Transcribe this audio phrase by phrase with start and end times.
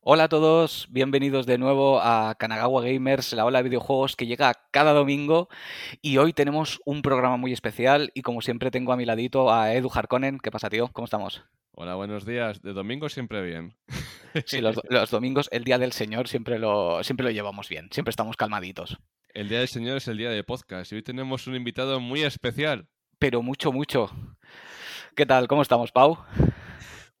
[0.00, 4.54] Hola a todos, bienvenidos de nuevo a Kanagawa Gamers, la ola de videojuegos que llega
[4.70, 5.48] cada domingo
[6.00, 9.74] y hoy tenemos un programa muy especial y como siempre tengo a mi ladito a
[9.74, 10.38] Edu Harkonnen.
[10.38, 10.88] ¿Qué pasa, tío?
[10.92, 11.42] ¿Cómo estamos?
[11.72, 12.62] Hola, buenos días.
[12.62, 13.74] De domingo siempre bien.
[14.46, 18.10] Sí, los, los domingos, el Día del Señor, siempre lo, siempre lo llevamos bien, siempre
[18.10, 18.98] estamos calmaditos.
[19.34, 22.22] El Día del Señor es el día de podcast y hoy tenemos un invitado muy
[22.22, 22.86] especial.
[23.18, 24.10] Pero mucho, mucho.
[25.16, 25.48] ¿Qué tal?
[25.48, 26.18] ¿Cómo estamos, Pau?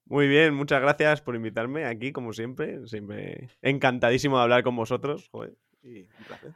[0.08, 2.86] Muy bien, muchas gracias por invitarme aquí, como siempre.
[2.86, 5.28] Siempre encantadísimo de hablar con vosotros.
[5.30, 6.52] Joder, y un placer.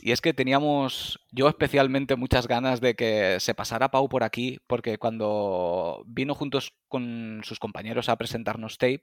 [0.00, 4.58] Y es que teníamos, yo especialmente, muchas ganas de que se pasara Pau por aquí,
[4.66, 9.02] porque cuando vino juntos con sus compañeros a presentarnos Tape,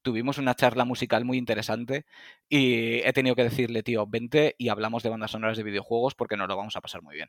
[0.00, 2.06] tuvimos una charla musical muy interesante
[2.48, 6.38] y he tenido que decirle, tío, vente y hablamos de bandas sonoras de videojuegos porque
[6.38, 7.28] nos lo vamos a pasar muy bien.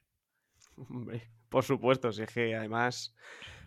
[0.90, 3.14] Hombre, por supuesto, si es que además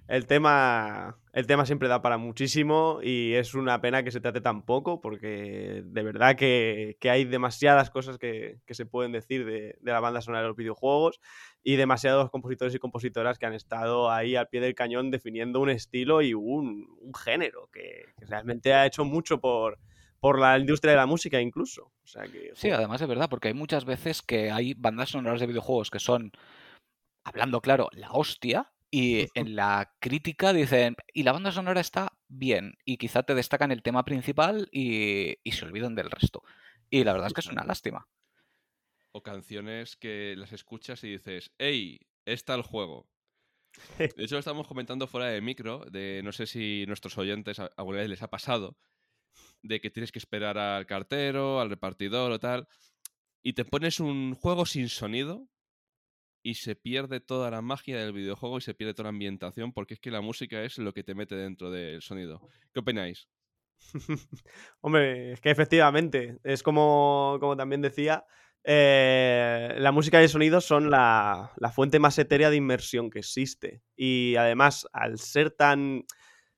[0.09, 4.41] el tema, el tema siempre da para muchísimo y es una pena que se trate
[4.41, 9.45] tan poco porque de verdad que, que hay demasiadas cosas que, que se pueden decir
[9.45, 11.21] de, de, la banda sonora de los videojuegos
[11.63, 15.71] y demasiados compositores y compositoras que han estado ahí al pie del cañón definiendo un
[15.71, 19.79] estilo y un, un género que, que, realmente ha hecho mucho por,
[20.21, 21.93] por la industria de la música incluso.
[22.05, 25.41] O sea que, sí, además es verdad, porque hay muchas veces que hay bandas sonoras
[25.41, 26.33] de videojuegos que son,
[27.25, 32.75] hablando claro, la hostia, y en la crítica dicen, y la banda sonora está bien,
[32.85, 36.43] y quizá te destacan el tema principal y, y, se olvidan del resto.
[36.91, 38.09] Y la verdad es que es una lástima.
[39.13, 43.09] O canciones que las escuchas y dices, hey, está el juego.
[43.99, 47.99] De hecho, lo estamos comentando fuera de micro, de no sé si nuestros oyentes alguna
[47.99, 48.77] vez les ha pasado,
[49.63, 52.67] de que tienes que esperar al cartero, al repartidor o tal,
[53.43, 55.47] y te pones un juego sin sonido,
[56.43, 59.95] y se pierde toda la magia del videojuego y se pierde toda la ambientación porque
[59.95, 62.41] es que la música es lo que te mete dentro del sonido.
[62.73, 63.29] ¿Qué opináis?
[64.81, 68.25] Hombre, es que efectivamente, es como, como también decía,
[68.63, 73.21] eh, la música y el sonido son la, la, fuente más etérea de inmersión que
[73.21, 73.83] existe.
[73.97, 76.05] Y además, al ser tan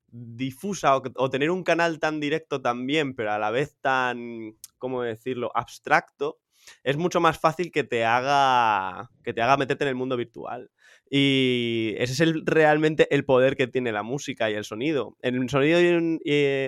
[0.07, 5.01] difusa o, o, tener un canal tan directo también, pero a la vez tan, ¿cómo
[5.01, 6.39] decirlo?, abstracto,
[6.83, 10.71] es mucho más fácil que te haga que te haga meterte en el mundo virtual.
[11.09, 15.17] Y ese es el, realmente el poder que tiene la música y el sonido.
[15.21, 15.87] En el sonido y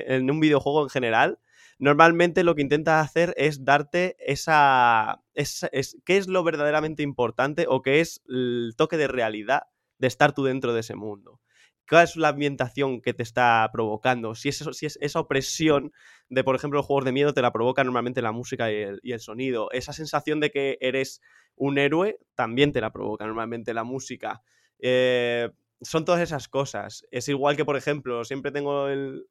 [0.07, 1.39] en un videojuego en general,
[1.79, 7.65] normalmente lo que intenta hacer es darte esa, esa es, qué es lo verdaderamente importante
[7.67, 9.63] o qué es el toque de realidad
[9.97, 11.39] de estar tú dentro de ese mundo
[11.89, 14.35] cuál es la ambientación que te está provocando.
[14.35, 15.91] Si es, si es esa opresión
[16.29, 19.19] de, por ejemplo, los juegos de miedo te la provoca normalmente la música y el,
[19.19, 19.69] sonido.
[19.71, 21.21] Esa sensación de que eres
[21.55, 24.41] un héroe también te la provoca normalmente la música.
[24.79, 25.49] Eh,
[25.81, 27.05] son todas esas cosas.
[27.11, 28.87] Es igual que, por ejemplo, siempre tengo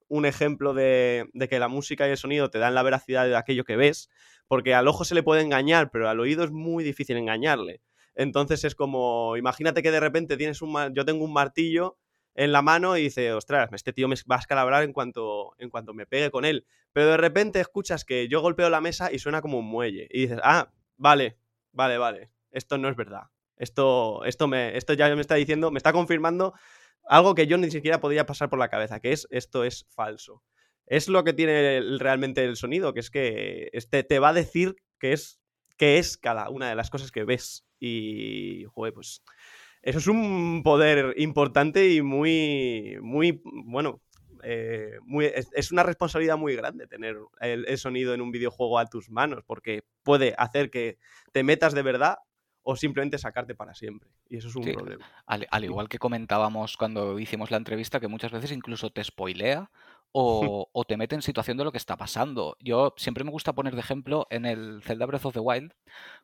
[0.09, 3.37] un ejemplo de, de, que la música y el sonido te dan la veracidad de
[3.37, 4.11] aquello que ves,
[4.47, 7.81] porque al ojo se le puede engañar, pero al oído es muy difícil engañarle.
[8.15, 11.99] Entonces es como, imagínate que de repente tienes un, yo tengo un martillo
[12.35, 15.71] en la mano y dice, ostras, este tío me va a escalabrar en cuanto, en
[15.71, 16.67] cuanto me pegue con él.
[16.93, 20.09] Pero de repente escuchas que yo golpeo la mesa y suena como un muelle.
[20.11, 21.39] Y dices, ah, vale,
[21.73, 23.31] vale, vale, esto no es verdad.
[23.57, 26.55] Esto, esto, me, esto ya me está diciendo, me está confirmando
[27.07, 30.43] algo que yo ni siquiera podía pasar por la cabeza, que es esto es falso.
[30.87, 34.77] Es lo que tiene realmente el sonido, que es que este te va a decir
[34.99, 35.41] que es,
[35.77, 37.67] que es cada una de las cosas que ves.
[37.79, 39.23] Y, joder, pues
[39.85, 44.01] eso es un poder importante y muy, muy, bueno,
[44.43, 48.79] eh, muy, es, es, una responsabilidad muy grande tener el, el, sonido en un videojuego
[48.79, 50.97] a tus manos, porque puede hacer que
[51.33, 52.17] te metas de verdad
[52.63, 54.09] o simplemente sacarte para siempre.
[54.27, 55.07] Y eso es un sí, problema.
[55.27, 59.71] Al, al, igual que comentábamos cuando hicimos la entrevista, que muchas veces incluso te spoilea
[60.13, 62.57] o, o, te mete en situación de lo que está pasando.
[62.59, 65.75] Yo siempre me gusta poner de ejemplo en el Zelda Breath of the Wild,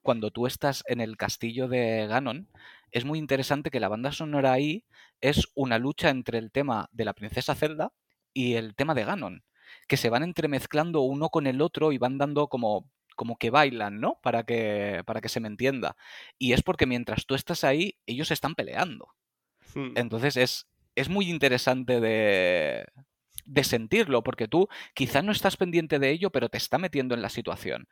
[0.01, 2.49] cuando tú estás en el castillo de Ganon,
[2.93, 4.85] es muy interesante que la banda sonora ahí
[5.21, 7.93] es una lucha entre el tema de la princesa Zelda
[8.33, 9.45] y el tema de Ganon,
[9.89, 14.01] que se van entremezclando uno con el otro y van dando como como que bailan,
[14.01, 14.19] ¿no?
[14.23, 15.95] Para que, para que se me entienda.
[16.39, 19.09] Y es porque mientras tú estás ahí, ellos están peleando.
[19.75, 19.93] Hmm.
[19.97, 22.87] Entonces es, es muy interesante de,
[23.45, 27.21] de sentirlo, porque tú quizás no estás pendiente de ello, pero te está metiendo en
[27.21, 27.89] la situación.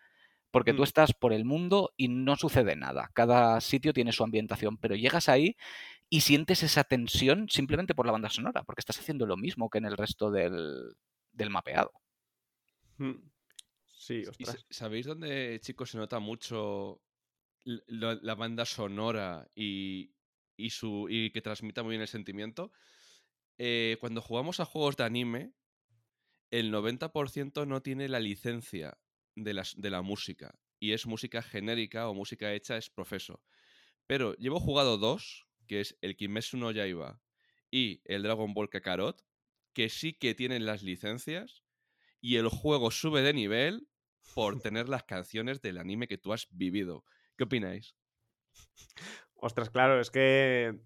[0.51, 3.11] Porque tú estás por el mundo y no sucede nada.
[3.15, 5.57] Cada sitio tiene su ambientación, pero llegas ahí
[6.09, 9.79] y sientes esa tensión simplemente por la banda sonora, porque estás haciendo lo mismo que
[9.79, 10.97] en el resto del,
[11.33, 11.93] del mapeado.
[13.87, 14.65] Sí, ostras.
[14.71, 17.03] ¿Sabéis dónde, chicos, se nota mucho
[17.65, 20.15] la, la banda sonora y,
[20.57, 22.73] y, su, y que transmita muy bien el sentimiento?
[23.59, 25.53] Eh, cuando jugamos a juegos de anime,
[26.51, 28.99] el 90% no tiene la licencia
[29.43, 33.43] de, las, de la música y es música genérica o música hecha es profeso.
[34.07, 37.21] Pero llevo jugado dos, que es el Kimetsu no Yaiba
[37.71, 39.25] y el Dragon Ball Kakarot,
[39.73, 41.63] que sí que tienen las licencias
[42.21, 43.89] y el juego sube de nivel
[44.35, 47.05] por tener las canciones del anime que tú has vivido.
[47.37, 47.95] ¿Qué opináis?
[49.35, 50.81] Ostras, claro, es que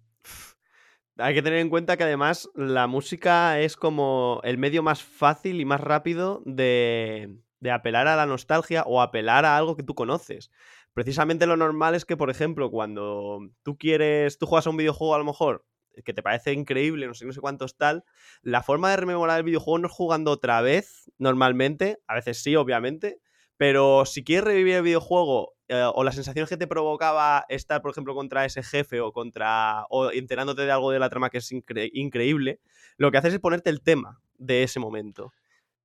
[1.17, 5.59] hay que tener en cuenta que además la música es como el medio más fácil
[5.59, 9.95] y más rápido de, de apelar a la nostalgia o apelar a algo que tú
[9.95, 10.51] conoces.
[10.93, 15.15] Precisamente lo normal es que, por ejemplo, cuando tú quieres, tú juegas a un videojuego
[15.15, 15.65] a lo mejor
[16.03, 18.03] que te parece increíble, no sé, no sé cuántos tal,
[18.41, 22.55] la forma de rememorar el videojuego no es jugando otra vez, normalmente, a veces sí,
[22.55, 23.19] obviamente,
[23.57, 27.91] pero si quieres revivir el videojuego eh, o las sensaciones que te provocaba estar, por
[27.91, 31.51] ejemplo, contra ese jefe o contra o enterándote de algo de la trama que es
[31.51, 32.59] increíble,
[32.97, 35.31] lo que haces es ponerte el tema de ese momento.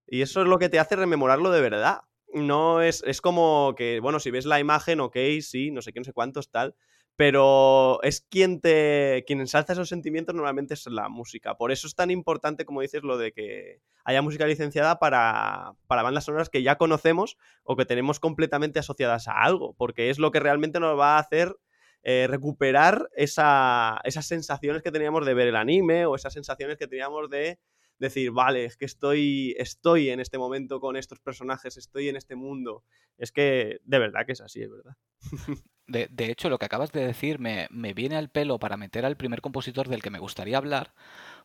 [0.08, 2.00] Y eso es lo que te hace rememorarlo de verdad.
[2.32, 6.00] No es, es como que, bueno, si ves la imagen, ok, sí, no sé qué,
[6.00, 6.74] no sé cuántos, tal,
[7.16, 11.56] pero es quien te quien ensalza esos sentimientos normalmente es la música.
[11.56, 16.02] Por eso es tan importante, como dices, lo de que haya música licenciada para, para
[16.02, 20.30] bandas sonoras que ya conocemos o que tenemos completamente asociadas a algo, porque es lo
[20.30, 21.56] que realmente nos va a hacer
[22.04, 26.86] eh, recuperar esa, esas sensaciones que teníamos de ver el anime o esas sensaciones que
[26.86, 27.58] teníamos de
[27.98, 32.36] decir, vale, es que estoy, estoy en este momento con estos personajes, estoy en este
[32.36, 32.84] mundo.
[33.16, 34.96] Es que de verdad que es así, es verdad.
[35.88, 39.40] De, hecho, lo que acabas de decir me, viene al pelo para meter al primer
[39.40, 40.92] compositor del que me gustaría hablar,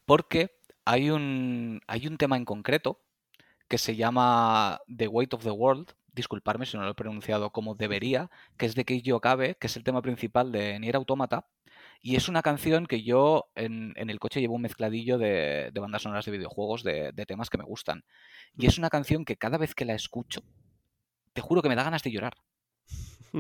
[0.06, 3.00] porque hay un, hay un tema en concreto
[3.70, 7.76] que se llama The Weight of the World, disculparme si no lo he pronunciado como
[7.76, 11.48] debería, que es de Keiji Okabe, que es el tema principal de Nier Automata,
[12.06, 16.26] y es una canción que yo en, el coche llevo un mezcladillo de, bandas sonoras
[16.26, 18.04] de videojuegos, de, de, temas que me gustan.
[18.58, 20.44] Y es una canción que cada vez que la escucho,
[21.32, 22.34] te juro que me da ganas de llorar.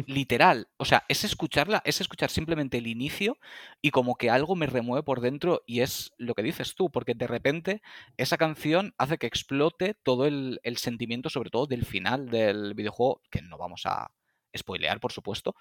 [0.07, 0.69] Literal.
[0.77, 3.37] O sea, es escucharla, es escuchar simplemente el inicio
[3.81, 7.15] y como que algo me remueve por dentro y es lo que dices tú, porque
[7.15, 7.81] de repente
[8.15, 13.21] esa canción hace que explote todo el, el sentimiento, sobre todo del final del videojuego,
[13.29, 14.09] que no vamos a
[14.57, 15.53] spoilear, por supuesto.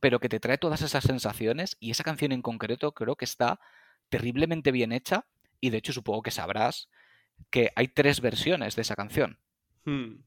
[0.00, 3.58] Pero que te trae todas esas sensaciones y esa canción en concreto creo que está
[4.08, 5.26] terriblemente bien hecha
[5.60, 6.88] y de hecho supongo que sabrás
[7.50, 9.38] que hay tres versiones de esa canción.
[9.84, 10.22] Mm.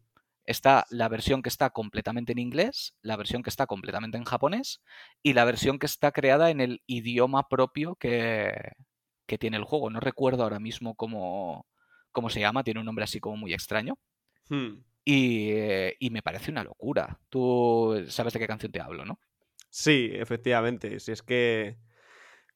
[0.45, 4.81] Está la versión que está completamente en inglés, la versión que está completamente en japonés
[5.21, 8.51] y la versión que está creada en el idioma propio que,
[9.27, 9.91] que tiene el juego.
[9.91, 11.67] No recuerdo ahora mismo cómo,
[12.11, 13.97] cómo se llama, tiene un nombre así como muy extraño.
[14.49, 14.83] Mm.
[15.05, 15.51] Y,
[15.99, 17.19] y, me parece una locura.
[17.29, 19.19] Tú sabes de qué canción te hablo, ¿no?
[19.69, 20.99] Sí, efectivamente.
[20.99, 21.77] Si es que.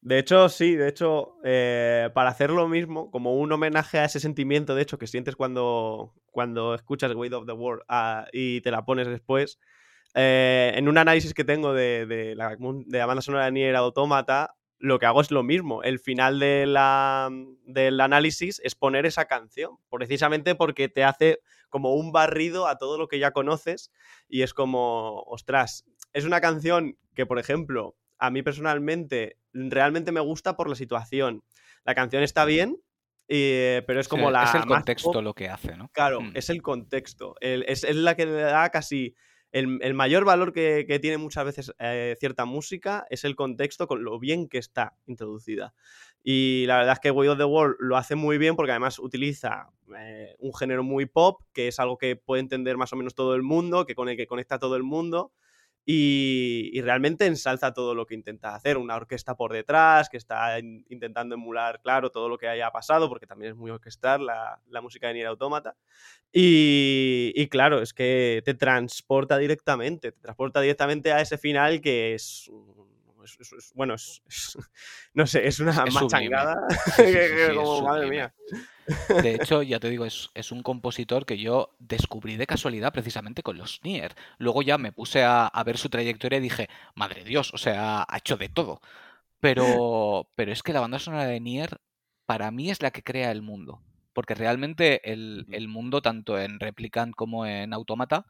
[0.02, 4.20] De hecho, sí, de hecho, eh, para hacer lo mismo, como un homenaje a ese
[4.20, 8.72] sentimiento, de hecho, que sientes cuando, cuando escuchas Weight of the World ah, y te
[8.72, 9.60] la pones después,
[10.16, 15.00] eh, en un análisis que tengo de, la, de banda sonora de Nier Automata, lo
[15.00, 15.84] que hago es lo mismo.
[15.84, 16.76] El final del
[18.02, 21.40] análisis es poner esa canción, precisamente porque te hace
[21.70, 23.92] como un barrido a todo lo que ya conoces
[24.28, 30.20] y es como, ostras, es una canción que, por ejemplo, a mí personalmente realmente me
[30.20, 31.44] gusta por la situación.
[31.84, 32.78] La canción está bien,
[33.28, 34.44] pero es como la.
[34.44, 35.90] Es el contexto lo que hace, ¿no?
[35.90, 36.32] Claro, mm.
[36.36, 37.36] es el contexto.
[37.40, 39.16] es, la que le da casi.
[39.52, 44.18] El, mayor valor que, tiene muchas veces eh, cierta música es el contexto con lo
[44.18, 45.76] bien que está introducida.
[46.24, 48.98] Y la verdad es que Way of the World lo hace muy bien porque además
[48.98, 53.14] utiliza eh, un género muy pop, que es algo que puede entender más o menos
[53.14, 55.34] todo el mundo, que con el que conecta todo el mundo
[55.86, 58.78] y, realmente ensalza todo lo que intenta hacer.
[58.78, 63.28] Una orquesta por detrás que está intentando emular, claro, todo lo que haya pasado, porque
[63.28, 65.76] también es muy orquestar la, música de Nier Automata.
[66.32, 72.50] Y, claro, es que te transporta directamente, te transporta directamente a ese final que es
[73.76, 74.22] bueno, es,
[75.14, 76.56] no sé, es una machangada.
[77.84, 78.34] madre mía.
[79.22, 83.58] De hecho, ya te digo, es, un compositor que yo descubrí de casualidad precisamente con
[83.58, 84.16] los Nier.
[84.38, 88.18] Luego ya me puse a, ver su trayectoria y dije, madre Dios, o sea, ha
[88.18, 88.82] hecho de todo.
[89.40, 91.80] Pero, pero es que la banda sonora de Nier
[92.26, 93.82] para mí es la que crea el mundo.
[94.14, 98.26] Porque realmente el, mundo, tanto en Replicant como en Automata,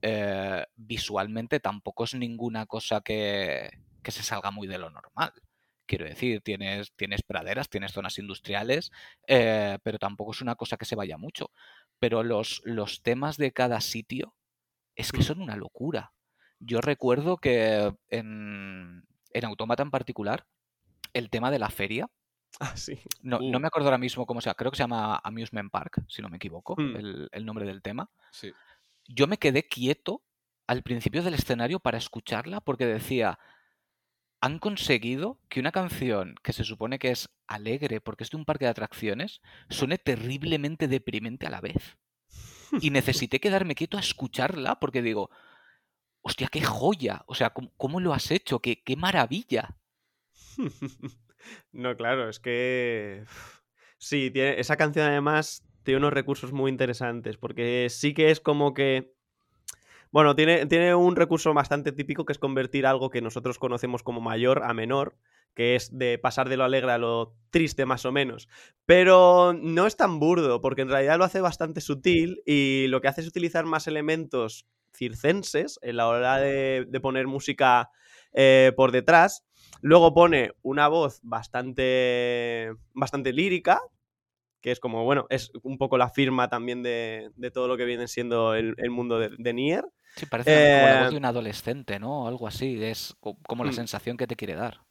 [0.00, 3.70] eh, visualmente tampoco es ninguna cosa que,
[4.02, 5.32] que se salga muy de lo normal.
[5.86, 8.92] Quiero decir, tienes, tienes praderas, tienes zonas industriales,
[9.26, 11.50] eh, pero tampoco es una cosa que se vaya mucho.
[11.98, 14.34] Pero los, los temas de cada sitio
[14.96, 15.22] es que mm.
[15.22, 16.12] son una locura.
[16.60, 20.46] Yo recuerdo que en, en Automata en particular,
[21.14, 22.10] el tema de la feria,
[22.60, 22.98] Ah, sí.
[23.22, 23.60] No, no Uh.
[23.60, 24.54] me acuerdo ahora mismo cómo se llama.
[24.54, 26.96] Creo que se llama Amusement Park, si no me equivoco, Hmm.
[26.96, 28.10] el, el nombre del tema.
[28.32, 28.52] Sí.
[29.06, 30.22] Yo me quedé quieto
[30.66, 33.38] al principio del escenario para escucharla porque decía,
[34.40, 38.44] han conseguido que una canción que se supone que es alegre porque es de un
[38.44, 41.98] parque de atracciones suene terriblemente deprimente a la vez.
[42.82, 45.30] Y necesité quedarme quieto a escucharla porque digo,
[46.20, 47.22] hostia, qué joya.
[47.26, 48.60] O sea, ¿cómo, cómo lo has hecho?
[48.60, 49.76] ¡Qué, qué maravilla!
[51.72, 53.24] No, claro, es que.
[53.98, 58.74] Sí, tiene, esa canción además tiene unos recursos muy interesantes, porque sí que es como
[58.74, 59.14] que.
[60.10, 64.20] Bueno, tiene, tiene un recurso bastante típico que es convertir algo que nosotros conocemos como
[64.20, 65.16] mayor a menor,
[65.54, 68.48] que es de pasar de lo alegre a lo triste más o menos.
[68.86, 73.08] Pero no es tan burdo, porque en realidad lo hace bastante sutil y lo que
[73.08, 77.90] hace es utilizar más elementos circenses en la hora de, de poner música
[78.32, 79.44] eh, por detrás.
[79.80, 83.80] Luego pone una voz bastante, bastante lírica,
[84.60, 87.84] que es como, bueno, es un poco la firma también de, de todo lo que
[87.84, 89.84] viene siendo el, el mundo de, de Nier.
[90.16, 92.26] Sí, parece como la voz Eh, de un adolescente, ¿no?
[92.28, 92.82] Algo así.
[92.84, 93.72] Es co- como la Mm.
[93.72, 94.84] sensación que te quiere dar.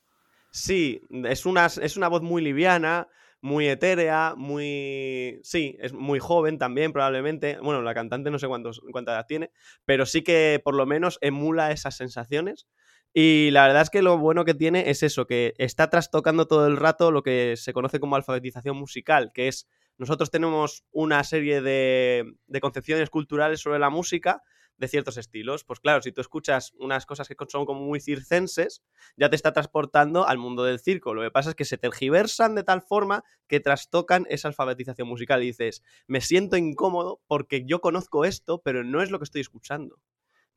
[0.49, 3.07] Sí, es una, es una voz muy liviana,
[3.41, 5.39] muy etérea, muy...
[5.43, 7.59] Sí, es muy joven también probablemente.
[7.61, 9.51] Bueno, la cantante no sé cuántos, cuánta edad tiene,
[9.85, 12.67] pero sí que por lo menos emula esas sensaciones.
[13.13, 16.67] Y la verdad es que lo bueno que tiene es eso, que está trastocando todo
[16.67, 21.61] el rato lo que se conoce como alfabetización musical, que es nosotros tenemos una serie
[21.61, 24.43] de, concepciones culturales sobre la música
[24.77, 25.63] de ciertos estilos.
[25.63, 28.83] Pues claro, si tú escuchas unas cosas que son como muy circenses,
[29.15, 31.15] ya te está transportando al mundo del circo.
[31.15, 35.41] Lo que pasa es que se tergiversan de tal forma que trastocan esa alfabetización musical.
[35.41, 39.41] Y dices, me siento incómodo porque yo conozco esto, pero no es lo que estoy
[39.41, 39.99] escuchando.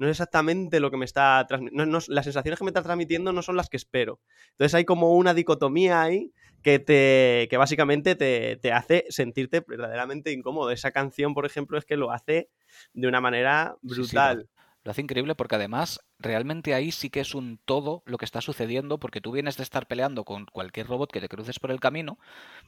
[0.01, 2.01] No es exactamente lo que me está transmitiendo.
[2.09, 4.21] las sensaciones que me está transmitiendo no son las que espero.
[4.53, 10.33] Entonces hay como una dicotomía ahí que, te, que básicamente te, te hace sentirte verdaderamente
[10.33, 10.71] incómodo.
[10.73, 12.51] Esa canción, por ejemplo, es que lo hace
[12.95, 14.49] de una manera Sí, sí, lo, brutal.
[14.85, 18.41] lo hace increíble porque además realmente ahí sí que es un todo lo que está
[18.41, 21.81] sucediendo porque tú vienes de estar peleando con cualquier robot que te cruces por el
[21.81, 22.19] camino,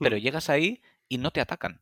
[0.00, 0.22] pero Hmm.
[0.22, 1.80] llegas ahí y no te atacan.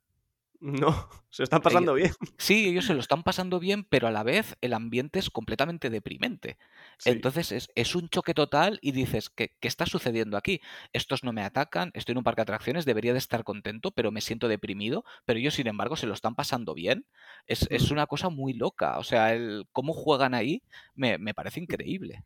[0.60, 2.12] No, se están Ellos- pasando bien.
[2.38, 5.90] Sí, ellos se lo están pasando bien, pero a la vez el ambiente es completamente
[5.90, 6.58] deprimente.
[6.98, 7.10] Sí.
[7.10, 10.60] Entonces es, es un choque total y dices, ¿qué, ¿qué está sucediendo aquí?
[10.94, 14.10] Estos no me atacan, estoy en un parque de atracciones, debería de estar contento, pero
[14.10, 17.06] me siento deprimido, pero ellos sin embargo se lo están pasando bien.
[17.46, 20.62] Es, es una cosa muy loca, o sea, el cómo juegan ahí
[20.94, 22.24] me, me parece increíble.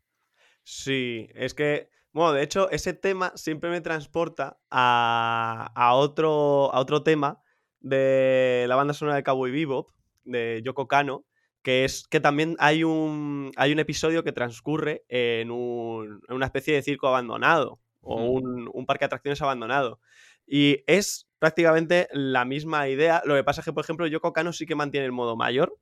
[0.63, 6.79] Sí, es que, bueno, de hecho, ese tema siempre me transporta a, a otro, a
[6.79, 7.41] otro tema
[7.85, 9.89] de la banda sonora de Cowboy Bebop,
[10.23, 11.23] de Yoko Kano,
[11.61, 16.45] que es que también hay un, hay un episodio que transcurre en, un- en una
[16.47, 19.99] especie de circo abandonado o un, un parque de atracciones abandonado.
[20.47, 23.21] Y es prácticamente la misma idea.
[23.25, 25.77] Lo que pasa es que, por ejemplo, Yoko Kano sí que mantiene el modo mayor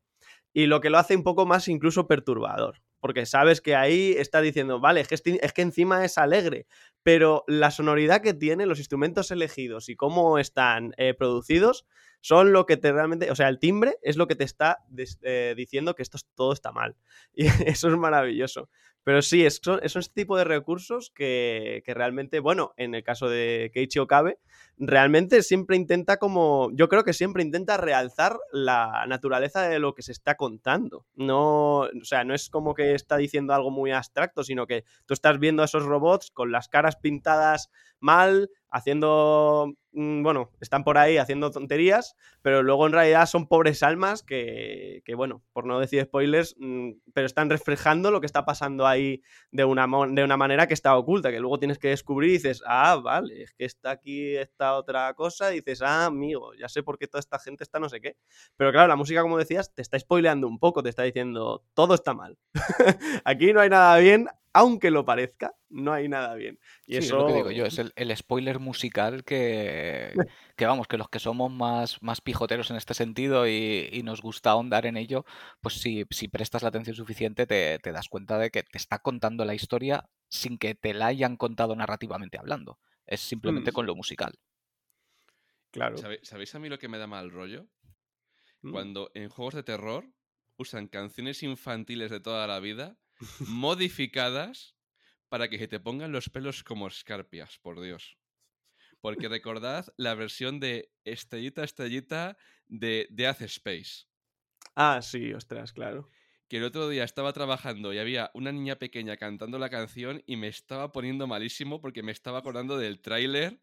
[0.53, 2.81] y lo que lo hace un poco más incluso perturbador.
[2.99, 6.65] Porque sabes que ahí está diciendo, vale, es que, esti- es que encima es alegre,
[7.03, 11.85] pero la sonoridad que tiene, los instrumentos elegidos y cómo están eh, producidos
[12.23, 14.79] son lo que te realmente, o sea, el timbre es lo que te está
[15.23, 16.95] eh, diciendo que esto es- todo está mal.
[17.35, 18.69] Y eso es maravilloso.
[19.03, 23.03] Pero sí, es, son, es este tipo de recursos que, que realmente, bueno, en el
[23.03, 24.39] caso de Keiichi Okabe,
[24.77, 30.03] realmente siempre intenta como, yo creo que siempre intenta realzar la naturaleza de lo que
[30.03, 31.05] se está contando.
[31.15, 35.13] No, o sea, no es como que está diciendo algo muy abstracto, sino que tú
[35.13, 40.97] estás viendo a esos robots con las caras pintadas mal, haciendo, mm, bueno, están por
[40.97, 45.79] ahí haciendo tonterías, pero luego en realidad son pobres almas que, que bueno, por no
[45.79, 50.37] decir spoilers, mm, pero están reflejando lo que está pasando ahí de una, de una
[50.37, 53.65] manera que está oculta, que luego tienes que descubrir y dices, ah, vale, es que
[53.65, 57.37] está aquí esta otra cosa, y dices, ah, amigo, ya sé por qué toda esta
[57.37, 58.17] gente está no sé qué.
[58.57, 61.93] Pero claro, la música, como decías, te está spoileando un poco, te está diciendo, todo
[61.93, 62.39] está mal.
[63.23, 66.59] aquí no hay nada bien, aunque lo parezca, no hay nada bien.
[66.85, 67.17] Y Sí, es eso...
[67.17, 70.15] lo que digo yo, es el, el spoiler musical que,
[70.55, 74.21] que vamos, que los que somos más, más pijoteros en este sentido y, y nos
[74.21, 75.25] gusta ahondar en ello,
[75.59, 78.99] pues si, si prestas la atención suficiente te, te das cuenta de que te está
[78.99, 82.79] contando la historia sin que te la hayan contado narrativamente hablando.
[83.07, 84.33] Es simplemente Mm, con lo musical.
[85.71, 85.97] claro.
[85.97, 87.67] ¿Sabe- ¿Sabéis a mí lo que me da mal rollo?
[88.63, 88.73] Mm.
[88.73, 90.11] Cuando en juegos de terror
[90.57, 92.97] usan canciones infantiles de toda la vida
[93.47, 94.75] modificadas
[95.29, 98.17] para que se te pongan los pelos como escarpias, por Dios.
[99.01, 102.37] Porque recordad la versión de Estrellita Estrellita
[102.67, 104.05] de Death Space.
[104.75, 106.09] Ah, sí, ostras, claro.
[106.47, 110.37] Que el otro día estaba trabajando y había una niña pequeña cantando la canción y
[110.37, 113.59] me estaba poniendo malísimo porque me estaba acordando del tráiler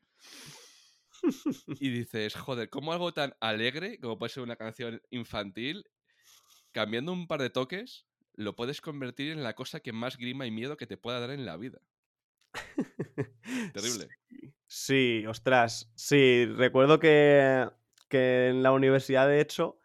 [1.79, 5.85] y dices, joder, ¿cómo algo tan alegre, como puede ser una canción infantil,
[6.73, 8.07] cambiando un par de toques,
[8.41, 11.31] lo puedes convertir en la cosa que más grima y miedo que te pueda dar
[11.31, 11.81] en la vida?
[13.75, 14.09] Terrible.
[14.67, 15.91] Sí, ostras.
[15.95, 17.69] Sí, recuerdo que,
[18.09, 19.79] que en la universidad, de hecho,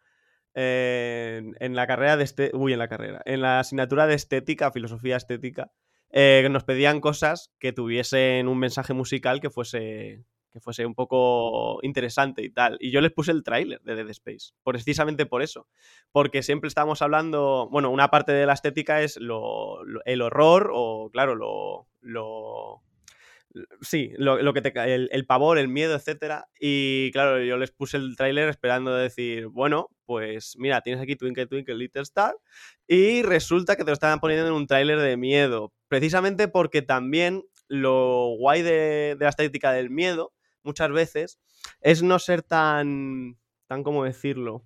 [0.53, 4.71] en, en la carrera de este, uy, en la carrera, en la asignatura de estética,
[4.71, 5.71] filosofía estética,
[6.12, 10.24] eh, nos pedían cosas que tuviesen un mensaje musical que fuese,
[10.55, 12.77] que fuese un poco interesante y tal.
[12.79, 15.67] Y yo les puse el tráiler de Dead Space, precisamente por eso.
[16.13, 21.09] Porque siempre estábamos hablando, bueno, una parte de la estética es lo, el horror o,
[21.12, 21.88] claro, lo...
[22.00, 22.81] lo
[23.79, 26.50] Sí, lo, lo que te el, el pavor, el miedo, etcétera.
[26.59, 31.47] Y claro, yo les puse el tráiler esperando decir, bueno, pues mira, tienes aquí Twinkle
[31.47, 32.35] Twinkle Little Star.
[32.85, 35.71] Y resulta que te lo estaban poniendo en un tráiler de miedo.
[35.88, 40.33] Precisamente porque también lo guay de la estética del miedo,
[40.65, 41.39] muchas veces,
[41.81, 43.38] es no ser tan.
[43.67, 44.65] tan como decirlo.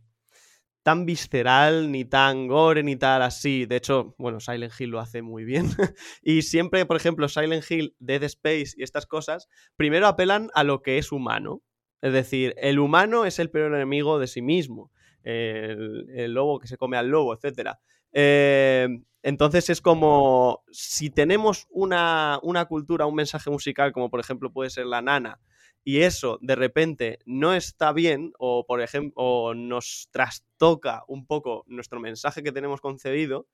[0.84, 3.66] tan visceral, ni tan gore, ni tal así.
[3.66, 5.68] De hecho, bueno, Silent Hill lo hace muy bien.
[6.24, 10.82] y siempre, por ejemplo, Silent Hill, Dead Space y estas cosas, primero apelan a lo
[10.82, 11.62] que es humano.
[12.02, 14.92] Es decir, el humano es el peor enemigo de sí mismo.
[15.24, 17.72] El, lobo que se come al lobo, etc.
[19.22, 24.70] entonces es como si tenemos una, una cultura, un mensaje musical, como por ejemplo puede
[24.70, 25.40] ser la nana,
[25.84, 32.00] y eso de repente no está bien o por ejemplo nos trastoca un poco nuestro
[32.00, 33.48] mensaje que tenemos concebido,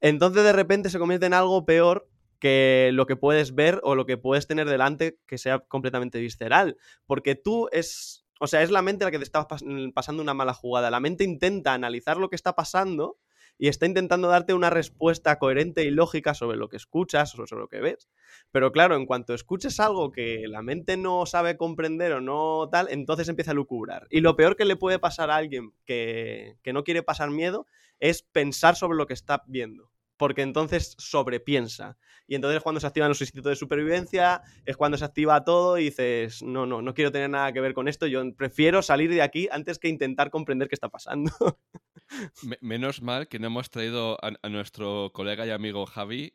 [0.00, 2.08] entonces de repente se convierte en algo peor
[2.38, 6.76] que lo que puedes ver o lo que puedes tener delante que sea completamente visceral,
[7.06, 9.62] porque tú es, o sea, es la mente la que te está pas
[9.94, 13.18] pasando una mala jugada, la mente intenta analizar lo que está pasando
[13.58, 17.62] y está intentando darte una respuesta coherente y lógica sobre lo que escuchas o sobre
[17.62, 18.10] lo que ves.
[18.50, 22.88] Pero claro, en cuanto escuches algo que la mente no sabe comprender o no tal,
[22.90, 24.06] entonces empieza a lucubrar.
[24.10, 27.66] Y lo peor que le puede pasar a alguien que, que no quiere pasar miedo
[28.00, 29.91] es pensar sobre lo que está viendo.
[30.22, 31.98] Porque entonces sobrepiensa.
[32.28, 35.78] Y entonces es cuando se activan los instintos de supervivencia, es cuando se activa todo
[35.78, 39.10] y dices, no, no, no quiero tener nada que ver con esto, yo prefiero salir
[39.10, 41.32] de aquí antes que intentar comprender qué está pasando.
[42.60, 46.34] Menos mal que no hemos traído a, a, nuestro colega y amigo Javi,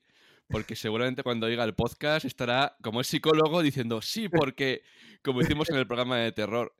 [0.50, 4.82] porque seguramente cuando oiga el podcast estará como es psicólogo diciendo sí, porque
[5.24, 6.76] como hicimos en el programa de terror.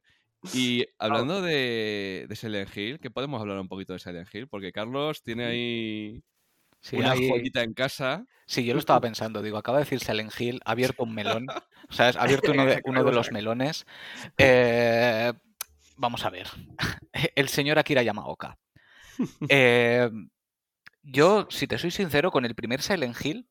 [0.54, 4.74] Y hablando de, de Silent Hill, que podemos hablar un poquito de Silent Hill, porque
[4.74, 6.24] Carlos tiene ahí
[6.82, 8.26] sí, una joyita en casa.
[8.46, 11.48] Sí, yo lo estaba pensando, digo, acaba de decir Silent Hill, ha abierto un melón,
[11.90, 13.86] o sea, ha abierto uno de, uno de los melones.
[14.38, 15.34] Eh,
[15.98, 16.48] vamos a ver,
[17.36, 18.58] el señor Akira Yamaoka.
[19.50, 20.10] Eh,
[21.04, 23.48] yo, si te soy sincero, con el primer Silent Hill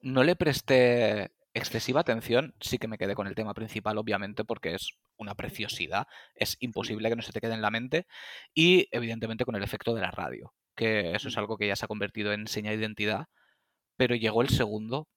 [0.00, 2.54] no le presté excesiva atención.
[2.60, 6.06] Sí que me quedé con el tema principal, obviamente, porque es una preciosidad.
[6.34, 8.06] Es imposible que no se te quede en la mente.
[8.54, 11.84] Y, evidentemente, con el efecto de la radio, que eso es algo que ya se
[11.84, 13.26] ha convertido en seña de identidad.
[13.98, 15.08] Pero llegó el segundo.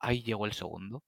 [0.00, 1.04] Ahí llegó el segundo.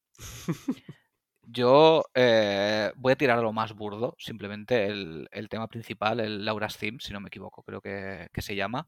[1.42, 6.44] Yo eh, voy a tirar a lo más burdo, simplemente el, el, tema principal, el
[6.44, 8.86] Laura's Theme, si no me equivoco, creo que, que se llama.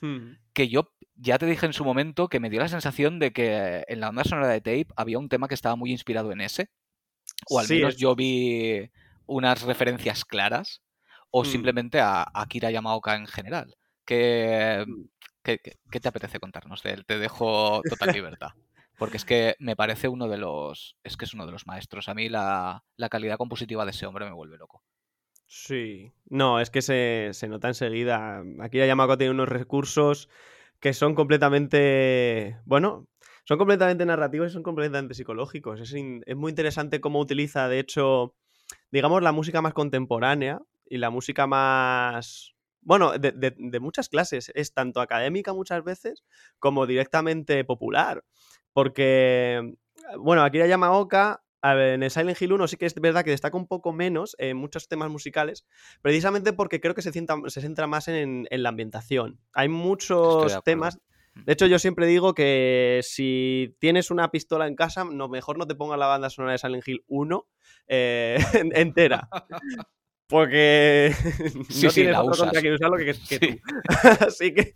[0.00, 0.34] Hmm.
[0.52, 3.84] Que yo ya te dije en su momento que me dio la sensación de que
[3.88, 6.70] en la banda sonora de Tape había un tema que estaba muy inspirado en ese.
[7.48, 8.00] O al sí, menos es...
[8.00, 8.90] yo vi
[9.26, 10.82] unas referencias claras.
[11.30, 11.46] O hmm.
[11.46, 13.74] simplemente a, a Kira Yamaoka en general.
[14.04, 14.84] ¿Qué,
[15.42, 15.58] qué,
[15.90, 17.06] qué te apetece contarnos de él?
[17.06, 18.50] Te dejo total libertad
[19.02, 20.96] porque es que me parece uno de los.
[21.02, 22.08] Es que es uno de los maestros.
[22.08, 24.84] A mí la, la calidad compositiva de ese hombre me vuelve loco.
[25.48, 28.44] Sí, no, es que se, se nota enseguida.
[28.60, 30.28] Aquí la Yamaco tiene unos recursos
[30.78, 32.60] que son completamente.
[32.64, 33.08] Bueno,
[33.44, 35.80] son completamente narrativos y son completamente psicológicos.
[35.80, 38.36] Es, in, es muy interesante cómo utiliza, de hecho,
[38.92, 44.52] digamos, la música más contemporánea y la música más bueno, de, de, de, muchas clases.
[44.54, 46.22] Es tanto académica muchas veces
[46.58, 48.24] como directamente popular.
[48.72, 49.74] Porque,
[50.18, 53.68] bueno, Akira Yamaoka en el Silent Hill 1 sí que es verdad que destaca un
[53.68, 55.64] poco menos en muchos temas musicales,
[56.00, 59.38] precisamente porque creo que se, centra, se centra más en, en, la ambientación.
[59.52, 60.98] Hay muchos temas.
[61.34, 65.66] De hecho, yo siempre digo que si tienes una pistola en casa, no, mejor no
[65.66, 67.46] te pongas la banda sonora de Silent Hill 1
[67.88, 68.38] eh,
[68.74, 69.28] entera.
[70.32, 71.12] Porque
[71.68, 72.44] sí, no sí, tienes la otro usas.
[72.44, 73.38] contra quien usarlo que, que Sí.
[73.38, 73.58] tú.
[74.26, 74.74] Así que.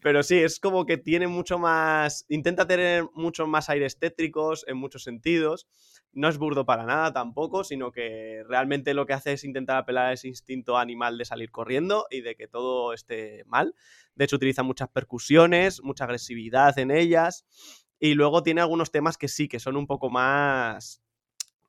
[0.00, 2.24] Pero sí, es como que tiene mucho más.
[2.28, 5.66] Intenta tener muchos más aires tétricos en muchos sentidos.
[6.12, 10.06] No es burdo para nada tampoco, sino que realmente lo que hace es intentar apelar
[10.06, 13.74] a ese instinto animal de salir corriendo y de que todo esté mal.
[14.14, 17.44] De hecho, utiliza muchas percusiones, mucha agresividad en ellas.
[17.98, 21.02] Y luego tiene algunos temas que sí, que son un poco más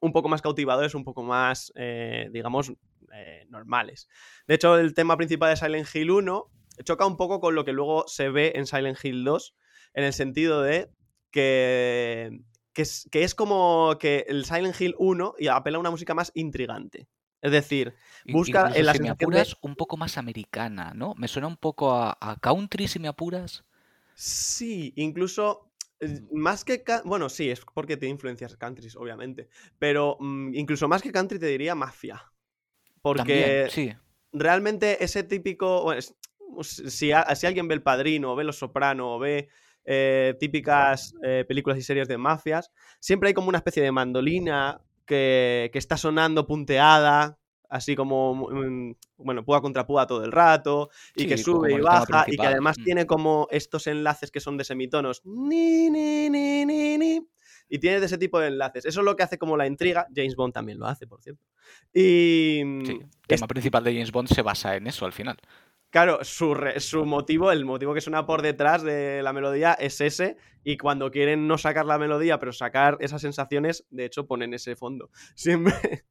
[0.02, 2.72] un poco más cautivadores, un poco más, eh, digamos,
[3.14, 4.08] eh, normales.
[4.48, 6.52] De hecho, el tema principal de Silent Hill 1
[6.84, 9.56] choca un poco con lo que luego se ve en Silent Hill 2,
[9.94, 10.90] en el sentido de
[11.32, 12.42] que,
[12.74, 17.08] que, es, como que el Silent Hill 1 apela a una música más intrigante.
[17.42, 17.96] Es decir,
[18.26, 21.14] busca en la si me apuras un poco más americana, ¿no?
[21.16, 23.64] Me suena un poco a, country si me apuras.
[24.14, 26.84] Sí, incluso eh, más que.
[27.06, 29.48] Bueno, sí, es porque tiene influencias country, obviamente.
[29.78, 32.22] Pero mm, incluso más que country te diría mafia.
[33.02, 33.94] Porque sí.
[34.32, 35.94] realmente ese típico.
[36.62, 39.50] si, alguien ve El Padrino, o ve Los Soprano, o ve
[39.86, 44.82] eh, típicas eh, películas y series de mafias, siempre hay como una especie de mandolina
[45.10, 51.26] que, está sonando punteada, así como, mm, bueno, púa contra púa todo el rato, y
[51.26, 52.84] que sube y baja, y que además mm.
[52.84, 55.22] tiene como estos enlaces que son de semitonos.
[55.26, 57.28] Ni, ni, ni, ni,
[57.70, 58.86] y tiene de ese tipo de enlaces.
[58.86, 60.08] Eso es lo que hace como la intriga.
[60.14, 61.44] James Bond también lo hace, por cierto.
[61.94, 62.62] Y.
[62.86, 65.38] Sí, el tema principal de James Bond se basa en eso al final.
[65.92, 70.38] Claro, su, su, motivo, el motivo que suena por detrás de la melodía es ese,
[70.64, 74.76] y cuando quieren no sacar la melodía, pero sacar esas sensaciones, de hecho ponen ese
[74.76, 75.10] fondo.
[75.36, 76.06] Siempre.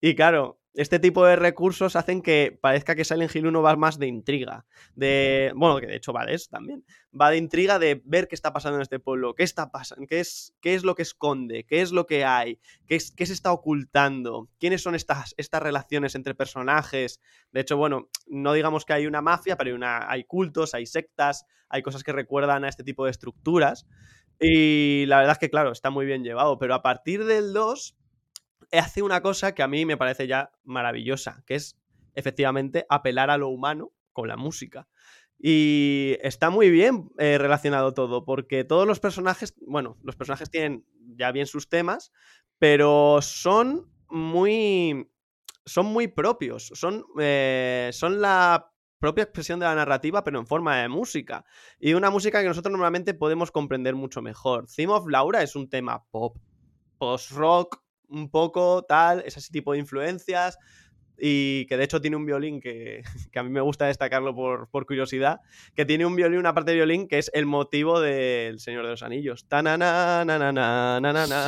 [0.00, 3.98] Y claro, este tipo de recursos hacen que parezca que Silent Hill 1 va más
[3.98, 4.66] de intriga.
[4.94, 5.52] De.
[5.56, 6.84] Bueno, que de hecho va de eso también.
[7.18, 10.20] Va de intriga de ver qué está pasando en este pueblo, qué está pasando, qué
[10.20, 13.32] es, qué es lo que esconde, qué es lo que hay, qué, es, qué se
[13.32, 17.20] está ocultando, quiénes son estas, estas relaciones entre personajes.
[17.50, 20.86] De hecho, bueno, no digamos que hay una mafia, pero hay, una, hay cultos, hay
[20.86, 23.86] sectas, hay cosas que recuerdan a este tipo de estructuras.
[24.38, 26.58] Y la verdad es que, claro, está muy bien llevado.
[26.58, 27.96] Pero a partir del 2
[28.72, 31.78] hace una cosa que a mí me parece ya maravillosa, que es
[32.14, 34.88] efectivamente apelar a lo humano con la música.
[35.38, 40.84] Y está muy bien eh, relacionado todo, porque todos los personajes, bueno, los personajes tienen
[41.16, 42.12] ya bien sus temas,
[42.58, 45.10] pero son muy.
[45.64, 46.70] son muy propios.
[46.74, 51.46] Son, eh, son la propia expresión de la narrativa, pero en forma de música.
[51.78, 54.66] Y una música que nosotros normalmente podemos comprender mucho mejor.
[54.66, 56.36] Theme of Laura es un tema pop,
[56.98, 60.58] post-rock, un poco tal, ese tipo de influencias.
[61.22, 63.02] Y que de hecho tiene un violín que,
[63.34, 65.40] a mí me gusta destacarlo por, curiosidad,
[65.74, 68.90] que tiene un violín, una parte de violín que es el motivo del Señor de
[68.90, 69.46] los Anillos.
[69.50, 69.56] Sí,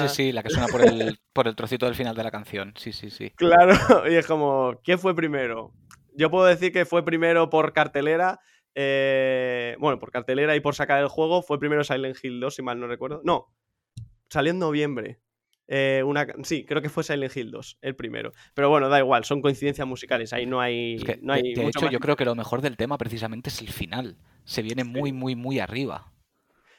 [0.08, 2.74] sí, la que suena por el, por el trocito del final de la canción.
[2.76, 3.30] Sí, sí, sí.
[3.30, 3.74] Claro,
[4.10, 5.72] y es como, ¿quién fue primero?
[6.14, 8.40] Yo puedo decir que fue primero por cartelera.
[8.74, 12.62] Eh, bueno, por cartelera y por sacar el juego, fue primero Silent Hill 2, si
[12.62, 13.22] mal no recuerdo.
[13.24, 13.48] No,
[14.28, 15.20] salió en noviembre.
[15.74, 18.32] Eh, una, sí, creo que fue Silent Hill 2, el primero.
[18.52, 21.02] Pero bueno, da igual, son coincidencias musicales, ahí no hay...
[21.22, 24.18] no hay de, hecho, yo creo que lo mejor del tema precisamente es el final.
[24.44, 26.12] Se viene muy, muy, muy arriba.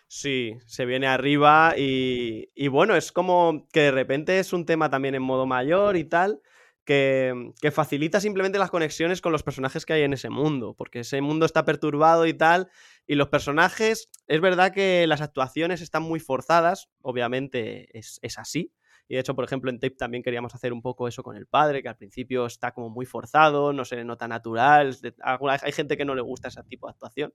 [0.07, 4.91] Sí, se viene arriba y, y, bueno, es como que de repente es un tema
[4.91, 6.39] también en modo mayor y tal,
[6.85, 10.99] que, que, facilita simplemente las conexiones con los personajes que hay en ese mundo, porque
[10.99, 12.69] ese mundo está perturbado y tal,
[13.07, 18.71] y los personajes, es verdad que las actuaciones están muy forzadas, obviamente es, es así,
[19.13, 21.45] y de hecho, por ejemplo, en Tape también queríamos hacer un poco eso con el
[21.45, 24.97] padre, que al principio está como muy forzado, no se le nota natural.
[25.21, 27.31] Hay gente que no le gusta ese tipo de actuación.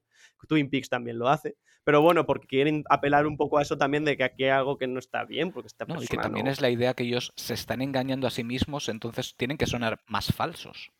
[0.48, 1.56] Twin Peaks también lo hace.
[1.84, 4.76] Pero bueno, porque quieren apelar un poco a eso también de que aquí hay algo
[4.76, 7.32] que no está bien, porque está no, Y que también es la idea que ellos
[7.36, 10.90] se están engañando a sí mismos, entonces tienen que sonar más falsos.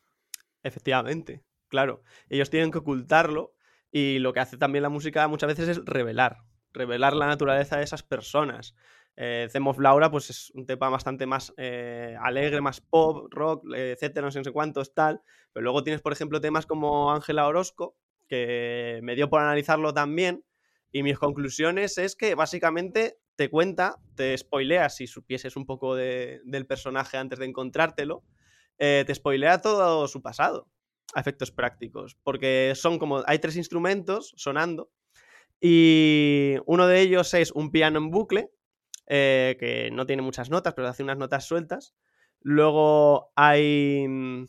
[0.63, 2.03] Efectivamente, claro.
[2.29, 3.53] Ellos tienen que ocultarlo
[3.91, 6.37] y lo que hace también la música muchas veces es revelar,
[6.71, 8.75] revelar la naturaleza de esas personas.
[9.21, 14.31] Eh, Laura, pues es un tema bastante más eh, alegre, más pop, rock, etcétera, no
[14.31, 15.21] sé, no sé cuántos, tal.
[15.51, 17.97] Pero luego tienes, por ejemplo, temas como Ángela Orozco,
[18.29, 20.45] que me dio por analizarlo también.
[20.93, 26.65] Y mis conclusiones es que básicamente te cuenta, te spoilea si supieses un poco del
[26.65, 28.23] personaje antes de encontrártelo,
[28.77, 30.69] eh, te spoilea todo su pasado
[31.13, 32.17] a efectos prácticos.
[32.23, 34.91] Porque son como, hay tres instrumentos sonando
[35.59, 38.49] y uno de ellos es un piano en bucle
[39.09, 41.95] eh, que no tiene muchas notas, pero hace unas notas sueltas.
[42.41, 44.45] Luego hay, mm,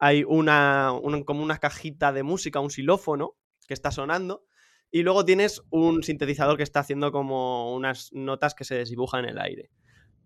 [0.00, 0.92] hay una,
[1.24, 3.36] como una cajita de música, un xilófono
[3.68, 4.44] que está sonando.
[4.90, 9.30] Y luego tienes un sintetizador que está haciendo como unas notas que se desdibujan en
[9.30, 9.70] el aire.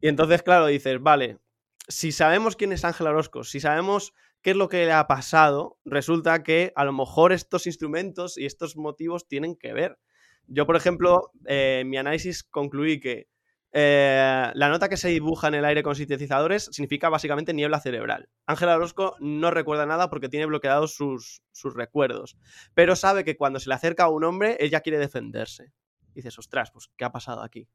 [0.00, 1.38] Y entonces, claro, dices, vale,
[1.86, 5.78] si sabemos quién es Ángel Orozco, si sabemos qué es lo que le ha pasado,
[5.84, 9.98] resulta que a lo mejor estos instrumentos y estos motivos tienen que ver.
[10.46, 13.28] Yo, por ejemplo, eh, en mi análisis concluí que
[13.76, 18.28] eh, la nota que se dibuja en el aire con sintetizadores significa básicamente niebla cerebral.
[18.46, 22.36] Ángela Orozco no recuerda nada porque tiene bloqueados sus, sus, recuerdos,
[22.74, 25.72] pero sabe que cuando se le acerca a un hombre, ella quiere defenderse.
[26.14, 27.68] dices, ostras, pues ¿qué ha pasado aquí?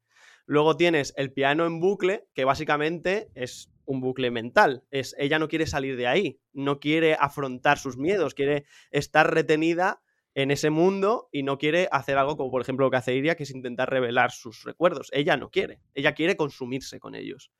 [0.46, 4.86] Luego tienes el piano en bucle, que básicamente es un bucle mental.
[4.92, 10.02] Es ella no quiere salir de ahí, no quiere afrontar sus miedos, quiere estar retenida
[10.41, 13.36] en ese mundo y no quiere hacer algo como por ejemplo lo que hace Iria,
[13.36, 15.10] que es intentar revelar sus recuerdos.
[15.12, 17.52] Ella no quiere, ella quiere consumirse con ellos.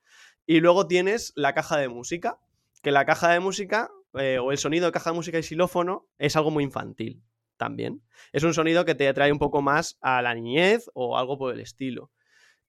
[0.46, 2.38] Y luego tienes la caja de música,
[2.82, 6.08] que la caja de música eh, o el sonido de caja de música y xilófono
[6.18, 7.22] es algo muy infantil
[7.58, 8.02] también.
[8.32, 11.52] Es un sonido que te atrae un poco más a la niñez o algo por
[11.52, 12.10] el estilo.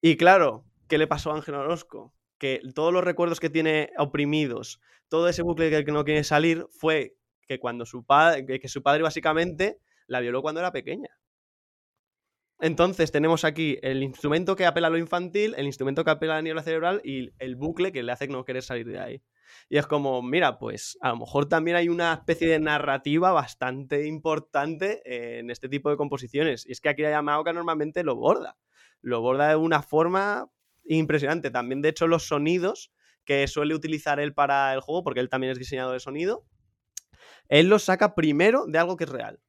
[0.01, 2.13] Y claro, ¿qué le pasó a Ángel Orozco?
[2.37, 7.15] Que todos los recuerdos que tiene oprimidos, todo ese bucle que no quiere salir, fue
[7.47, 11.09] que cuando su padre, que su padre básicamente la violó cuando era pequeña.
[12.59, 16.35] Entonces tenemos aquí el instrumento que apela a lo infantil, el instrumento que apela a
[16.37, 19.23] la niebla cerebral y el bucle que le hace no querer salir de ahí.
[19.67, 24.05] Y es como, mira, pues a lo mejor también hay una especie de narrativa bastante
[24.05, 25.01] importante
[25.39, 26.65] en este tipo de composiciones.
[26.67, 28.57] Y es que aquí la Yamaoka normalmente lo borda.
[29.01, 30.51] Lo borda de una forma
[30.83, 31.49] impresionante.
[31.49, 32.91] También, de hecho, los sonidos
[33.25, 36.45] que suele utilizar él para el juego, porque él también es diseñador de sonido,
[37.49, 39.39] él los saca primero de algo que es real.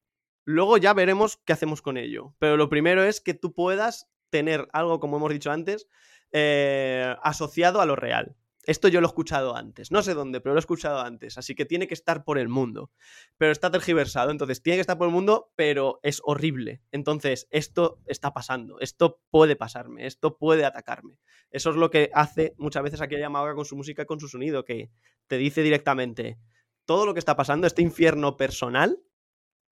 [0.44, 2.34] Luego ya veremos qué hacemos con ello.
[2.38, 5.88] Pero lo primero es que tú puedas tener algo, como hemos dicho antes,
[6.32, 8.36] eh, asociado a lo real.
[8.64, 11.56] Esto yo lo he escuchado antes, no sé dónde, pero lo he escuchado antes, así
[11.56, 12.92] que tiene que estar por el mundo.
[13.36, 16.80] Pero está tergiversado, entonces tiene que estar por el mundo, pero es horrible.
[16.92, 21.18] Entonces, esto está pasando, esto puede pasarme, esto puede atacarme.
[21.50, 24.64] Eso es lo que hace muchas veces aquí Yamaoka con su música, con su sonido,
[24.64, 24.90] que
[25.26, 26.38] te dice directamente,
[26.84, 29.00] todo lo que está pasando, este infierno personal,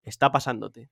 [0.03, 0.91] está pasándote.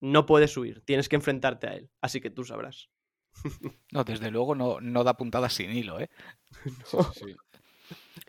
[0.00, 2.88] No puedes huir, tienes que enfrentarte a él, así que tú sabrás.
[3.92, 6.10] No, desde luego no, no da puntadas sin hilo, ¿eh?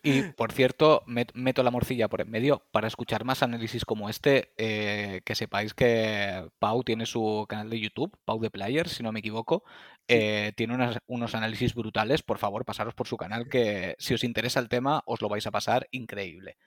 [0.03, 2.65] Y por cierto, meto la morcilla por en medio.
[2.71, 7.79] Para escuchar más análisis como este, eh, que sepáis que Pau tiene su canal de
[7.79, 9.63] YouTube, Pau de Player, si no me equivoco.
[10.07, 12.21] Eh, tiene unos análisis brutales.
[12.21, 15.45] Por favor, pasaros por su canal, que si os interesa el tema, os lo vais
[15.47, 16.57] a pasar increíble.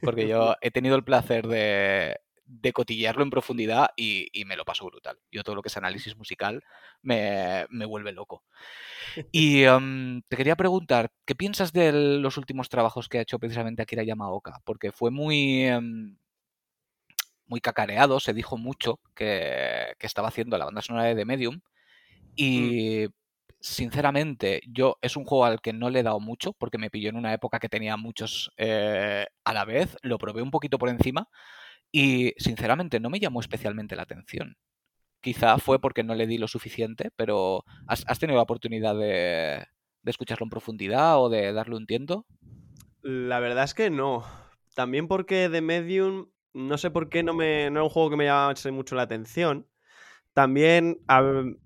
[0.00, 2.16] Porque yo he tenido el placer de,
[2.48, 5.18] de cotillearlo en profundidad y, me lo paso brutal.
[5.30, 6.64] Yo todo lo que es análisis musical
[7.02, 8.42] me, vuelve loco.
[9.30, 13.82] Y em, te quería preguntar, ¿qué piensas de los últimos trabajos que ha hecho precisamente
[13.82, 14.60] Akira Yamaoka?
[14.64, 16.16] Porque fue muy, em,
[17.46, 21.60] muy cacareado, se dijo mucho que, estaba haciendo la banda sonora de The Medium mm.
[22.36, 23.06] y...
[23.60, 27.08] Sinceramente, yo es un juego al que no le he dado mucho porque me pilló
[27.08, 29.96] en una época que tenía muchos eh, a la vez.
[30.02, 31.28] Lo probé un poquito por encima,
[31.92, 34.56] y sinceramente no me llamó especialmente la atención.
[35.20, 39.66] Quizá fue porque no le di lo suficiente, pero ¿has, tenido la oportunidad de,
[40.04, 42.24] escucharlo en profundidad o de darle un tiento?
[43.02, 44.24] La verdad es que no.
[44.74, 48.16] También porque The Medium, no sé por qué no, me, no es un juego que
[48.16, 49.66] me llama mucho la atención.
[50.38, 51.00] También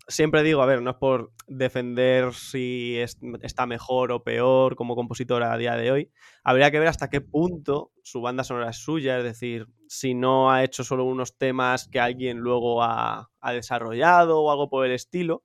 [0.08, 2.96] siempre digo, a ver, no es por defender si
[3.42, 6.10] está mejor o peor como compositor a día de hoy.
[6.42, 10.50] Habría que ver hasta qué punto su banda sonora es suya, es decir, si no
[10.50, 15.44] ha hecho solo unos temas que alguien luego ha, desarrollado o algo por el estilo.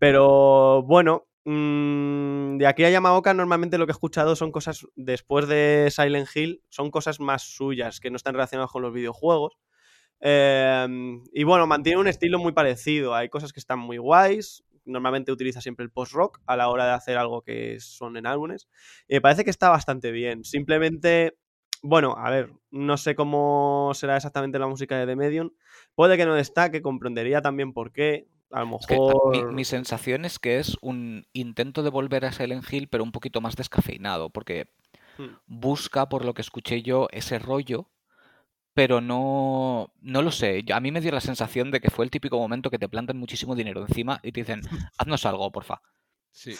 [0.00, 5.46] Pero bueno, mm, de aquí a Yamaoka normalmente lo que he escuchado son cosas, después
[5.46, 9.56] de Silent Hill, son cosas más suyas, que no están relacionadas con los videojuegos.
[10.20, 13.14] Em, y bueno, mantiene un estilo muy parecido.
[13.14, 14.62] Hay cosas que están muy guays.
[14.84, 18.68] Normalmente utiliza siempre el post-rock a la hora de hacer algo que son en álbumes.
[19.08, 20.44] Y me parece que está bastante bien.
[20.44, 21.36] Simplemente,
[21.82, 25.50] bueno, a ver, no sé cómo será exactamente la música de The Medium.
[25.94, 28.28] Puede que no destaque, comprendería también por qué.
[28.50, 29.52] A lo mejor.
[29.52, 33.40] mi, sensación es que es un intento de volver a Silent Hill, pero un poquito
[33.40, 34.72] más descafeinado, porque
[35.18, 35.36] hmm.
[35.46, 37.88] busca, por lo que escuché yo, ese rollo
[38.80, 40.64] pero no, no lo sé.
[40.72, 43.18] A mí me dio la sensación de que fue el típico momento que te plantan
[43.18, 44.62] muchísimo dinero encima y te dicen,
[44.96, 45.82] haznos algo, porfa.
[46.30, 46.54] Sí.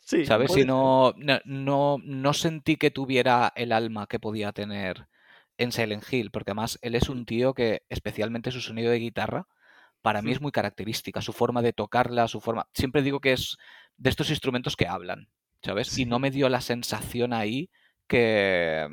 [0.00, 0.52] Sí, ¿Sabes?
[0.52, 1.14] Si no,
[1.46, 5.08] no, no sentí que tuviera el alma que podía tener
[5.56, 9.46] en Silent Hill, porque además él es un tío que, especialmente su sonido de guitarra,
[10.02, 12.66] para mí es muy característica, su forma de tocarla, su forma...
[12.74, 13.56] Siempre digo que es
[13.96, 15.30] de estos instrumentos que hablan,
[15.62, 15.96] ¿sabes?
[15.96, 17.70] Y no me dio la sensación ahí
[18.08, 18.86] que,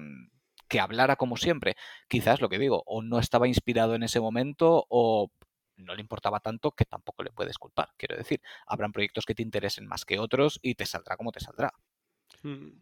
[0.67, 1.75] que hablara como siempre.
[2.07, 5.31] Quizás lo que digo, o no estaba inspirado en ese momento o
[5.77, 7.89] no le importaba tanto que tampoco le puedes culpar.
[7.97, 11.39] Quiero decir, habrán proyectos que te interesen más que otros y te saldrá como te
[11.39, 11.71] saldrá.
[12.41, 12.81] Hmm.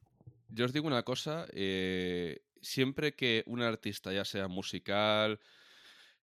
[0.50, 5.40] Yo os digo una cosa, eh, siempre que un artista, ya sea musical,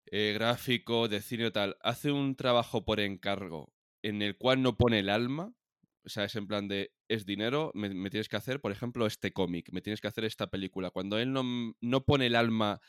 [0.07, 3.72] eh, gráfico, de cine o tal, hace un trabajo por encargo
[4.03, 5.53] en el cual no pone el alma,
[6.05, 9.33] o sea, es en plan de, es dinero, me, tienes que hacer, por ejemplo, este
[9.33, 10.91] cómic, me tienes que hacer esta película.
[10.91, 11.43] Cuando él no,
[11.81, 12.81] no, pone el alma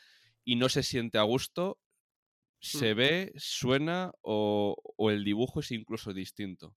[0.44, 1.78] y no se siente a gusto,
[2.60, 4.76] se ve, suena o,
[5.10, 6.74] el dibujo es incluso distinto.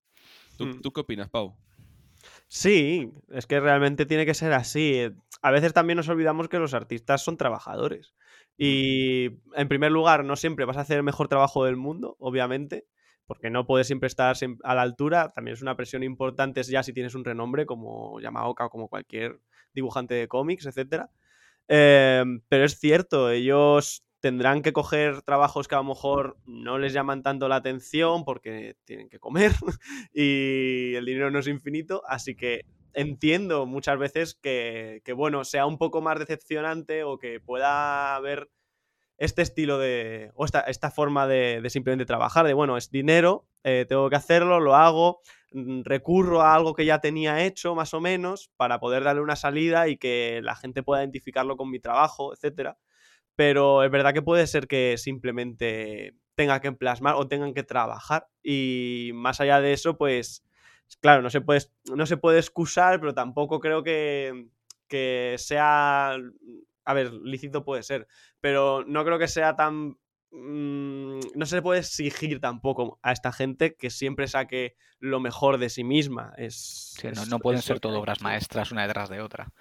[0.56, 0.80] ¿Tú, Mm.
[0.82, 1.56] ¿Tú, qué opinas, Pau?
[2.48, 5.08] Sí, es que realmente tiene que ser así.
[5.40, 8.14] A veces también nos olvidamos que los artistas son trabajadores.
[8.56, 12.86] Y en primer lugar, no siempre vas a hacer el mejor trabajo del mundo, obviamente,
[13.28, 15.32] porque no puedes siempre estar a la altura.
[15.34, 19.38] También es una presión importante ya si tienes un renombre como Yamaoka o como cualquier
[19.74, 21.04] dibujante de cómics, etc.
[21.68, 26.94] Em, pero es cierto, ellos tendrán que coger trabajos que a lo mejor no les
[26.94, 29.52] llaman tanto la atención porque tienen que comer
[30.12, 32.62] y el dinero no es infinito, así que
[32.94, 38.48] entiendo muchas veces que, que, bueno, sea un poco más decepcionante o que pueda haber
[39.18, 43.84] este estilo de, o esta, esta forma de, simplemente trabajar, de, bueno, es dinero, eh,
[43.88, 45.20] tengo que hacerlo, lo hago,
[45.52, 49.36] mm, recurro a algo que ya tenía hecho más o menos para poder darle una
[49.36, 52.78] salida y que la gente pueda identificarlo con mi trabajo, etcétera
[53.38, 58.26] pero es verdad que puede ser que simplemente tenga que plasmar o tengan que trabajar.
[58.42, 60.44] Y más allá de eso, pues
[61.00, 61.60] claro, no se puede,
[61.94, 64.48] no se puede excusar, pero tampoco creo que,
[64.88, 66.16] que sea,
[66.88, 68.08] a ver, lícito puede ser,
[68.40, 69.98] pero no creo que sea tan...
[70.30, 75.68] Mmm, no se puede exigir tampoco a esta gente que siempre saque lo mejor de
[75.68, 76.32] sí misma.
[76.38, 79.52] Es, sí, no, pueden es ser todo obras maestras una detrás de otra.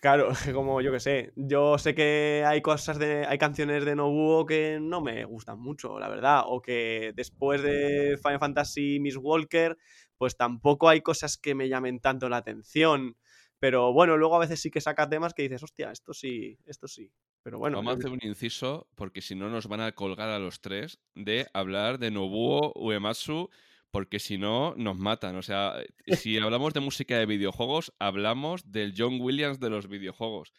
[0.00, 1.32] Claro, como yo que sé.
[1.36, 3.24] Yo sé que hay cosas de.
[3.24, 6.42] hay canciones de Nobuo que no me gustan mucho, la verdad.
[6.46, 9.76] O que después de Final Fantasy Miss Walker,
[10.18, 13.16] pues tampoco hay cosas que me llamen tanto la atención.
[13.64, 16.86] Pero bueno, luego a veces sí que saca temas que dices, hostia, esto sí, esto
[16.86, 17.10] sí.
[17.42, 17.78] Pero bueno.
[17.78, 20.98] Vamos a hacer un inciso, porque si no nos van a colgar a los tres
[21.14, 23.48] de hablar de Nobuo Uematsu
[23.90, 25.36] porque si no, nos matan.
[25.36, 30.52] O sea, si hablamos de música de videojuegos, hablamos del John Williams de los videojuegos.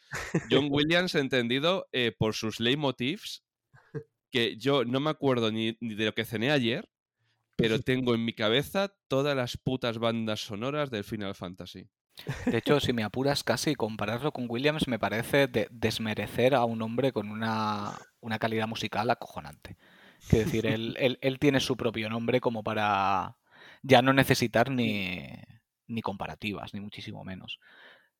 [0.50, 3.44] John Williams entendido eh, por sus leitmotivs,
[4.32, 6.90] que yo no me acuerdo ni, ni, de lo que cené ayer,
[7.56, 11.88] pero tengo en mi cabeza todas las putas bandas sonoras del Final Fantasy.
[12.46, 16.82] De hecho, si me apuras casi, compararlo con Williams me parece de desmerecer a un
[16.82, 19.78] hombre con una, una calidad musical acojonante.
[20.30, 23.38] Que decir, él, él, él, tiene su propio nombre como para
[23.84, 25.28] ya no necesitar ni,
[25.88, 27.60] ni comparativas, ni muchísimo menos.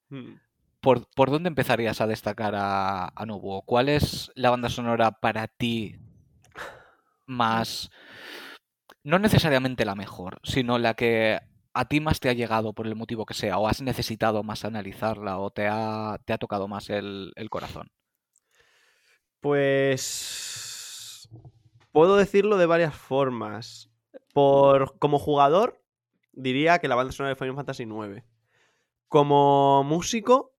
[0.10, 0.36] Hmm.
[0.82, 3.64] ¿Por, ¿Por, dónde empezarías a destacar a, a Nobuo?
[3.64, 5.98] ¿Cuál es la banda sonora para ti
[7.26, 7.90] más...
[9.04, 11.40] No necesariamente la mejor, sino la que
[11.76, 14.64] a ti más te ha llegado por el motivo que sea, o has necesitado más
[14.64, 17.92] analizarla, o te ha, te ha tocado más el, corazón?
[19.42, 21.28] Pues
[21.92, 23.92] puedo decirlo de varias formas.
[24.34, 25.84] Por, como jugador,
[26.32, 28.24] diría que la banda sonora de Final Fantasy IX.
[29.10, 30.56] Como músico,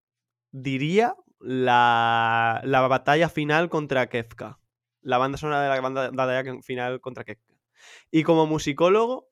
[0.52, 4.58] diría la, la batalla final contra Kefka.
[5.00, 7.54] La banda sonora de la banda, batalla final contra Kefka.
[8.10, 9.30] Y como musicólogo,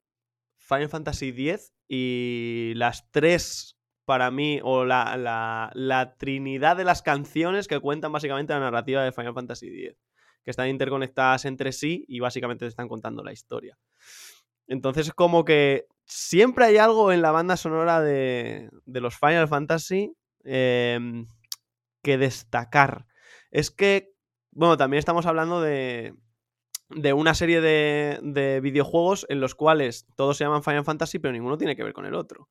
[0.75, 7.03] Final Fantasy X y las tres, para mí, o la, la, la trinidad de las
[7.03, 9.97] canciones que cuentan básicamente la narrativa de Final Fantasy X
[10.45, 13.79] que están interconectadas entre sí y básicamente te están contando la historia.
[14.67, 19.49] Entonces es como que siempre hay algo en la banda sonora de, de los Final
[19.49, 20.13] Fantasy
[20.45, 20.99] eh,
[22.03, 23.07] que destacar.
[23.51, 24.13] Es que,
[24.53, 26.15] bueno, también estamos hablando de,
[26.95, 31.33] de una serie de, de, videojuegos en los cuales todos se llaman Final Fantasy, pero
[31.33, 32.49] ninguno tiene que ver con el otro.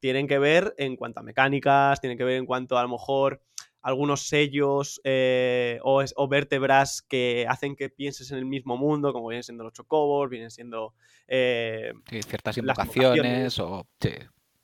[0.00, 2.90] Tienen que ver en cuanto a mecánicas, tienen que ver en cuanto a, a lo
[2.90, 3.42] mejor
[3.86, 9.28] algunos sellos eh, o, o, vértebras que hacen que pienses en el mismo mundo, como
[9.28, 10.94] vienen siendo los chocobos, vienen siendo...
[11.28, 13.86] Eh, sí, ciertas invocaciones, o...
[14.00, 14.10] Sí.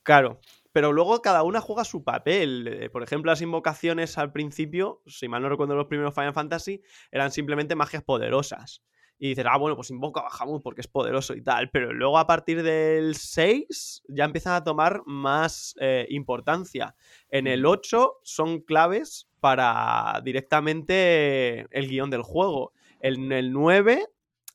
[0.03, 0.41] Claro,
[0.73, 2.67] pero luego cada una juega su papel.
[2.67, 6.83] Eh, Por ejemplo, las invocaciones al principio, si mal no recuerdo los primeros Final Fantasy,
[7.13, 8.83] eran simplemente magias poderosas.
[9.23, 11.71] Y dices, ah, bueno, pues invoca a Bahamut porque es poderoso y tal.
[11.71, 16.97] Pero luego a partir del 6 ya empiezan a tomar más eh, importancia.
[17.29, 22.73] En el 8 son claves para directamente el guion del juego.
[22.99, 24.09] En el 9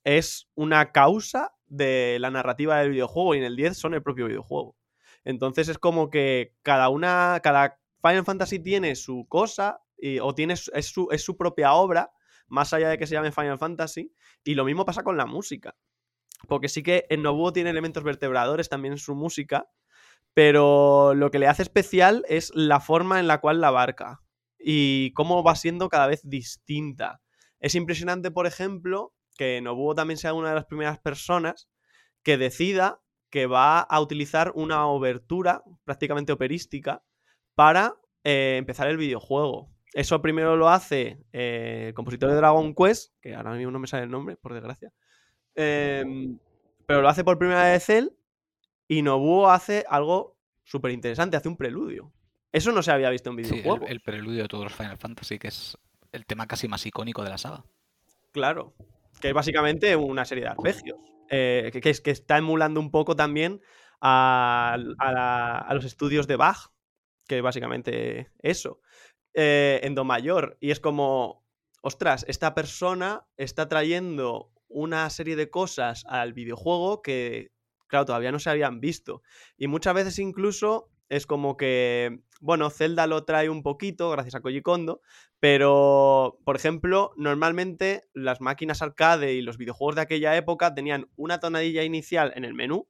[0.03, 4.27] es una causa de la narrativa del videojuego y en el 10 son el propio
[4.27, 4.75] videojuego.
[5.23, 10.55] Entonces es como que cada una, cada Final Fantasy tiene su cosa y, o tiene,
[10.55, 12.11] es, su, es su propia obra,
[12.47, 15.75] más allá de que se llame Final Fantasy, y lo mismo pasa con la música.
[16.47, 19.69] Porque sí que en Nobuo tiene elementos vertebradores también en su música,
[20.33, 24.21] pero lo que le hace especial es la forma en la cual la abarca
[24.59, 27.21] y cómo va siendo cada vez distinta.
[27.59, 31.69] Es impresionante, por ejemplo, que Nobuo también sea una de las primeras personas
[32.23, 37.03] que decida que va a utilizar una obertura prácticamente operística
[37.55, 39.71] para eh, empezar el videojuego.
[39.93, 43.87] Eso primero lo hace eh, el compositor de Dragon Quest, que ahora mismo no me
[43.87, 44.91] sale el nombre, por desgracia.
[45.55, 46.37] Em,
[46.85, 48.13] pero lo hace por primera vez él
[48.87, 52.11] y Nobuo hace algo súper interesante, hace un preludio.
[52.51, 53.79] Eso no se había visto en videojuegos.
[53.87, 55.77] Sí, el, preludio de todos los Final Fantasy, que es
[56.11, 57.65] el tema casi más icónico de la saga.
[58.31, 58.73] Claro,
[59.19, 60.97] que es básicamente una serie de arpegios,
[61.29, 63.61] eh, que, que, está emulando un poco también
[64.01, 64.77] a,
[65.73, 66.71] los estudios de Bach,
[67.27, 68.79] que básicamente eso,
[69.33, 70.57] eh, en Do mayor.
[70.59, 71.45] Y es como,
[71.81, 77.51] ostras, esta persona está trayendo una serie de cosas al videojuego que,
[77.87, 79.21] claro, todavía no se habían visto.
[79.57, 84.41] Y muchas veces incluso es como que, bueno, Zelda lo trae un poquito gracias a
[84.41, 85.01] Koji Kondo,
[85.39, 91.39] pero, por ejemplo, normalmente las máquinas arcade y los videojuegos de aquella época tenían una
[91.39, 92.87] tonadilla inicial en el menú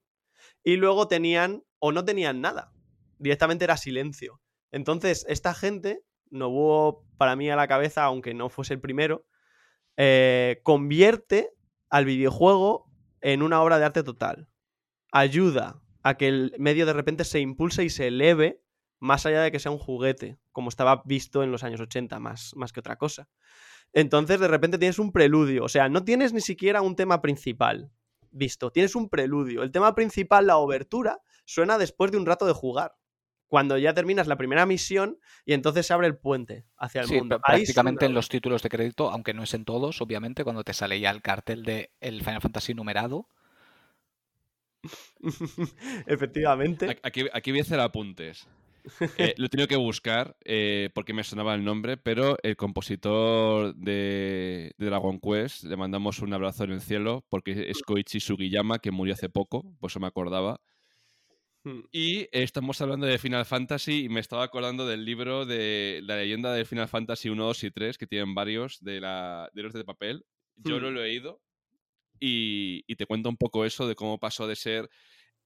[0.63, 2.71] y luego tenían o no tenían nada.
[3.19, 4.41] Directamente era silencio.
[4.71, 9.25] Entonces, esta gente, no hubo para mí a la cabeza, aunque no fuese el primero,
[9.97, 11.51] eh, convierte
[11.89, 14.49] al videojuego en una obra de arte total.
[15.11, 18.61] Ayuda a que el medio de repente se impulse y se eleve
[18.99, 22.53] más allá de que sea un juguete, como estaba visto en los años 80, más,
[22.55, 23.29] más que otra cosa.
[23.93, 27.91] Entonces, de repente tienes un preludio, o sea, no tienes ni siquiera un tema principal
[28.31, 29.63] visto, tienes un preludio.
[29.63, 32.95] El tema principal, la obertura, suena después de un rato de jugar.
[33.47, 37.39] Cuando ya terminas la primera misión y entonces se abre el puente hacia el mundo.
[37.39, 40.99] Prácticamente en los títulos de crédito, aunque no es en todos, obviamente, cuando te sale
[40.99, 43.29] ya el cartel de el Final Fantasy numerado,
[46.05, 46.99] Efectivamente.
[47.03, 48.47] Aquí, aquí voy a hacer apuntes.
[49.17, 53.75] Eh, lo he tenido que buscar eh, porque me sonaba el nombre, pero el compositor
[53.75, 58.91] de, Dragon Quest, le mandamos un abrazo en el cielo porque es Koichi Sugiyama, que
[58.91, 60.61] murió hace poco, por eso me acordaba.
[61.67, 61.81] Hmm.
[61.91, 66.53] Y estamos hablando de Final Fantasy y me estaba acordando del libro de la leyenda
[66.53, 69.83] de Final Fantasy 1, 2 y 3, que tienen varios de, la, de los de
[69.83, 70.25] papel.
[70.55, 70.93] Yo no hmm.
[70.93, 71.41] lo he leído,
[72.19, 74.89] y, te cuento un poco eso de cómo pasó de ser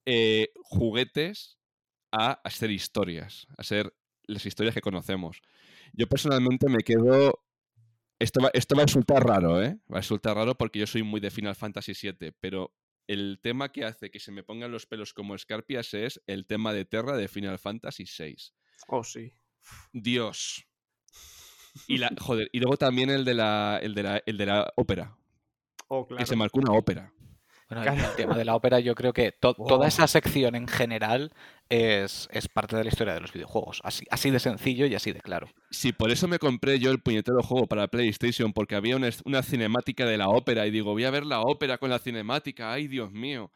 [0.06, 1.58] eh, juguetes
[2.12, 3.94] a, ser historias, a ser
[4.24, 5.42] las historias que conocemos.
[5.94, 7.44] Yo personalmente me quedo...
[8.20, 9.80] Esto va, esto va a resultar raro, ¿eh?
[9.92, 12.72] Va a resultar raro porque yo soy muy de Final Fantasy VII, pero
[13.08, 16.74] el tema que hace que se me pongan los pelos como escarpias es el tema
[16.74, 18.36] de Terra de Final Fantasy VI.
[18.88, 19.34] Oh, sí.
[19.94, 20.66] Dios.
[21.88, 24.74] Y, la, joder, y luego también el de la, el de la, el de la
[24.76, 25.18] ópera.
[25.88, 27.14] Oh, que se marcó una ópera.
[27.74, 31.32] Bueno, el tema de la ópera, yo creo que toda esa sección en general
[31.70, 33.80] es, parte de la historia de los videojuegos.
[33.86, 35.48] Así, así de sencillo y así de claro.
[35.70, 40.06] Sí, por eso me compré yo el puñetero juego para PlayStation, porque había una, cinemática
[40.06, 42.74] de la ópera y digo, voy a ver la ópera con la cinemática.
[42.74, 43.52] ¡Ay, Dios mío!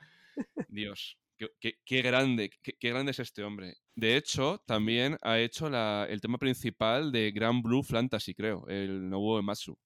[0.70, 3.76] Dios, qué, grande, qué, grande es este hombre.
[3.96, 5.68] De hecho, también ha hecho
[6.06, 9.78] el tema principal de Grand Blue Fantasy, creo, el nuevo Ematsu.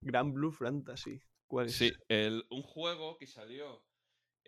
[0.00, 1.20] Grand Blue Fantasy.
[1.68, 1.92] Sí,
[2.50, 3.82] un juego que salió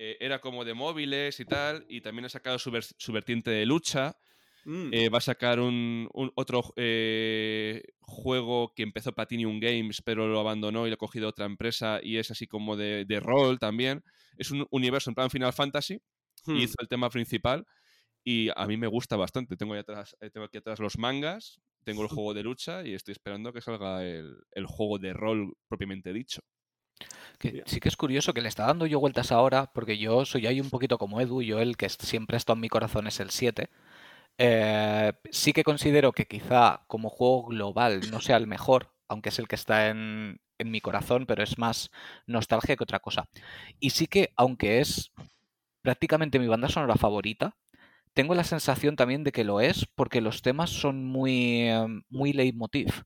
[0.01, 2.71] eh, era como de móviles y tal, y también ha sacado su,
[3.13, 4.17] vertiente de lucha.
[4.65, 4.91] Mm.
[4.93, 10.87] Eh, va a sacar un, otro eh, juego que empezó Platinum Games, pero lo abandonó
[10.87, 14.05] y lo ha cogido otra empresa y es así como de, rol también.
[14.37, 16.01] Es un universo en plan Final Fantasy.
[16.47, 16.57] Y hmm.
[16.57, 17.67] hizo el tema principal
[18.23, 19.57] y a mí me gusta bastante.
[19.57, 23.53] Tengo, atrás, tengo aquí atrás los mangas, tengo el juego de lucha y estoy esperando
[23.53, 26.41] que salga el juego de rol propiamente dicho
[27.67, 30.61] sí que es curioso que le está dando yo vueltas ahora, porque yo soy ahí
[30.61, 33.71] un poquito como Edu, yo el que siempre estado en mi corazón es el 7.
[34.39, 39.39] Eh, sí que considero que quizá como juego global no sea el mejor, aunque es
[39.39, 41.91] el que está en, en mi corazón, pero es más
[42.27, 43.29] nostalgia que otra cosa.
[43.81, 45.13] Y sí que, aunque es
[45.83, 47.57] prácticamente mi banda sonora favorita,
[48.15, 52.33] tengo la sensación también de que lo es porque los temas son muy, em, muy
[52.33, 53.05] leitmotiv.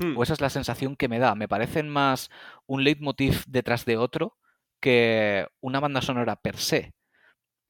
[0.00, 0.16] Hmm.
[0.16, 1.34] O esa es la sensación que me da.
[1.34, 2.30] Me parecen más
[2.66, 4.36] un leitmotiv detrás de otro
[4.80, 6.94] que una banda sonora per se.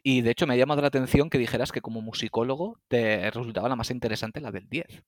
[0.02, 3.68] Y de hecho me ha llamado la atención que dijeras que como musicólogo te resultaba
[3.68, 5.04] la más interesante la del 10.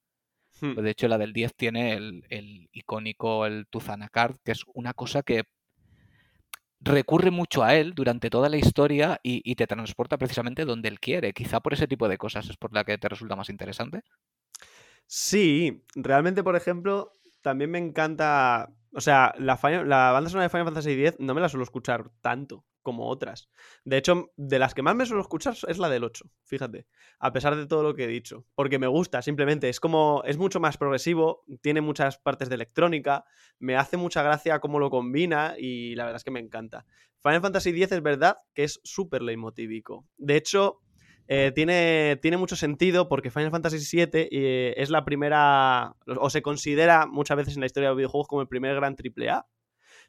[0.60, 0.74] Hmm.
[0.74, 5.44] De hecho, la del 10 tiene el, icónico, el Tuzanacard, que es una cosa que
[6.80, 11.00] recurre mucho a él durante toda la historia y, y, te transporta precisamente donde él
[11.00, 11.32] quiere.
[11.32, 14.02] Quizá por ese tipo de cosas es por la que te resulta más interesante.
[15.14, 18.72] Sí, realmente, por ejemplo, también me encanta.
[18.94, 22.64] O sea, la, banda sonora de Final Fantasy X no me la suelo escuchar tanto
[22.80, 23.50] como otras.
[23.84, 26.86] De hecho, de las que más me suelo escuchar es la del 8, fíjate.
[27.18, 28.46] A pesar de todo lo que he dicho.
[28.54, 29.68] Porque me gusta, simplemente.
[29.68, 30.22] Es como.
[30.24, 33.26] Es mucho más progresivo, tiene muchas partes de electrónica.
[33.58, 36.86] Me hace mucha gracia cómo lo combina y la verdad es que me encanta.
[37.22, 40.06] Final Fantasy X es verdad que es súper leitmotívico.
[40.16, 40.80] De hecho,
[41.28, 46.42] eh, tiene, tiene mucho sentido porque Final Fantasy VII eh, es la primera, o se
[46.42, 49.46] considera muchas veces en la historia de los videojuegos como el primer gran AAA.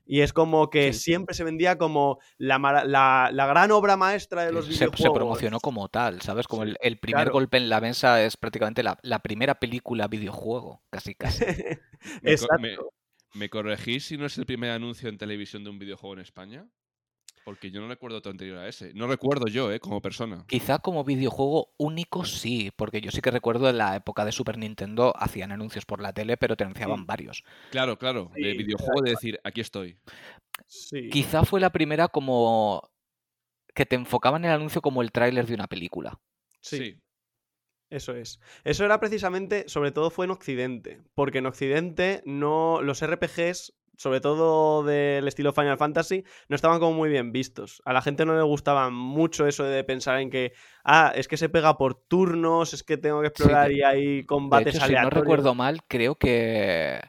[0.06, 4.68] Y es como que siempre se vendía como la, la, gran obra maestra de los
[4.68, 5.00] videojuegos.
[5.00, 6.46] Se promocionó como tal, ¿sabes?
[6.46, 11.46] Como el, primer golpe en la mesa es prácticamente la, primera película videojuego, casi casi.
[12.24, 12.92] Exacto.
[13.34, 16.68] ¿Me corregís si no es el primer anuncio en televisión de un videojuego en España?
[17.44, 18.94] Porque yo no recuerdo todo anterior a ese.
[18.94, 19.80] No recuerdo yo, ¿eh?
[19.80, 20.46] Como persona.
[20.48, 24.58] Quizá como videojuego único sí, porque yo sí que recuerdo en la época de Super
[24.58, 27.44] Nintendo hacían anuncios por la tele, pero te anunciaban varios.
[27.72, 28.32] Claro, claro.
[28.36, 29.98] de videojuego de decir, aquí estoy.
[31.12, 32.90] Quizá fue la primera como
[33.76, 36.20] que te enfocaban el anuncio como el tráiler de una película.
[36.62, 37.00] sí.
[37.94, 38.40] Eso es.
[38.64, 44.22] Eso era precisamente, sobre todo fue en Occidente, porque en Occidente no los RPGs, sobre
[44.22, 47.82] todo del estilo Final Fantasy, no estaban como muy bien vistos.
[47.86, 51.38] A la gente no le gustaba mucho eso de pensar en que, ah, es que
[51.38, 55.10] se pega por turnos, es que tengo que explorar y hay combates de Si no
[55.10, 57.02] recuerdo mal, creo que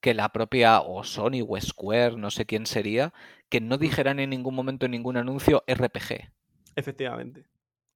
[0.00, 3.12] que la propia o Sony o Square, no sé quién sería,
[3.48, 6.30] que no dijeran en ningún momento en ningún anuncio RPG.
[6.74, 7.46] Efectivamente.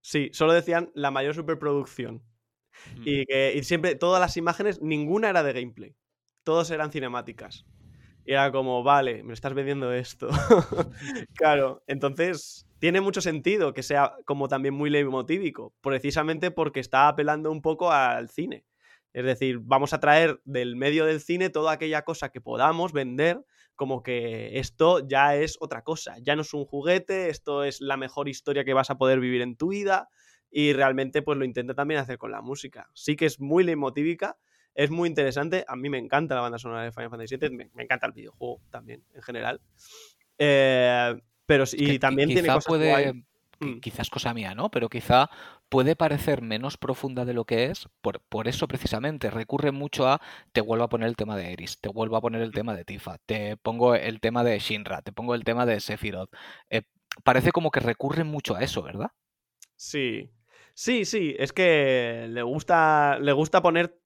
[0.00, 2.22] Sí, solo decían la mayor superproducción.
[3.04, 5.96] Y que siempre, todas las imágenes, ninguna era de gameplay.
[6.42, 7.64] Todos eran cinemáticas.
[8.24, 10.28] Era como, vale, me estás vendiendo esto.
[11.34, 17.50] claro, entonces tiene mucho sentido que sea como también muy leitmotívico, precisamente porque está apelando
[17.50, 18.64] un poco al cine.
[19.12, 23.44] Es decir, vamos a traer del medio del cine toda aquella cosa que podamos vender
[23.76, 27.96] como que esto ya es otra cosa, ya no es un juguete, esto es la
[27.96, 30.08] mejor historia que vas a poder vivir en tu vida
[30.50, 32.88] y realmente pues lo intenta también hacer con la música.
[32.94, 34.38] Sí que es muy leitmotívica,
[34.74, 37.82] es muy interesante, a mí me encanta la banda sonora de Final Fantasy VII, me,
[37.82, 39.60] encanta el videojuego también en general.
[40.38, 41.14] Eh,
[41.46, 43.24] pero sí, también tiene cosas puede...
[43.60, 43.78] Mm.
[43.78, 44.70] quizás cosa mía, ¿no?
[44.70, 45.30] Pero quizá
[45.68, 50.20] puede parecer menos profunda de lo que es, por, por, eso precisamente recurre mucho a
[50.52, 52.84] te vuelvo a poner el tema de Eris, te vuelvo a poner el tema de
[52.84, 56.30] Tifa, te pongo el tema de Shinra, te pongo el tema de Sephiroth.
[56.68, 56.82] Eh,
[57.22, 59.10] parece como que recurre mucho a eso, ¿verdad?
[59.76, 60.30] Sí,
[60.74, 64.00] sí, sí, es que le gusta, le gusta poner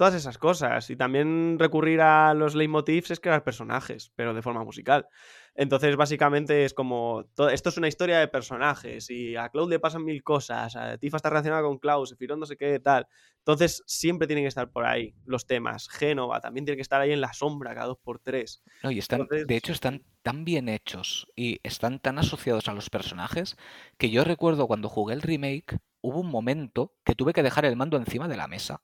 [0.00, 4.64] todas esas cosas y también recurrir a los leitmotivs es crear personajes, pero de forma
[4.64, 5.06] musical.
[5.54, 7.26] Entonces, básicamente es como.
[7.52, 10.74] esto es una historia de personajes y a Cloud le pasan mil cosas.
[10.74, 13.08] A Tifa está relacionada con Cloud, Sephiroth no sé qué, tal.
[13.40, 15.90] Entonces, siempre tienen que estar por ahí los temas.
[15.90, 18.62] Génova también tiene que estar ahí en la sombra cada dos por tres.
[18.82, 22.88] No, y están, de hecho, están tan bien hechos y están tan asociados a los
[22.88, 23.58] personajes
[23.98, 27.76] que yo recuerdo cuando jugué el remake, hubo un momento que tuve que dejar el
[27.76, 28.80] mando encima de la mesa.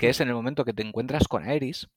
[0.00, 1.90] Que es en el momento que te encuentras con Aeris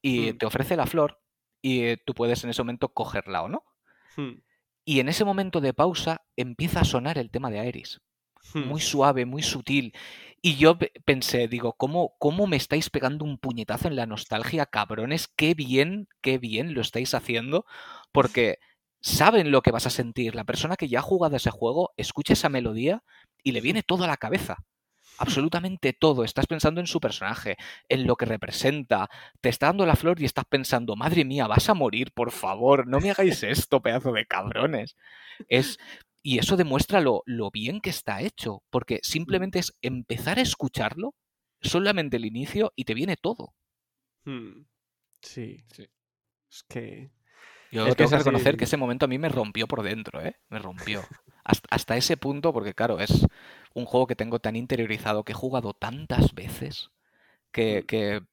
[0.00, 0.38] y hmm.
[0.38, 1.20] te ofrece la flor
[1.60, 3.64] y eh, tú puedes en ese momento cogerla o no.
[4.16, 4.42] Hmm.
[4.84, 8.00] Y en ese momento de pausa empieza a sonar el tema de Aeris.
[8.54, 8.68] Hmm.
[8.68, 9.92] Muy suave, muy sutil.
[10.40, 15.26] Y yo pensé, digo, ¿cómo, ¿cómo me estáis pegando un puñetazo en la nostalgia, cabrones?
[15.26, 17.66] Qué bien, qué bien lo estáis haciendo.
[18.12, 18.60] Porque
[19.00, 20.36] saben lo que vas a sentir.
[20.36, 23.02] La persona que ya ha jugado ese juego escucha esa melodía
[23.42, 24.64] y le viene todo a la cabeza
[25.20, 26.24] absolutamente todo.
[26.24, 27.56] Estás pensando en su personaje,
[27.88, 29.08] en lo que representa.
[29.40, 32.88] Te está dando la flor y estás pensando, madre mía, vas a morir, por favor,
[32.88, 34.96] no me hagáis esto, pedazo de cabrones.
[35.48, 35.78] Es.
[36.22, 41.14] Y eso demuestra lo, lo bien que está hecho, porque simplemente es empezar a escucharlo,
[41.62, 43.54] solamente el inicio, y te viene todo.
[44.24, 44.64] Hmm.
[45.22, 45.64] Sí.
[45.72, 45.86] sí.
[46.50, 47.10] Es que.
[47.70, 50.34] Yo tengo que reconocer que ese momento a mí me rompió por dentro, ¿eh?
[50.48, 51.02] Me rompió.
[51.50, 53.26] Hasta, hasta, ese punto, porque claro, es
[53.74, 56.90] un juego que tengo tan interiorizado, que he jugado tantas veces,
[57.52, 58.26] que, mm.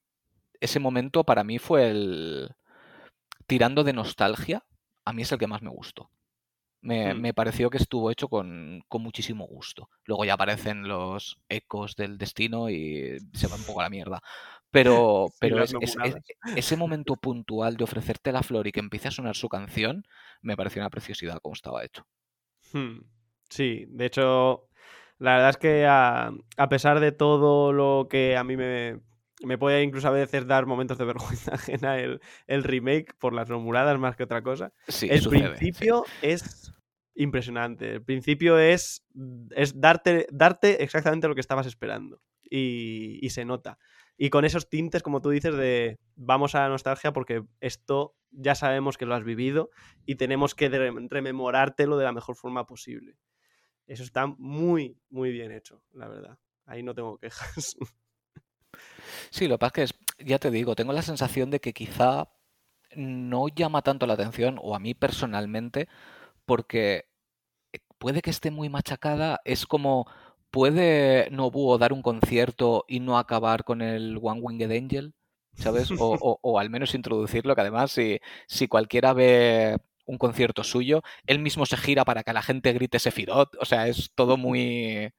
[0.60, 2.54] ese momento para mí fue el...
[3.46, 4.64] Tirando de nostalgia,
[5.04, 6.10] a mí es el que más me gustó.
[6.80, 7.34] Me, mm.
[7.34, 9.88] pareció que estuvo hecho con, muchísimo gusto.
[10.04, 14.20] Luego ya aparecen los ecos del destino y se va un poco a la mierda.
[14.70, 19.48] Pero, pero ese momento puntual de ofrecerte la flor y que empiece a sonar su
[19.48, 20.06] canción,
[20.42, 22.06] me pareció una preciosidad como estaba hecho.
[22.72, 23.00] Hmm.
[23.48, 24.68] Sí, de hecho,
[25.18, 26.32] la verdad es que a,
[26.68, 29.00] pesar de todo lo que a mí me,
[29.42, 33.48] me puede incluso a veces dar momentos de vergüenza ajena el, el remake por las
[33.48, 34.72] rumuradas más que otra cosa.
[35.02, 36.72] el principio es
[37.14, 37.94] impresionante.
[37.94, 39.04] El principio es,
[39.50, 42.22] es darte, darte exactamente lo que estabas esperando.
[42.50, 43.78] Y, y, se nota.
[44.20, 48.56] Y con esos tintes, como tú dices, de vamos a la nostalgia porque esto ya
[48.56, 49.70] sabemos que lo has vivido
[50.04, 53.16] y tenemos que rememorártelo de la mejor forma posible.
[53.86, 56.38] Eso está muy, muy bien hecho, la verdad.
[56.66, 57.76] Ahí no tengo quejas.
[59.30, 62.28] Sí, lo que pasa es que, ya te digo, tengo la sensación de que quizá
[62.94, 65.88] no llama tanto la atención, o a mí personalmente,
[66.44, 67.08] porque
[67.98, 70.06] puede que esté muy machacada, es como
[70.50, 75.14] ¿puede Nobuo dar un concierto y no acabar con el One Winged Angel?
[75.54, 75.88] ¿Sabes?
[76.00, 79.78] O, al menos introducirlo, que además si, si cualquiera ve
[80.08, 83.88] un concierto suyo, él mismo se gira para que la gente grite Sephiroth, o sea,
[83.88, 85.12] es todo muy...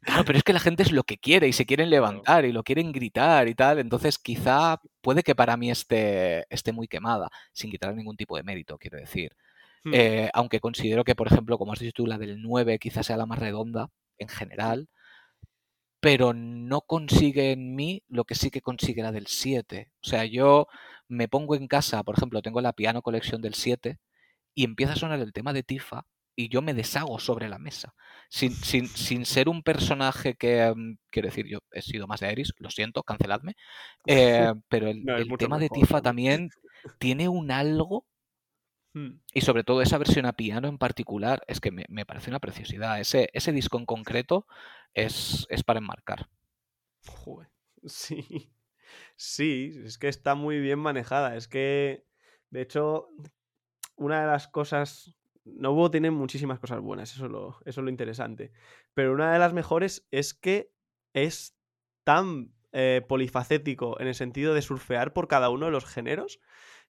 [0.00, 2.52] Claro, pero es que la gente es lo que quiere y se quieren levantar y
[2.52, 7.28] lo quieren gritar y tal, entonces quizá puede que para mí esté, esté muy quemada,
[7.52, 9.34] sin quitar ningún tipo de mérito, quiero decir.
[9.84, 9.92] Hmm.
[9.94, 13.16] Eh, aunque considero que, por ejemplo, como has dicho tú, la del 9 quizás sea
[13.16, 14.88] la más redonda en general,
[16.00, 19.90] pero no consigue en mí lo que sí que consigue la del 7.
[20.02, 20.68] O sea, yo
[21.08, 23.98] me pongo en casa, por ejemplo, tengo la piano colección del 7
[24.54, 26.04] y empieza a sonar el tema de Tifa
[26.38, 27.94] y yo me deshago sobre la mesa.
[28.28, 32.30] Sin, sin, sin ser un personaje que, mm, quiero decir, yo he sido más de
[32.30, 33.56] Iris, lo siento, canceladme,
[34.06, 35.04] eh, pero el,
[35.36, 36.50] tema de Tifa también
[37.00, 38.06] tiene un algo
[38.94, 39.20] hmm.
[39.32, 42.40] y sobre todo esa versión a piano en particular, es que me, me parece una
[42.40, 43.00] preciosidad.
[43.00, 44.46] Ese, ese disco en concreto
[44.94, 46.28] es, es para enmarcar.
[47.06, 47.48] Joder,
[47.84, 48.52] sí.
[49.16, 51.36] Sí, es que está muy bien manejada.
[51.36, 52.06] Es que,
[52.50, 53.08] de hecho,
[53.96, 55.14] una de las cosas.
[55.44, 58.52] Nobuo tiene muchísimas cosas buenas, eso es, lo, eso es lo interesante.
[58.92, 60.70] Pero una de las mejores es que
[61.14, 61.56] es
[62.04, 66.38] tan eh, polifacético en el sentido de surfear por cada uno de los géneros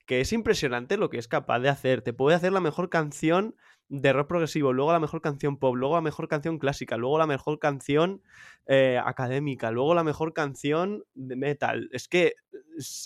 [0.10, 2.02] que es impresionante lo que es capaz de hacer.
[2.02, 3.56] Te puede hacer la mejor canción
[3.90, 7.28] de rock progresivo, luego la mejor canción pop, luego la mejor canción clásica, luego la
[7.28, 8.24] mejor canción
[8.66, 11.90] eh, académica, luego la mejor canción de metal.
[11.92, 12.34] Es que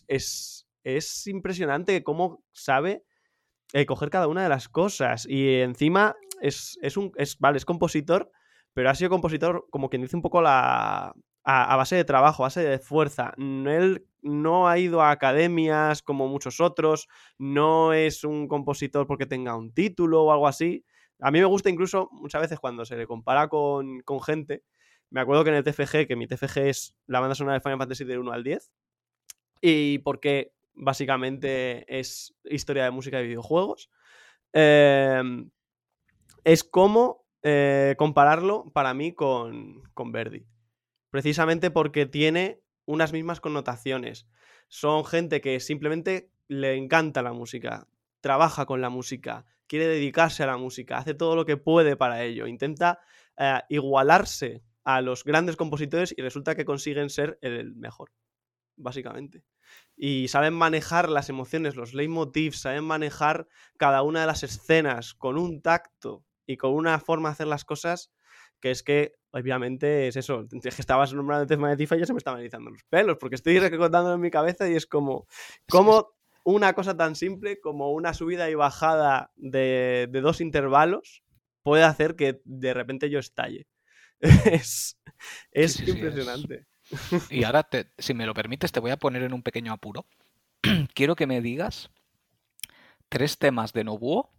[0.07, 3.03] es, es, impresionante cómo sabe
[3.73, 5.25] eh, coger cada una de las cosas.
[5.27, 7.11] Y encima es, es un.
[7.17, 8.31] Es, vale, es compositor,
[8.73, 11.13] pero ha sido compositor, como quien dice un poco la.
[11.45, 13.33] A, base de trabajo, a base de fuerza.
[13.37, 19.55] Él no ha ido a academias como muchos otros, no es un compositor porque tenga
[19.55, 20.85] un título o algo así.
[21.19, 24.63] A mí me gusta incluso muchas veces cuando se le compara con, gente.
[25.09, 27.77] Me acuerdo que en el TFG, que mi TFG es la banda sonora de Final
[27.77, 28.71] Fantasy del 1 al 10,
[29.61, 33.89] y porque básicamente es historia de música de videojuegos,
[34.53, 35.49] em,
[36.43, 40.45] es como eh, compararlo para mí con, con Verdi.
[41.13, 44.25] Precisamente porque tiene unas mismas connotaciones.
[44.67, 47.87] Son gente que simplemente le encanta la música,
[48.19, 52.23] trabaja con la música, quiere dedicarse a la música, hace todo lo que puede para
[52.23, 52.99] ello, intenta
[53.37, 58.11] eh, igualarse a los grandes compositores y resulta que consiguen ser el mejor,
[58.75, 59.43] básicamente.
[59.95, 63.47] Y saben manejar las emociones, los leitmotivs, saben manejar
[63.77, 67.65] cada una de las escenas con un tacto y con una forma de hacer las
[67.65, 68.11] cosas
[68.63, 72.05] que es que obviamente es eso, que estabas nombrando el tema de Tifa y ya
[72.05, 75.27] se me estaban erizando los pelos, porque estoy recordándolo en mi cabeza y es como,
[75.69, 76.13] como
[76.45, 81.23] una cosa tan simple como una subida y bajada de, dos intervalos
[81.61, 83.67] puede hacer que de repente yo estalle.
[84.21, 84.97] es,
[85.85, 86.65] impresionante.
[87.29, 90.05] Y ahora, si me lo permites, te voy a poner en un pequeño apuro.
[90.93, 91.89] Quiero que me digas
[93.09, 94.31] tres temas de Nobuo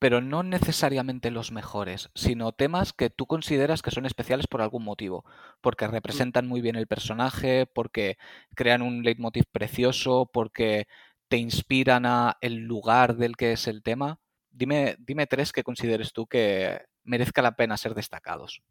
[0.00, 4.82] pero no necesariamente los mejores, sino temas que tú consideras que son especiales por algún
[4.82, 5.26] motivo,
[5.60, 5.90] porque mm.
[5.90, 8.16] representan muy bien el personaje, porque
[8.54, 10.88] crean un leitmotiv precioso, porque
[11.28, 14.18] te inspiran a el lugar del que es el tema.
[14.50, 18.62] Dime, dime tres que consideres tú que merezca la pena ser destacados.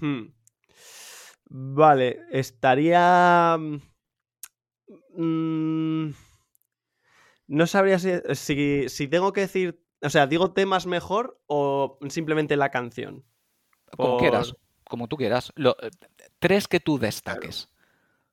[0.00, 0.26] Hmm.
[1.46, 3.56] Vale, estaría...
[5.16, 6.10] Mm,
[7.46, 12.70] no sabría si, si tengo que decir o sea, ¿digo temas mejor o simplemente la
[12.70, 13.24] canción?
[13.96, 15.52] Como quieras, como tú quieras.
[15.56, 15.90] Lo, eh,
[16.38, 17.70] tres que tú destaques.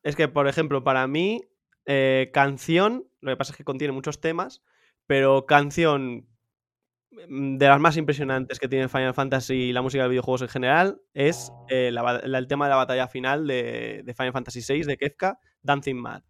[0.04, 1.42] Es que, por ejemplo, para mí,
[1.86, 4.64] eh, canción, lo que pasa es que contiene muchos temas,
[5.08, 6.28] pero canción
[7.28, 10.50] mm, de las más impresionantes que tiene Final Fantasy y la música de videojuegos en
[10.50, 11.94] general es eh,
[12.24, 16.24] el tema de la batalla final de, de, Final Fantasy VI de Kefka, Dancing Mad.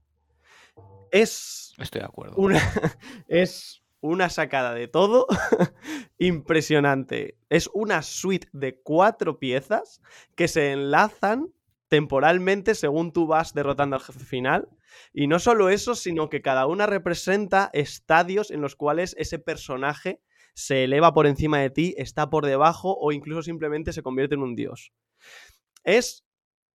[1.11, 1.73] Es.
[1.77, 2.35] Estoy de acuerdo.
[2.37, 2.59] Una,
[3.27, 5.27] es una sacada de todo
[6.17, 7.37] impresionante.
[7.49, 10.01] Es una suite de cuatro piezas
[10.35, 11.53] que se enlazan
[11.87, 14.69] temporalmente según tú vas derrotando al jefe final.
[15.13, 20.21] Y no solo eso, sino que cada una representa estadios en los cuales ese personaje
[20.53, 24.41] se eleva por encima de ti, está por debajo o incluso simplemente se convierte en
[24.41, 24.91] un dios.
[25.83, 26.25] Es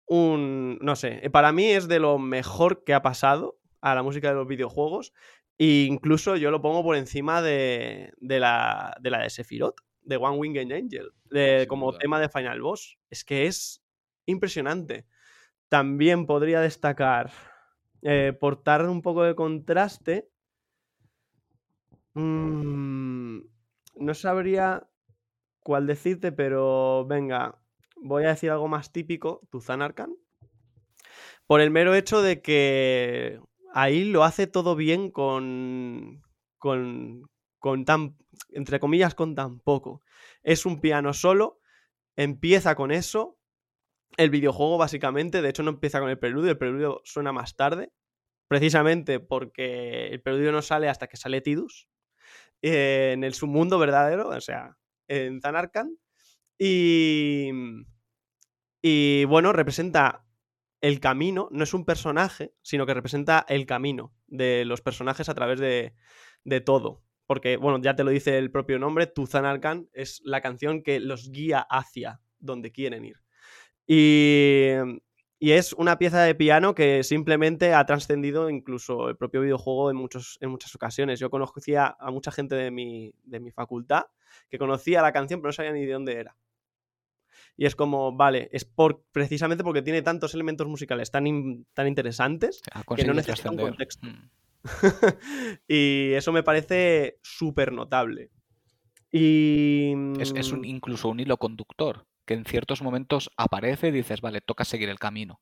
[0.05, 4.30] un, no sé, para mí es de lo mejor que ha pasado a la música
[4.30, 5.13] de los videojuegos
[5.58, 10.38] e incluso yo lo pongo por encima de, la, de la de Sephiroth, de One
[10.38, 12.97] Winged Angel, de, como tema de Final Boss.
[13.10, 13.84] Es que es
[14.26, 15.06] impresionante.
[15.70, 17.32] También podría destacar,
[18.01, 20.30] eh, por dar un poco de contraste,
[22.14, 23.39] mm,
[23.95, 24.88] no sabría
[25.62, 27.60] cuál decirte, pero venga,
[27.95, 30.16] voy a decir algo más típico, Tuzan Arkan.
[31.47, 33.39] Por el mero hecho de que
[33.76, 36.23] ahí lo hace todo bien con,
[36.57, 38.17] con, con tan,
[38.49, 40.01] entre comillas, con tan poco.
[40.43, 41.59] Es un piano solo,
[42.15, 43.38] empieza con eso.
[44.15, 47.91] El videojuego básicamente, de hecho no empieza con el preludio, el preludio suena más tarde,
[48.47, 51.89] precisamente porque el preludio no sale hasta que sale Tidus
[52.61, 54.78] en el submundo verdadero, o sea,
[55.09, 55.97] en Zanarkand.
[56.57, 57.49] Y,
[58.82, 60.24] y bueno, representa
[60.82, 65.36] el camino, no es un personaje, sino que representa el camino de los personajes a
[65.36, 65.95] través de,
[66.43, 67.01] de todo.
[67.28, 70.99] Porque, bueno, ya te lo dice el propio nombre, Tuzan Arkan es la canción que
[70.99, 73.17] los guía hacia donde quieren ir.
[73.88, 74.73] Y,
[75.39, 79.97] y es una pieza de piano que simplemente ha trascendido incluso el propio videojuego en,
[79.97, 81.19] muchos, en muchas ocasiones.
[81.19, 84.03] Yo conocía a mucha gente de mi, de mi facultad
[84.49, 86.36] que conocía la canción pero no sabía ni de dónde era.
[87.58, 92.62] Y es como, vale, es por, precisamente porque tiene tantos elementos musicales tan, tan interesantes
[92.95, 94.08] que no necesita un contexto.
[94.08, 94.30] Mm.
[95.68, 98.32] y eso me parece súper notable.
[99.12, 99.93] Y...
[100.20, 104.41] Es, un, mm, incluso un hilo conductor, que en ciertos momentos aparece y dices, vale,
[104.41, 105.39] toca seguir el camino.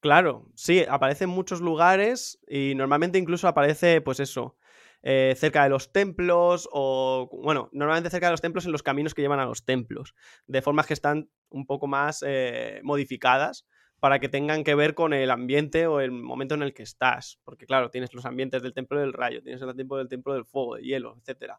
[0.00, 4.56] Claro, sí, aparece en muchos lugares y normalmente incluso aparece, pues eso,
[5.02, 9.14] eh, cerca de los templos o, bueno, normalmente cerca de los templos en los caminos
[9.14, 10.14] que llevan a los templos,
[10.46, 13.66] de formas que están un poco más eh, modificadas
[13.98, 17.38] para que tengan que ver con el ambiente o el momento en el que estás.
[17.44, 20.44] Porque claro, tienes los ambientes del templo del rayo, tienes el tiempo del templo del
[20.44, 21.52] fuego, de hielo, etc.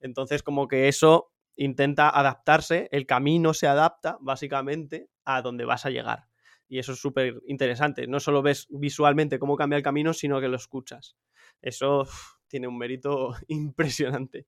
[0.00, 5.90] Entonces como que eso intenta adaptarse, el camino se adapta básicamente a donde vas a
[5.90, 6.26] llegar.
[6.66, 8.06] Y eso es súper interesante.
[8.06, 11.16] No solo ves visualmente cómo cambia el camino, sino que lo escuchas.
[11.62, 12.08] Eso
[12.54, 14.46] tiene un mérito impresionante.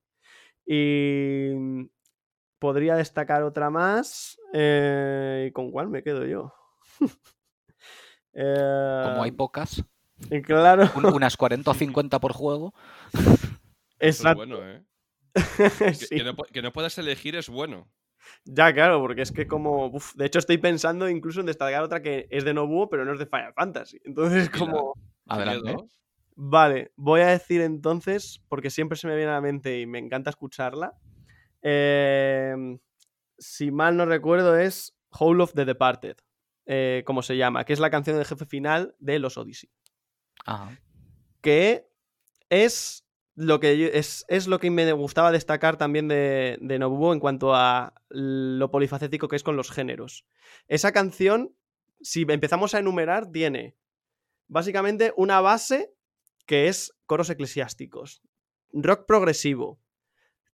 [0.64, 1.50] Y
[2.60, 4.38] podría destacar otra más.
[4.52, 6.54] Eh, ¿Con cuál me quedo yo?
[8.32, 9.82] Como hay pocas.
[10.44, 10.88] Claro.
[11.12, 12.74] unas 40 o 50 por juego.
[13.98, 14.36] Exacto.
[14.36, 14.84] bueno, ¿eh?
[16.52, 17.90] que, no, puedas elegir es bueno.
[18.44, 19.92] Ya, claro, porque es que como...
[20.14, 23.18] de hecho, estoy pensando incluso en destacar otra que es de Nobuo, pero no es
[23.18, 24.00] de Final Fantasy.
[24.04, 24.94] Entonces, como...
[25.26, 25.76] Adelante.
[26.38, 29.98] Vale, voy a decir entonces, porque siempre se me viene a la mente y me
[29.98, 30.92] encanta escucharla.
[31.62, 32.78] Em,
[33.38, 36.16] si mal no recuerdo, es Whole of the Departed.
[36.66, 39.70] Eh, como se llama, que es la canción del jefe final de los Odyssey.
[41.40, 41.88] Que
[42.50, 47.20] es lo que, es, es, lo que me gustaba destacar también de, de Nobuo en
[47.20, 50.26] cuanto a lo polifacético que es con los géneros.
[50.68, 51.56] Esa canción,
[52.00, 53.76] si empezamos a enumerar, tiene
[54.48, 55.95] básicamente una base
[56.46, 58.22] que es coros eclesiásticos,
[58.72, 59.80] rock progresivo,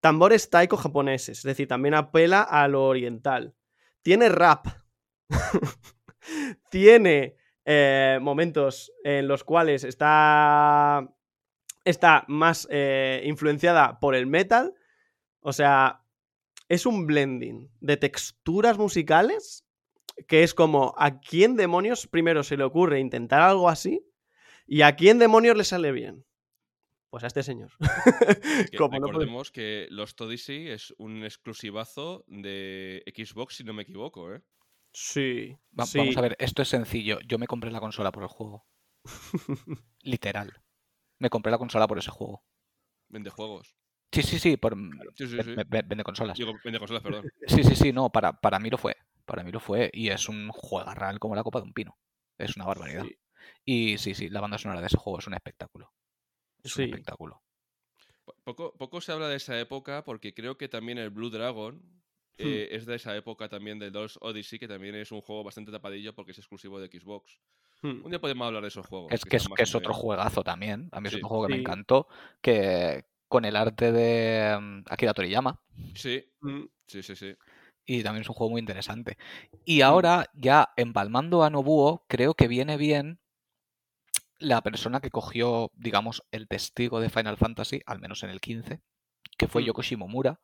[0.00, 3.54] tambores taiko japoneses, es decir, también apela a lo oriental.
[4.02, 4.66] Tiene rap.
[6.70, 11.08] tiene eh, momentos en los cuales está,
[11.84, 14.74] está más eh, influenciada por el metal.
[15.40, 16.02] O sea,
[16.68, 19.64] es un blending de texturas musicales
[20.26, 24.04] que es como a quién demonios primero se le ocurre intentar algo así
[24.66, 26.24] y a quién demonios le sale bien.
[27.10, 27.70] Pues a este señor.
[28.72, 34.42] recordemos que Lost Odyssey es un exclusivazo de Xbox, si no me equivoco, ¿eh?
[34.94, 37.18] Sí, Vamos a ver, esto es sencillo.
[37.26, 38.66] Yo me compré la consola por el juego.
[40.02, 40.52] Literal.
[41.18, 42.44] Me compré la consola por ese juego.
[43.08, 43.76] Vende juegos.
[44.10, 44.74] Sí, sí, sí, por...
[44.76, 46.38] vende consolas.
[46.64, 47.24] vende consolas, perdón.
[47.46, 48.96] Sí, sí, sí, no, para, para mí lo fue.
[49.24, 49.90] Para mí lo fue.
[49.92, 51.98] Y es un juegarral como la copa de un pino.
[52.36, 53.04] Es una barbaridad.
[53.64, 55.92] Y sí, sí, la banda sonora de ese juego es un espectáculo.
[56.62, 57.42] Es un espectáculo.
[58.44, 61.82] Poco, poco se habla de esa época porque creo que también el Blue Dragon,
[62.38, 62.46] Hmm.
[62.46, 65.70] Eh, es de esa época también de dos Odyssey, que también es un juego bastante
[65.70, 67.38] tapadillo porque es exclusivo de Xbox.
[67.82, 68.04] Hmm.
[68.04, 69.12] Un día podemos hablar de esos juegos.
[69.12, 70.88] Es que, es, otro juegazo también.
[70.92, 72.08] A mí es un juego que me encantó.
[72.40, 75.60] Que con el arte de mm, Akira Toriyama.
[75.94, 76.64] Sí, hmm.
[76.86, 77.34] sí, sí, sí.
[77.84, 79.18] Y también es un juego muy interesante.
[79.64, 83.18] Y ahora, ya empalmando a Nobuo, creo que viene bien
[84.42, 88.80] la persona que cogió, digamos, el testigo de Final Fantasy, al menos en el 15,
[89.38, 90.40] que fue Yoko Shimomura,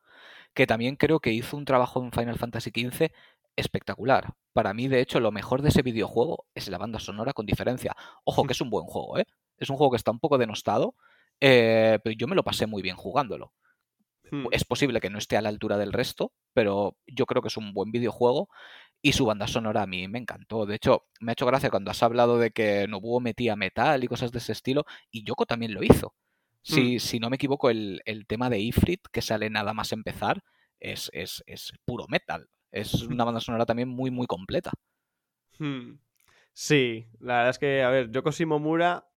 [0.55, 3.11] que también creo que hizo un trabajo en Final Fantasy XV
[3.57, 4.35] espectacular.
[4.53, 7.95] Para mí, de hecho, lo mejor de ese videojuego es la banda sonora con diferencia.
[8.25, 9.27] Ojo, que es un buen juego, ¿eh?
[9.59, 10.95] Es un juego que está un poco denostado,
[11.41, 13.53] eh, pero yo me lo pasé muy bien jugándolo.
[14.31, 14.47] Hmm.
[14.53, 17.57] Es posible que no esté a la altura del resto, pero yo creo que es
[17.57, 18.49] un buen videojuego
[19.01, 20.67] y su banda sonora a mí me encantó.
[20.67, 24.09] De hecho, me ha hecho gracia cuando has hablado de que Nobuo metía metal y
[24.09, 26.15] cosas de ese estilo, y Yoko también lo hizo.
[26.69, 26.99] Mm.
[26.99, 30.43] Si, no me equivoco, el, tema de Ifrit, que sale nada más empezar,
[30.81, 32.49] es, es, puro metal.
[32.71, 34.73] Es una banda sonora también muy, muy completa.
[35.59, 35.99] Hmm.
[36.53, 39.09] Sí, la verdad es que, a ver, Yoko Shimomura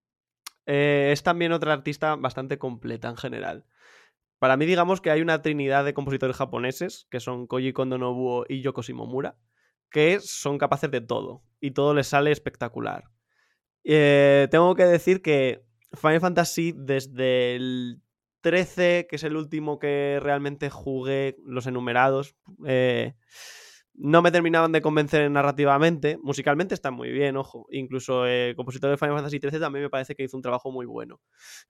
[0.66, 3.64] eh, es también otra artista bastante completa en general.
[4.38, 8.44] Para mí, digamos que hay una trinidad de compositores japoneses, que son Koji Kondo Nobuo
[8.48, 9.38] y Yoko Shimomura,
[9.92, 13.04] que son capaces de todo, y todo les sale espectacular.
[13.84, 18.00] Eh, tengo que decir que Final Fantasy desde el
[18.40, 22.34] 13, que es el último que realmente jugué, los enumerados,
[22.66, 23.14] eh,
[23.94, 26.18] no me terminaban de convencer narrativamente.
[26.22, 27.66] Musicalmente están muy bien, ojo.
[27.70, 30.86] Incluso el compositor de Final Fantasy XIII también me parece que hizo un trabajo muy
[30.86, 31.20] bueno.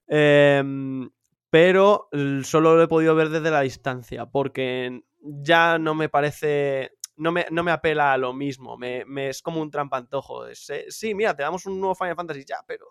[0.06, 1.10] Em,
[1.50, 2.08] pero
[2.44, 6.92] solo lo he podido ver desde la distancia, porque ya no me parece.
[7.16, 10.46] No me, no me apela a lo mismo, me, es como un trampantojo.
[10.48, 10.54] Eh,
[10.88, 12.86] sí, mira, te damos un nuevo Final Fantasy ya, pero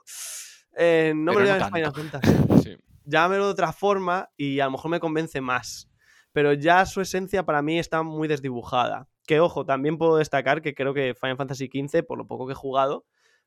[0.77, 2.77] eh, no me lo no Final Fantasy.
[3.05, 5.89] Llámelo de otra forma y a lo mejor me convence más.
[6.33, 9.07] Pero ya su esencia para mí está muy desdibujada.
[9.25, 12.53] Que ojo, también puedo destacar que creo que Final Fantasy XV, por lo poco que
[12.53, 13.05] he jugado,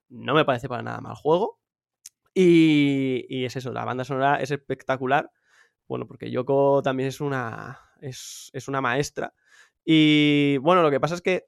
[0.08, 1.60] no me parece para nada mal juego.
[2.34, 5.30] Y, es eso, la banda sonora es espectacular.
[5.86, 9.34] Bueno, porque Yoko también es una, es, una maestra.
[9.84, 11.46] Y bueno, lo que pasa es que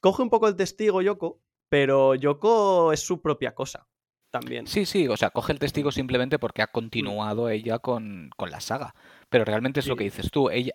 [0.00, 3.86] coge un poco el testigo Yoko, pero Yoko es su propia cosa
[4.30, 4.66] también.
[4.66, 6.72] Sí, sí, o sea, coge el testigo simplemente porque ha mm.
[6.72, 8.94] continuado ella con, la saga.
[9.28, 10.74] Pero realmente es lo que dices tú, ella,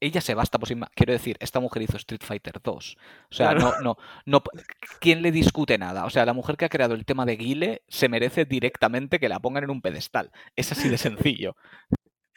[0.00, 2.96] ella se basta por sí Quiero decir, esta mujer hizo Street Fighter 2.
[3.30, 4.42] O sea, no, no, no.
[5.00, 6.04] ¿Quién le discute nada?
[6.04, 9.28] O sea, la mujer que ha creado el tema de Guile se merece directamente que
[9.28, 10.30] la pongan en un pedestal.
[10.56, 11.56] Es así de sencillo.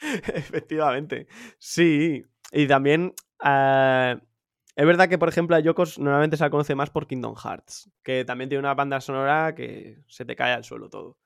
[0.00, 1.26] Efectivamente.
[1.58, 2.24] Sí.
[2.52, 3.14] Y también.
[3.44, 4.16] Eh,
[4.76, 7.90] es verdad que, por ejemplo, a Yokos normalmente se la conoce más por Kingdom Hearts,
[8.02, 11.18] que también tiene una banda sonora que se te cae al suelo todo.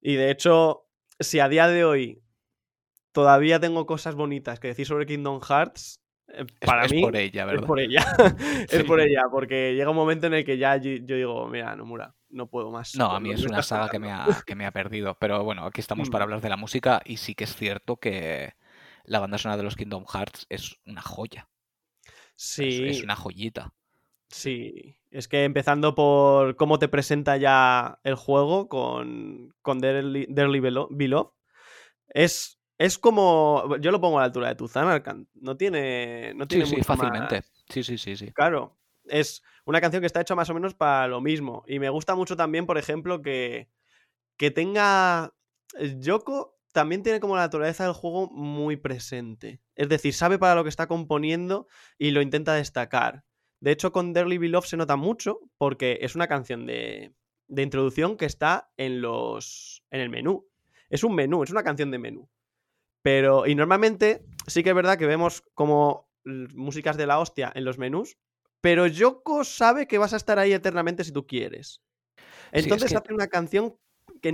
[0.00, 0.88] Y de hecho,
[1.18, 2.22] si a día de hoy
[3.12, 6.00] todavía tengo cosas bonitas que decir sobre Kingdom Hearts.
[6.28, 6.98] Eh, para mí.
[6.98, 7.62] Es por ella, ¿verdad?
[7.62, 8.06] Es por ella.
[8.68, 12.14] es por ella, porque llega un momento en el que ya yo, digo, mira, Nomura,
[12.28, 12.94] no puedo más.
[12.94, 15.16] No, a mí es una saga que me, ha, que me ha perdido.
[15.18, 16.26] Pero bueno, aquí estamos para mm.
[16.26, 18.52] hablar de la música y sí que es cierto que
[19.04, 21.48] la banda sonora de los Kingdom Hearts es una joya.
[22.38, 22.86] Sí.
[22.86, 23.74] Es, una joyita.
[24.28, 31.30] Sí, es que empezando por cómo te presenta ya el juego con, con Dearly, Beloved,
[32.08, 33.76] es es como.
[33.80, 36.32] Yo lo pongo a la altura de Tuzan No tiene.
[36.34, 37.42] No tiene sí, sí, fácilmente.
[37.68, 38.32] Sí, sí, sí, sí.
[38.32, 38.78] Claro.
[39.04, 41.64] Es una canción que está hecha más o menos para lo mismo.
[41.66, 43.68] Y me gusta mucho también, por ejemplo, que.
[44.36, 45.34] Que tenga.
[45.98, 49.60] Yoko también tiene como la naturaleza del juego muy presente.
[49.74, 51.66] Es decir, sabe para lo que está componiendo
[51.98, 53.24] y lo intenta destacar.
[53.58, 57.16] De hecho, con Dearly Beloved se nota mucho porque es una canción de,
[57.48, 59.82] de introducción que está en los.
[59.90, 60.46] en el menú.
[60.88, 62.30] Es un menú, es una canción de menú.
[63.02, 67.64] Pero, y normalmente sí que es verdad que vemos como músicas de la hostia en
[67.64, 68.18] los menús,
[68.60, 71.82] pero Yoko sabe que vas a estar ahí eternamente si tú quieres.
[72.52, 73.74] Entonces hace una canción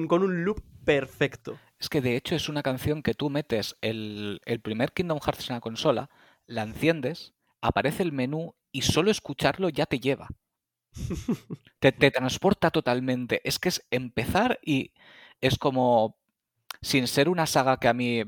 [0.09, 1.59] con un loop perfecto.
[1.85, 5.57] Es que de hecho es una canción que tú metes el, primer Kingdom Hearts en
[5.57, 6.09] la consola,
[6.47, 10.29] la enciendes, aparece el menú y solo escucharlo ya te lleva.
[11.81, 13.43] te, te transporta totalmente.
[13.45, 14.95] Es que es empezar y
[15.43, 16.17] es como
[16.81, 18.23] sin ser una saga que a mí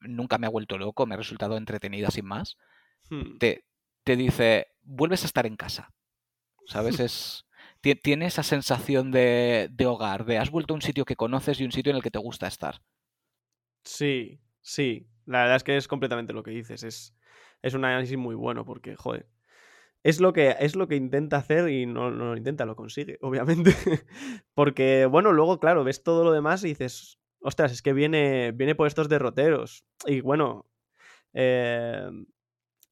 [0.00, 2.56] nunca me ha vuelto loco, me ha resultado entretenida sin más,
[3.10, 3.36] hmm.
[3.36, 3.66] te,
[4.04, 5.92] te, dice, vuelves a estar en casa.
[6.64, 6.98] ¿Sabes?
[6.98, 7.44] Es,
[8.02, 11.64] tiene esa sensación de, de, hogar, de has vuelto a un sitio que conoces y
[11.66, 12.80] un sitio en el que te gusta estar.
[13.84, 15.08] Sí, sí.
[15.26, 16.82] La verdad es que es completamente lo que dices.
[16.82, 17.14] Es,
[17.62, 19.28] es un análisis muy bueno porque, joder,
[20.02, 23.18] es lo que, es lo que intenta hacer y no, no lo intenta, lo consigue,
[23.22, 23.74] obviamente.
[24.54, 28.74] porque, bueno, luego, claro, ves todo lo demás y dices, ostras, es que viene, viene
[28.74, 29.84] por estos derroteros.
[30.06, 30.66] Y bueno,
[31.34, 32.08] eh,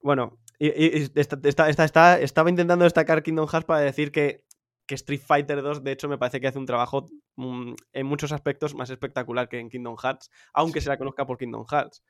[0.03, 4.45] bueno, y, estaba intentando destacar Kingdom Hearts para decir que,
[4.91, 8.33] que, Street Fighter 2, de hecho, me parece que hace un trabajo mm, en muchos
[8.33, 12.03] aspectos más espectacular que en Kingdom Hearts, aunque se la conozca por Kingdom Hearts.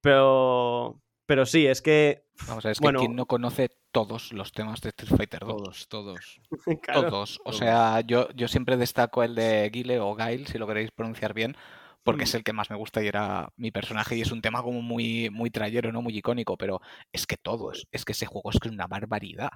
[0.00, 2.24] Pero, pero sí, es que.
[2.46, 5.48] Vamos a ver, es que quien no conoce todos los temas de Street Fighter 2.
[5.56, 6.40] Todos, todos.
[6.92, 7.40] Todos.
[7.44, 11.34] O sea, yo, yo siempre destaco el de Guile o Gail, si lo queréis pronunciar
[11.34, 11.56] bien,
[12.04, 12.36] porque es mm.
[12.36, 15.28] el que más me gusta y era mi personaje y es un tema como muy,
[15.30, 16.02] muy trayero, ¿no?
[16.02, 16.80] Muy icónico, pero
[17.12, 19.50] es que todos, es que ese juego es que es una barbaridad.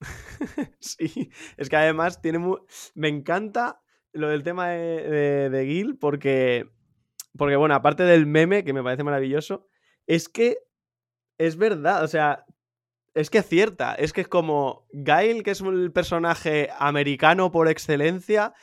[0.80, 2.38] sí, es que además tiene
[2.94, 3.82] me encanta
[4.12, 6.68] lo del tema de, de, Gil porque,
[7.36, 9.66] porque, bueno, aparte del meme, que me parece maravilloso,
[10.06, 10.58] es que
[11.38, 12.44] es verdad, o sea,
[13.14, 18.54] es que cierta, es que es como Gail, que es el personaje americano por excelencia,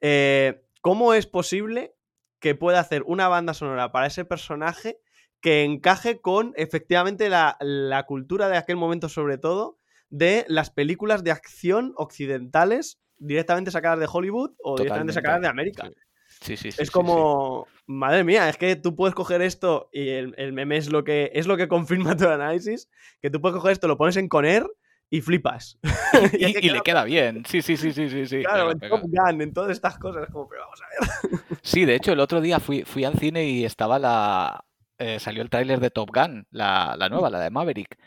[0.00, 1.94] eh, ¿cómo es posible
[2.40, 5.00] que pueda hacer una banda sonora para ese personaje
[5.40, 9.77] que encaje con efectivamente la, cultura de aquel momento sobre todo,
[10.10, 15.86] de las películas de acción occidentales directamente sacadas de Hollywood o directamente sacadas de América.
[15.86, 15.94] Sí.
[16.40, 16.80] Sí, sí, sí.
[16.80, 20.88] es como, madre mía, es que tú puedes coger esto y el, el meme es
[20.88, 22.88] lo que es lo que confirma tu análisis,
[23.20, 24.64] que tú puedes coger esto, lo pones en Conair
[25.10, 25.78] y flipas.
[26.32, 27.44] Y, le queda bien.
[27.48, 28.26] Sí, sí, sí, sí, sí.
[28.26, 28.42] sí.
[28.42, 28.78] Claro, en.
[28.78, 31.58] Top Gun, en todas estas cosas, es como, pero vamos a ver.
[31.62, 34.64] Sí, de hecho, el otro día fui, fui al cine y estaba la.
[34.98, 37.98] eh, salió el tráiler de Top Gun, la, la nueva, la de Maverick.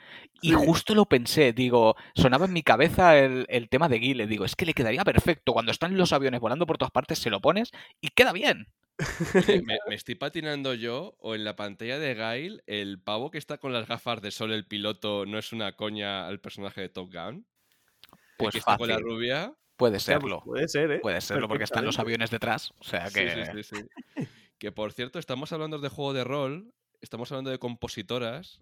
[0.41, 0.55] Y Sí.
[0.55, 4.27] justo lo pensé, digo, sonaba en mi cabeza el, el tema de Guile.
[4.27, 5.53] Digo, es que le quedaría perfecto.
[5.53, 7.71] Cuando están los aviones volando por todas partes, se lo pones
[8.01, 8.67] y queda bien.
[9.65, 13.57] ¿me, me estoy patinando yo o en la pantalla de Gail el pavo que está
[13.57, 17.11] con las gafas de sol, el piloto, no es una coña al personaje de Top
[17.13, 17.35] Gun?
[17.35, 17.45] ¿El
[18.37, 19.07] Pues está con la fácil.
[19.09, 19.53] rubia?
[19.75, 20.41] Puede pues serlo.
[20.43, 20.99] puede ser, ¿eh?
[20.99, 22.73] Puede serlo porque están los aviones detrás.
[22.79, 23.45] O sea Sí, que.
[23.45, 24.27] sí, sí, sí.
[24.59, 28.61] Que por cierto, estamos hablando de juego de rol, estamos hablando de compositoras.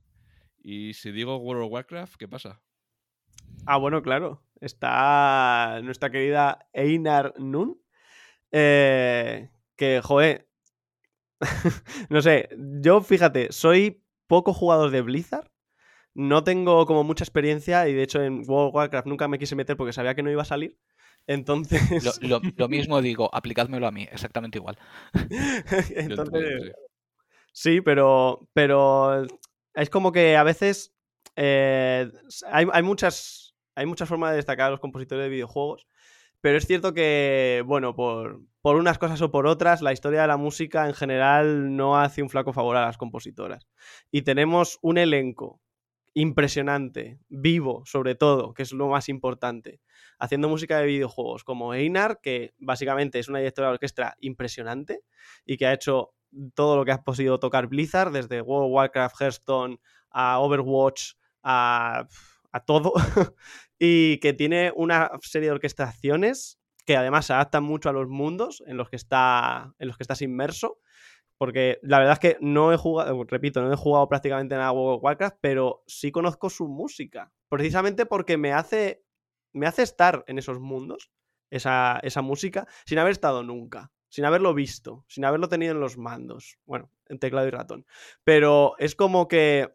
[0.61, 2.61] Y si digo World of Warcraft, ¿qué pasa?
[3.65, 4.43] Ah, bueno, claro.
[4.61, 7.81] Está nuestra querida Einar Nun.
[8.51, 10.47] eh, que, joder.
[12.09, 12.49] no sé,
[12.81, 15.49] yo fíjate, soy poco jugador de Blizzard.
[16.13, 19.55] No tengo como mucha experiencia y de hecho en World of Warcraft nunca me quise
[19.55, 20.77] meter porque sabía que no iba a salir.
[21.27, 24.77] Entonces, Lo, lo- lo mismo digo, aplicádmelo a mí, exactamente igual.
[25.95, 26.73] Entonces.
[27.51, 29.25] Sí, pero, pero
[29.73, 30.93] es como que a veces
[31.35, 32.11] eh,
[32.51, 35.87] hay, hay muchas, hay muchas formas de destacar a los compositores de videojuegos,
[36.41, 40.27] pero es cierto que, bueno, por, por unas cosas o por otras, la historia de
[40.27, 43.67] la música en general no hace un flaco favor a las compositoras.
[44.09, 45.61] Y tenemos un elenco
[46.13, 49.81] impresionante, vivo sobre todo, que es lo más importante,
[50.17, 55.01] haciendo música de videojuegos, como Einar, que básicamente es una directora de orquesta impresionante
[55.45, 56.13] y que ha hecho
[56.53, 59.79] todo lo que ha podido tocar Blizzard, desde World of Warcraft, Hearthstone,
[60.11, 61.13] a Overwatch,
[61.43, 62.07] a,
[62.51, 62.93] a todo,
[63.79, 68.63] y que tiene una serie de orquestaciones que además se adaptan mucho a los mundos
[68.65, 70.79] en los que, está, en los que estás inmerso.
[71.37, 74.71] Porque la verdad es que no he jugado, repito, no he jugado prácticamente nada a
[74.71, 77.31] World of Warcraft, pero sí conozco su música.
[77.47, 79.03] Precisamente porque me hace,
[79.53, 81.11] me hace estar en esos mundos,
[81.49, 85.97] esa, esa música, sin haber estado nunca sin haberlo visto, sin haberlo tenido en los
[85.97, 87.85] mandos, bueno, en teclado y ratón.
[88.23, 89.73] Pero es como que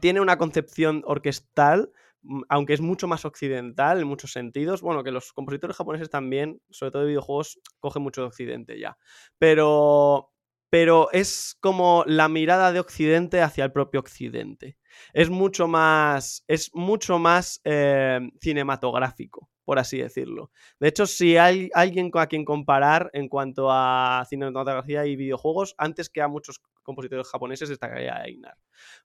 [0.00, 1.90] tiene una concepción orquestal,
[2.22, 4.82] mm, aunque es mucho más occidental en muchos sentidos.
[4.82, 8.98] Bueno, que los compositores japoneses también, sobre todo de videojuegos, cogen mucho de occidente ya.
[9.38, 10.32] Pero,
[10.70, 14.78] pero es como la mirada de occidente hacia el propio occidente.
[15.12, 20.52] Es mucho más, es mucho más eh, cinematográfico por así decirlo.
[20.78, 26.08] De hecho, si hay alguien a quien comparar en cuanto a cinematografía y videojuegos, antes
[26.08, 28.56] que a muchos compositores japoneses, destacaría a Einar.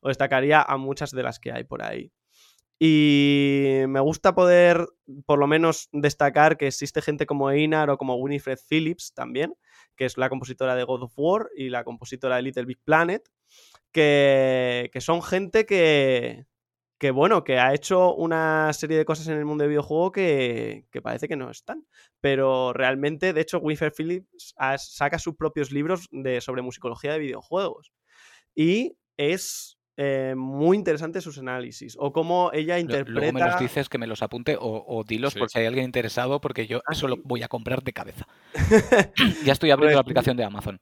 [0.02, 2.14] O destacaría a muchas de las que hay por ahí.
[2.78, 4.88] Y me gusta poder,
[5.26, 9.56] por lo menos, destacar que existe gente como Einar o como Winifred Phillips también,
[9.96, 13.28] que es la compositora de God of War y la compositora de Little Big Planet,
[13.92, 16.46] que, que son gente que,
[17.02, 20.86] que bueno, que ha hecho una serie de cosas en el mundo de videojuego que,
[20.92, 21.84] que parece que no están.
[22.22, 27.18] Pero realmente, de hecho, Winfrey Phillips ha- saca sus propios libros de, sobre musicología de
[27.18, 27.92] videojuegos.
[28.54, 31.96] Y es eh, muy interesante sus análisis.
[32.00, 33.20] O cómo ella Lo- interpreta.
[33.20, 35.40] Luego me los dices que me los apunte o, o dilos Sí.
[35.40, 38.28] por si hay alguien interesado, porque yo Ah, eso lo voy a comprar de cabeza.
[39.44, 40.80] ya estoy abriendo Pues- la aplicación de Amazon.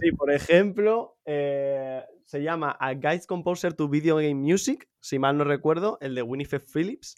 [0.00, 5.36] Sí, por ejemplo, eh, se llama A Guide Composer to Video Game Music, si mal
[5.36, 7.16] no recuerdo, el de Winifred Phillips,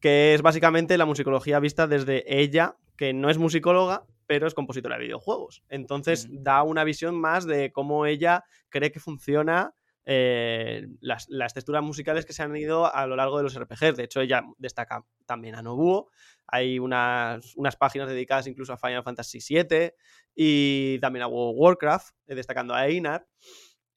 [0.00, 4.96] que es básicamente la musicología vista desde ella, que no es musicóloga, pero es compositora
[4.96, 5.62] de videojuegos.
[5.68, 9.74] Entonces da una visión más de cómo ella cree que funciona
[10.06, 13.96] eh, las, las texturas musicales que se han ido a lo largo de los RPGs.
[13.96, 16.10] De hecho, ella destaca también a Nobuo.
[16.46, 19.92] Hay unas, unas páginas dedicadas incluso a Final Fantasy VII
[20.34, 23.26] y también a World of Warcraft, eh, destacando a Einar.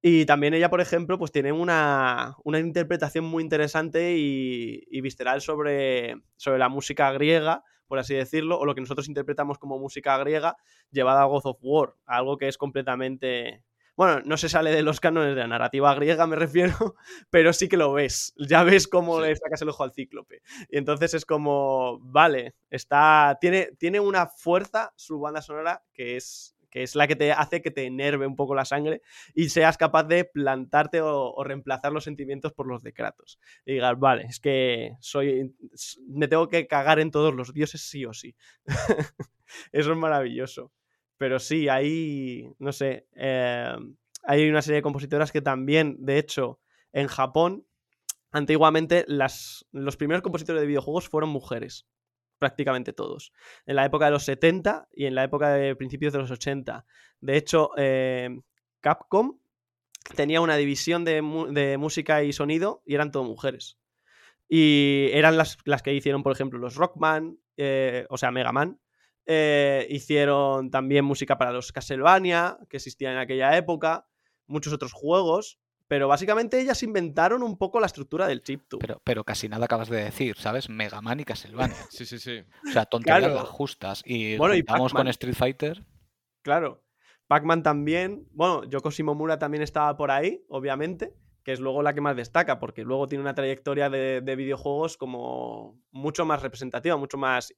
[0.05, 5.39] Y también ella, por ejemplo, pues tiene una, una interpretación muy interesante y, y visceral
[5.41, 10.17] sobre, sobre la música griega, por así decirlo, o lo que nosotros interpretamos como música
[10.17, 10.57] griega
[10.91, 13.63] llevada a God of War, algo que es completamente...
[13.95, 16.95] Bueno, no se sale de los cánones de la narrativa griega, me refiero,
[17.29, 18.33] pero sí que lo ves.
[18.37, 19.27] Ya ves cómo Sí.
[19.27, 20.41] le sacas el ojo al cíclope.
[20.69, 23.37] Y entonces es como, vale, está.
[23.39, 27.61] Tiene, tiene una fuerza su banda sonora que es, que es la que te hace
[27.61, 29.03] que te enerve un poco la sangre
[29.35, 33.39] y seas capaz de plantarte o, reemplazar los sentimientos por los de Kratos.
[33.63, 35.53] Y digas, vale, es que soy.
[36.07, 38.35] Me tengo que cagar en todos los dioses sí o sí.
[39.71, 40.71] Eso es maravilloso.
[41.17, 42.49] Pero sí, hay.
[42.57, 43.05] No sé.
[43.17, 43.75] eh,
[44.23, 46.59] hay una serie de compositoras que también, de hecho,
[46.91, 47.67] en Japón
[48.31, 51.85] antiguamente las, los primeros compositores de videojuegos fueron mujeres,
[52.43, 53.31] prácticamente todos,
[53.65, 56.85] en la época de los 70 y en la época de principios de los 80.
[57.21, 58.37] De hecho, eh,
[58.81, 59.39] Capcom
[60.13, 61.21] tenía una división de,
[61.79, 63.77] música y sonido y eran todo mujeres.
[64.49, 68.81] Y eran las, que hicieron, por ejemplo, los Rockman, eh, o sea, Mega Man.
[69.25, 74.05] Eh, hicieron también música para los Castlevania, que existían en aquella época,
[74.47, 75.61] muchos otros juegos.
[75.93, 78.81] Pero básicamente ellas inventaron un poco la estructura del chiptune.
[78.81, 80.67] Pero, pero casi nada acabas de decir, ¿sabes?
[80.67, 81.75] Mega Man y Castlevania.
[81.91, 82.43] Sí, sí, sí.
[82.67, 84.01] O sea, tonterías justas.
[84.03, 85.85] Y bueno, vamos con Street Fighter.
[86.41, 86.83] Claro.
[87.27, 88.27] Pac-Man también.
[88.31, 91.13] Bueno, Yoko Shimomura también estaba por ahí, obviamente.
[91.43, 94.97] Que es luego la que más destaca, porque luego tiene una trayectoria de, de videojuegos
[94.97, 97.53] como mucho más representativa, mucho más,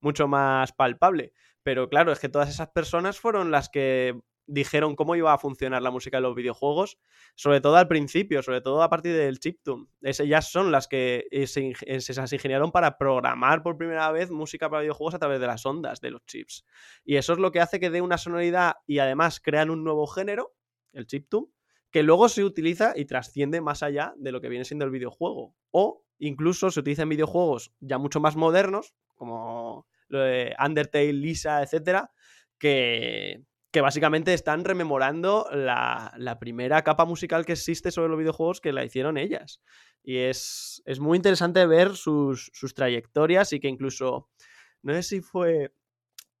[0.00, 1.34] mucho más palpable.
[1.62, 5.82] Pero claro, es que todas esas personas fueron las que dijeron cómo iba a funcionar
[5.82, 6.98] la música de los videojuegos,
[7.34, 9.86] sobre todo al principio, sobre todo a partir del chiptune.
[10.02, 14.70] Ellas son las que eh, se, eh, se ingeniaron para programar por primera vez música
[14.70, 16.64] para videojuegos a través de las ondas de los chips.
[17.04, 20.06] Y eso es lo que hace que dé una sonoridad y además crean un nuevo
[20.06, 20.54] género,
[20.92, 21.48] el chiptune,
[21.90, 25.54] que luego se utiliza y trasciende más allá de lo que viene siendo el videojuego.
[25.70, 32.12] O incluso se utiliza en videojuegos ya mucho más modernos, como Undertale, Lisa, etcétera,
[32.58, 33.42] que,
[33.76, 38.86] que básicamente están rememorando la, primera capa musical que existe sobre los videojuegos que la
[38.86, 39.60] hicieron ellas.
[40.02, 44.30] Y es, muy interesante ver sus, trayectorias y que incluso,
[44.80, 45.74] no sé si fue,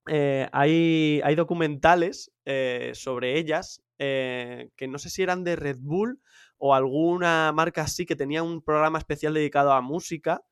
[0.08, 5.76] eh, hay, hay, documentales eh, sobre ellas eh, que no sé si eran de Red
[5.80, 6.22] Bull
[6.56, 10.42] o alguna marca así que tenía un programa especial dedicado a música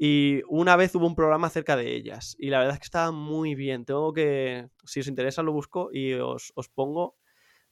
[0.00, 3.10] y una vez hubo un programa acerca de ellas y la verdad es que estaba
[3.10, 3.84] muy bien.
[3.84, 7.16] Tengo que, si os interesa, lo busco y os, pongo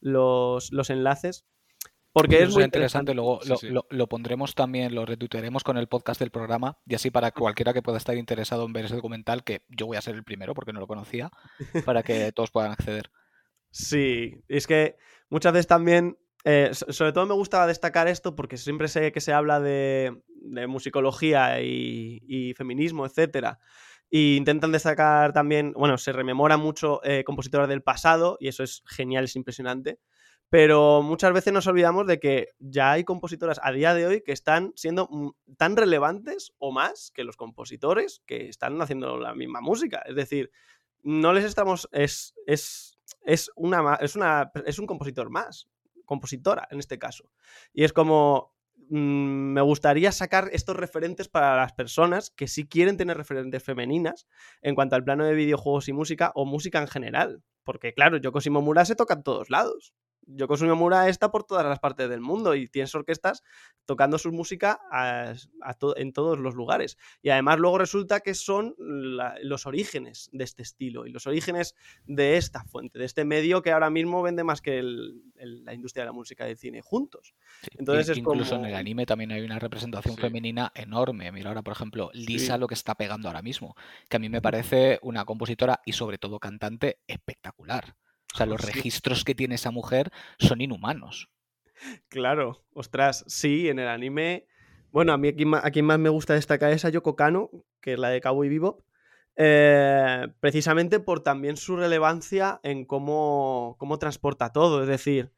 [0.01, 1.47] los, enlaces.
[2.13, 3.15] Porque es muy interesante.
[3.15, 3.39] Luego
[3.91, 7.83] lo, pondremos también, lo retuitearemos con el podcast del programa y así para cualquiera que
[7.83, 10.73] pueda estar interesado en ver ese documental, que yo voy a ser el primero porque
[10.73, 11.31] no lo conocía,
[11.85, 13.13] para que todos puedan acceder.
[13.71, 14.97] Sí, es que
[15.31, 16.19] muchas veces también
[16.49, 20.23] eh, sobre todo me gusta destacar esto porque siempre sé que se habla de,
[20.67, 23.59] musicología y, feminismo, etcétera.
[24.09, 28.83] Y intentan destacar también, bueno, se rememora mucho eh, compositoras del pasado y eso es
[28.87, 29.99] genial, es impresionante.
[30.49, 34.31] Pero muchas veces nos olvidamos de que ya hay compositoras a día de hoy que
[34.31, 35.09] están siendo
[35.57, 40.03] tan relevantes o más que los compositores que están haciendo la misma música.
[40.07, 40.53] Es decir,
[41.03, 41.89] no les estamos.
[41.91, 45.69] Es, es, es, una, es, una, es un compositor más
[46.07, 47.31] compositora en este caso.
[47.75, 48.56] Y es como,
[48.91, 54.27] mm, me gustaría sacar estos referentes para las personas que sí quieren tener referentes femeninas
[54.63, 57.43] en cuanto al plano de videojuegos y música o música en general.
[57.65, 59.93] Porque claro, Yoko Shimomura se toca en todos lados.
[60.27, 63.43] Yoko Shimomura está por todas las partes del mundo y tienes orquestas
[63.85, 64.81] tocando su música
[65.97, 66.99] en todos los lugares.
[67.23, 72.37] Y además luego resulta que son los orígenes de este estilo y los orígenes de
[72.37, 76.13] esta fuente, de este medio que ahora mismo vende más que la industria de la
[76.13, 77.35] música del cine juntos.
[77.79, 81.31] Entonces incluso en el anime también hay una representación femenina enorme.
[81.31, 83.77] Mira ahora, por ejemplo, Lisa lo que está pegando ahora mismo,
[84.09, 87.95] que a mí me parece una compositora y sobre todo cantante espectacular.
[88.35, 91.31] O sea, los registros que tiene esa mujer son inhumanos.
[92.09, 94.47] Claro, ostras, sí, en el anime.
[94.91, 97.51] Bueno, a mí a quien más me gusta destacar es a Yoko Kano,
[97.81, 98.83] que es la de Cowboy Bebop.
[99.39, 104.83] Eh, precisamente por también su relevancia en cómo, cómo transporta todo.
[104.83, 105.33] Es decir,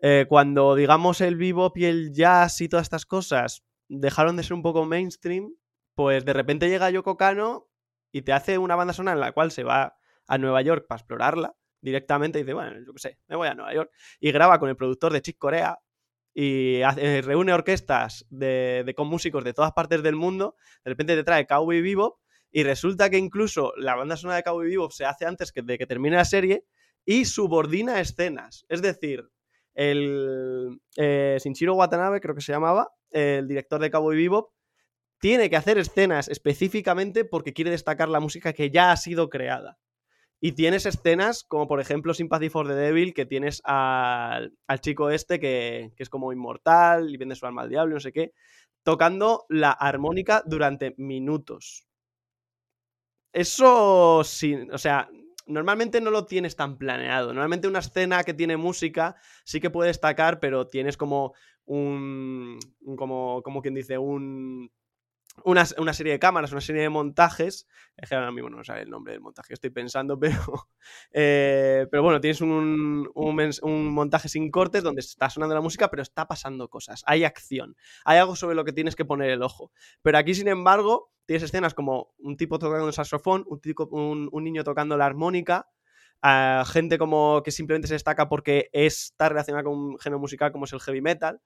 [0.00, 4.54] eh, cuando digamos el bebop y el jazz y todas estas cosas dejaron de ser
[4.54, 5.54] un poco mainstream,
[5.94, 7.68] pues de repente llega Yoko Kano
[8.12, 9.96] y te hace una banda sonora en la cual se va
[10.26, 13.74] a Nueva York para explorarla directamente dice, bueno, yo qué sé, me voy a Nueva
[13.74, 13.90] York.
[14.20, 15.78] Y graba con el productor de Chick Corea
[16.32, 20.56] y eh, reúne orquestas de, con músicos de todas partes del mundo.
[20.84, 22.18] De repente te trae Cowboy Bebop
[22.52, 25.86] y resulta que incluso la banda sonora de Cowboy Bebop se hace antes de que
[25.86, 26.64] termine la serie
[27.04, 28.64] y subordina escenas.
[28.68, 29.28] Es decir,
[29.74, 34.52] el eh, Shinjiro Watanabe, creo que se llamaba, el director de Cowboy Bebop,
[35.18, 39.78] tiene que hacer escenas específicamente porque quiere destacar la música que ya ha sido creada.
[40.40, 45.38] Y tienes escenas como por ejemplo Sympathy for the Devil, que tienes al, chico este
[45.38, 48.32] que, es como inmortal y vende su alma al diablo no sé qué,
[48.82, 51.86] tocando la armónica durante minutos.
[53.32, 55.08] Eso sí, o sea,
[55.46, 57.28] normalmente no lo tienes tan planeado.
[57.28, 61.34] Normalmente una escena que tiene música sí que puede destacar, pero tienes como
[61.66, 62.58] un,
[62.96, 64.72] como, como quien dice, un,
[65.44, 67.66] una, una, serie de cámaras, una serie de montajes.
[67.96, 70.68] Es que ahora mismo no sabe el nombre del montaje, estoy pensando, pero.
[71.12, 76.02] Eh, pero bueno, tienes un, un, montaje sin cortes donde está sonando la música, pero
[76.02, 77.02] está pasando cosas.
[77.06, 77.76] Hay acción.
[78.04, 79.72] Hay algo sobre lo que tienes que poner el ojo.
[80.02, 84.44] Pero aquí, sin embargo, tienes escenas como un tipo tocando el saxofón, un, un, un
[84.44, 85.70] niño tocando la armónica.
[86.66, 90.72] Gente como que simplemente se destaca porque está relacionada con un género musical como es
[90.72, 91.40] el heavy metal.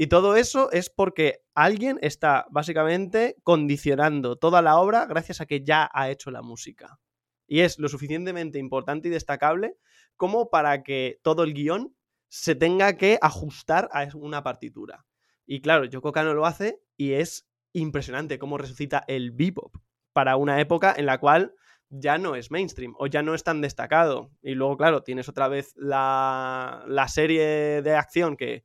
[0.00, 5.64] Y todo eso es porque alguien está básicamente condicionando toda la obra gracias a que
[5.64, 7.00] ya ha hecho la música.
[7.48, 9.76] Y es lo suficientemente importante y destacable
[10.14, 11.96] como para que todo el guion
[12.28, 15.04] se tenga que ajustar a una partitura.
[15.44, 19.74] Y claro, Yoko Kano lo hace y es impresionante cómo resucita el bebop
[20.12, 21.56] para una época en la cual
[21.88, 24.30] ya no es mainstream o ya no es tan destacado.
[24.42, 28.64] Y luego, claro, tienes otra vez la, la serie de acción que,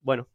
[0.00, 0.28] bueno,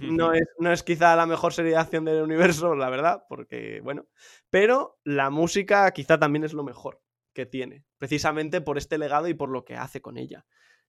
[0.00, 3.80] no es, no es quizá la mejor serie de acción del universo, la verdad, porque,
[3.82, 4.06] bueno,
[4.50, 7.02] pero la música quizá también es lo mejor
[7.32, 10.44] que tiene, precisamente por este legado y por lo que hace con ella.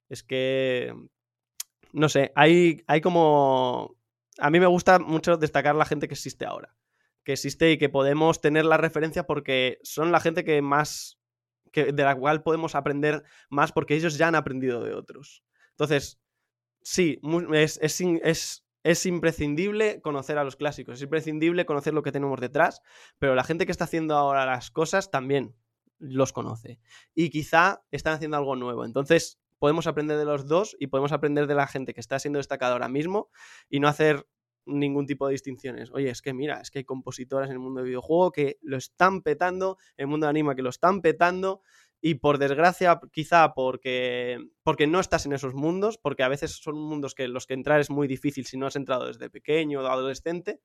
[0.10, 0.94] Es que,
[1.94, 3.96] no sé, hay, hay como...
[4.40, 6.76] A mí me gusta mucho destacar la gente que existe ahora,
[7.24, 11.20] que existe y que podemos tener la referencia porque son la gente que más,
[11.72, 15.44] que, de la cual podemos aprender más porque ellos ya han aprendido de otros.
[15.72, 16.20] Entonces,
[16.82, 17.20] sí,
[17.54, 22.82] es, es, es, imprescindible conocer a los clásicos, es imprescindible conocer lo que tenemos detrás,
[23.18, 25.56] pero la gente que está haciendo ahora las cosas también
[26.00, 26.80] los conoce.
[27.14, 28.86] Y quizá están haciendo algo nuevo.
[28.86, 32.38] Entonces, podemos aprender de los dos y podemos aprender de la gente que está siendo
[32.38, 33.30] destacada ahora mismo
[33.70, 34.26] y no hacer
[34.66, 35.92] ningún tipo de distinciones.
[35.92, 38.78] Oye, es que mira, es que hay compositoras en el mundo del videojuego que lo
[38.78, 41.62] están petando, el mundo de anima que lo están petando,
[42.02, 46.80] y por desgracia, quizá porque, porque no estás en esos mundos, porque a veces son
[46.80, 49.88] mundos que los que entrar es muy difícil si no has entrado desde pequeño o
[49.88, 50.62] adolescente,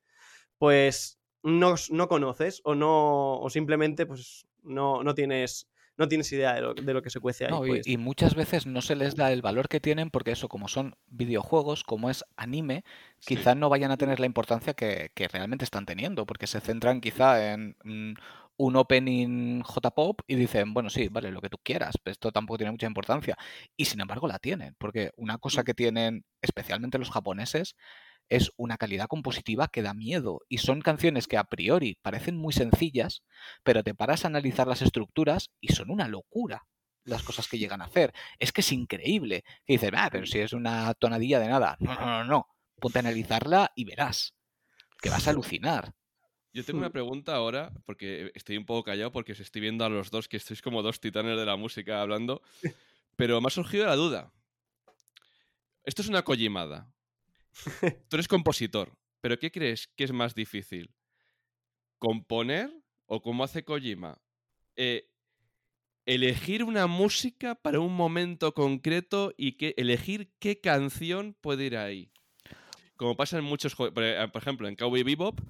[0.59, 6.55] pues no, no conoces o no o simplemente pues no, no tienes no tienes idea
[6.55, 7.53] de lo, de lo, que se cuece ahí.
[7.67, 7.87] pues.
[7.87, 10.97] y, muchas veces no se les da el valor que tienen porque eso, como son
[11.07, 12.85] videojuegos, como es anime,
[13.21, 13.37] sí.
[13.37, 17.01] quizá no vayan a tener la importancia que, que, realmente están teniendo, porque se centran
[17.01, 18.15] quizá en mm,
[18.57, 22.59] un opening J-Pop y dicen, bueno, sí, vale, lo que tú quieras, pero esto tampoco
[22.59, 23.37] tiene mucha importancia.
[23.77, 25.65] Y sin embargo la tienen, porque una cosa mm.
[25.65, 27.75] que tienen especialmente los japoneses
[28.29, 32.53] es una calidad compositiva que da miedo y son canciones que a priori parecen muy
[32.53, 33.23] sencillas,
[33.63, 36.67] pero te paras a analizar las estructuras y son una locura
[37.05, 38.15] las cosas que llegan a hacer.
[38.39, 39.45] Es que es increíble.
[39.67, 41.77] Que dices, ah, pero si es una tonadilla de nada.
[41.81, 42.49] No, no, no, no.
[42.81, 44.35] Ponte a analizarla y verás
[45.01, 45.93] que vas a alucinar.
[46.55, 49.89] Yo tengo una pregunta ahora, porque estoy un poco callado porque os estoy viendo a
[49.89, 52.43] los dos que estáis como dos titanes de la música hablando,
[53.17, 54.33] pero me ha surgido la duda.
[55.83, 56.95] Esto es una collimada.
[58.09, 60.95] Tú eres compositor, pero ¿qué crees que es más difícil?
[61.99, 62.71] ¿Componer
[63.07, 64.23] o cómo hace Kojima?
[64.77, 65.11] Eh,
[66.07, 72.13] elegir una música para un momento concreto y que elegir qué canción puede ir ahí.
[72.97, 75.41] Como pasa en muchos juegos, por eh, ejemplo, en Cowboy Bebop,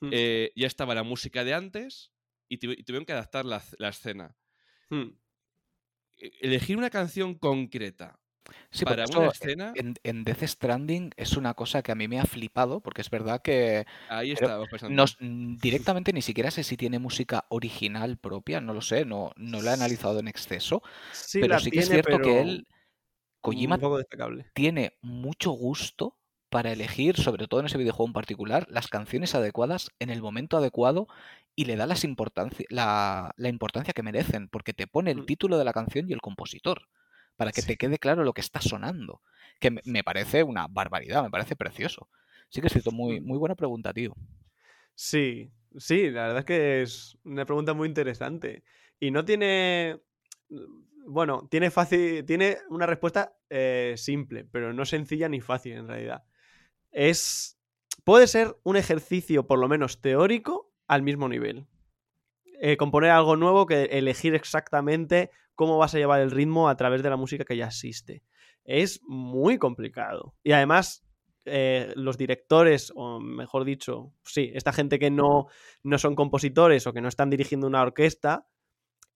[0.00, 0.10] Mm.
[0.12, 2.12] eh, ya estaba la música de antes
[2.48, 4.36] y, tuvieron que adaptar la, la escena.
[4.88, 5.10] Hmm.
[6.16, 8.20] Elegir una canción concreta
[8.70, 9.72] Sí, para una eso, escena.
[9.74, 13.10] En, en, Death Stranding es una cosa que a mí me ha flipado, porque es
[13.10, 13.86] verdad que.
[14.08, 19.04] Ahí está, nos, directamente ni siquiera sé si tiene música original propia, no lo sé,
[19.04, 20.82] no, no la he analizado en exceso.
[21.12, 22.66] Sí, pero sí que tiene, es cierto que él.
[23.40, 24.50] Kojima un poco destacable.
[24.52, 26.19] tiene mucho gusto
[26.50, 30.56] para elegir, sobre todo en ese videojuego en particular, las canciones adecuadas en el momento
[30.56, 31.06] adecuado
[31.56, 35.26] y le da las importancia, la, la importancia que merecen, porque te pone el Mm.
[35.26, 36.88] título de la canción y el compositor,
[37.36, 37.68] para que Sí.
[37.68, 39.22] te quede claro lo que está sonando,
[39.60, 42.08] que me- me parece una barbaridad, me parece precioso.
[42.50, 43.24] Sí que es cierto, muy, Mm.
[43.26, 44.14] muy buena pregunta, tío.
[44.94, 48.64] Sí, sí, la verdad es que es una pregunta muy interesante.
[48.98, 50.00] Y no tiene.
[51.06, 52.24] Bueno, tiene fácil.
[52.24, 56.24] Tiene una respuesta eh, simple, pero no sencilla ni fácil en realidad.
[56.90, 57.58] Es.
[58.04, 61.66] Puede ser un ejercicio, por lo menos teórico, al mismo nivel.
[62.60, 67.02] Eh, componer algo nuevo que elegir exactamente cómo vas a llevar el ritmo a través
[67.02, 68.22] de la música que ya existe.
[68.64, 70.34] Es muy complicado.
[70.42, 71.04] Y además,
[71.44, 75.46] eh, los directores, o mejor dicho, sí, esta gente que no,
[75.82, 78.46] no son compositores o que no están dirigiendo una orquesta,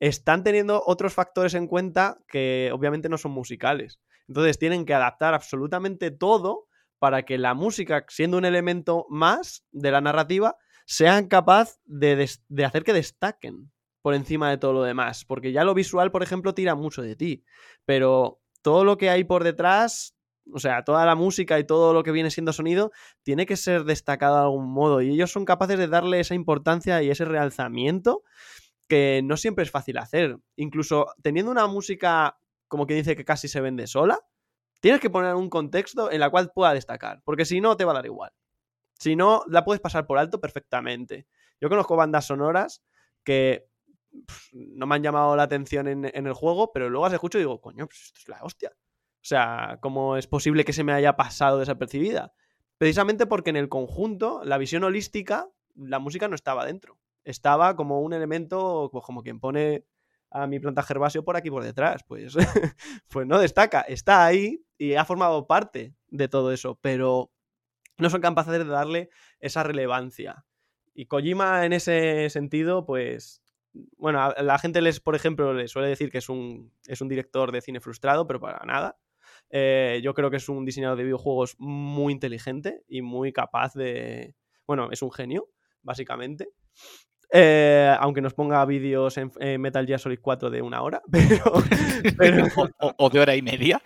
[0.01, 4.01] están teniendo otros factores en cuenta que obviamente no son musicales.
[4.29, 6.67] Entonces tienen que adaptar absolutamente todo
[7.05, 10.56] para que la música, siendo un elemento más de la narrativa,
[10.86, 13.70] sean capaz de, de hacer que destaquen
[14.01, 15.26] por encima de todo lo demás.
[15.26, 17.44] Porque ya lo visual, por ejemplo, tira mucho de ti.
[17.85, 20.16] Pero todo lo que hay por detrás
[20.51, 22.90] o sea, toda la música y todo lo que viene siendo sonido
[23.22, 27.02] tiene que ser destacado de algún modo y ellos son capaces de darle esa importancia
[27.02, 28.22] y ese realzamiento
[28.89, 30.39] que no siempre es fácil hacer.
[30.56, 34.20] Incluso teniendo una música como que dice que casi se vende sola,
[34.85, 37.93] tienes que poner un contexto en la cual pueda destacar, porque si no te va
[37.93, 38.32] a dar igual.
[38.93, 41.27] Si no, la puedes pasar por alto perfectamente.
[41.59, 42.85] Yo conozco bandas sonoras
[43.24, 43.66] que
[44.52, 47.62] no me han llamado la atención en, el juego, pero luego las escucho y digo,
[47.62, 48.73] coño, pues esto es la hostia.
[48.74, 52.35] O sea, ¿cómo es posible que se me haya pasado desapercibida?
[52.77, 56.98] Precisamente porque en el conjunto, la visión holística, la música no estaba dentro.
[57.24, 59.86] Estaba como un elemento, pues como quien pone
[60.35, 62.02] a mi planta herbáceo por aquí por detrás.
[62.06, 62.35] Pues,
[63.09, 63.82] pues no destaca.
[63.82, 67.31] Está ahí y ha formado parte de todo eso, pero
[67.98, 70.44] no son capaces de darle esa relevancia.
[70.93, 73.43] Y Kojima en ese sentido, pues
[73.97, 77.52] bueno, la gente les, por ejemplo, le suele decir que es un, es un director
[77.52, 78.98] de cine frustrado, pero para nada.
[79.51, 84.35] Eh, yo creo que es un diseñador de videojuegos muy inteligente y muy capaz de...
[84.66, 85.48] Bueno, es un genio,
[85.82, 86.48] básicamente.
[87.36, 91.02] Eh, aunque nos ponga vídeos en, Metal Gear Solid 4 de una hora,
[92.16, 92.44] pero...
[92.97, 93.82] o, de hora y media.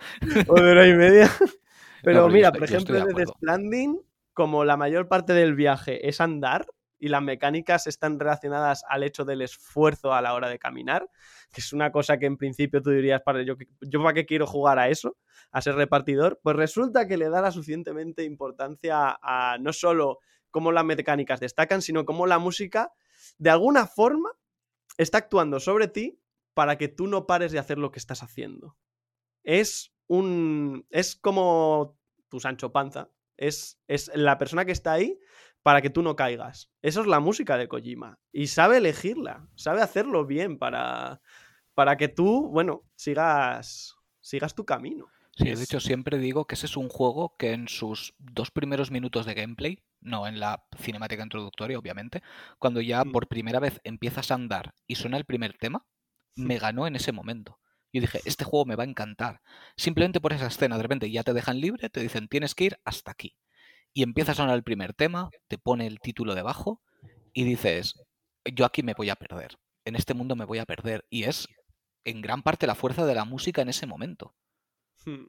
[0.47, 1.31] o de hora y media.
[2.03, 3.99] Pero mira, por ejemplo, de The Stranding,
[4.31, 6.65] como la mayor parte del viaje es andar,
[6.99, 11.09] y las mecánicas están relacionadas al hecho del esfuerzo a la hora de caminar,
[11.51, 14.45] que es una cosa que en principio tú dirías, para yo, yo para qué quiero
[14.45, 15.17] jugar a eso,
[15.51, 20.19] a ser repartidor, pues resulta que le da la suficientemente importancia a no solo
[20.51, 22.91] cómo las mecánicas destacan, sino cómo la música
[23.39, 24.31] de alguna forma
[24.97, 26.21] está actuando sobre ti
[26.53, 28.77] para que tú no pares de hacer lo que estás haciendo.
[29.43, 31.97] Es un es como
[32.27, 35.19] tu Sancho Panza, es, es la persona que está ahí
[35.63, 36.71] para que tú no caigas.
[36.81, 38.19] Eso es la música de Kojima.
[38.31, 41.21] Y sabe elegirla, sabe hacerlo bien para,
[41.73, 45.07] para que tú, bueno, sigas, sigas tu camino.
[45.39, 48.91] Sí, de hecho siempre digo que ese es un juego que en sus dos primeros
[48.91, 52.21] minutos de gameplay, no en la cinemática introductoria, obviamente,
[52.57, 55.85] cuando ya por primera vez empiezas a andar y suena el primer tema,
[56.35, 57.57] me ganó en ese momento.
[57.93, 59.41] Yo dije, este juego me va a encantar.
[59.77, 62.79] Simplemente por esa escena, de repente ya te dejan libre, te dicen, tienes que ir
[62.83, 63.37] hasta aquí
[63.93, 66.81] y empieza a sonar el primer tema, te pone el título debajo
[67.33, 67.95] y dices,
[68.43, 71.05] yo aquí me voy a perder, en este mundo me voy a perder.
[71.09, 71.47] Y es
[72.03, 74.35] en gran parte la fuerza de la música en ese momento.
[75.05, 75.25] Hmm.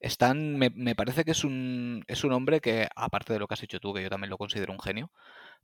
[0.00, 3.54] Están, me, me, parece que es un, es un hombre que, aparte de lo que
[3.54, 5.12] has hecho tú, que yo también lo considero un genio,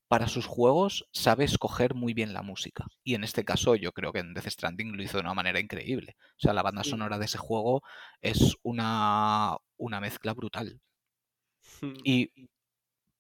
[0.09, 2.87] para sus juegos sabe escoger muy bien la música.
[3.05, 5.61] Y en este caso yo creo que en Death Stranding lo hizo de una manera
[5.61, 6.17] increíble.
[6.37, 7.83] O sea, la banda sonora de ese juego
[8.23, 10.81] es una, una mezcla brutal.
[12.03, 12.33] Y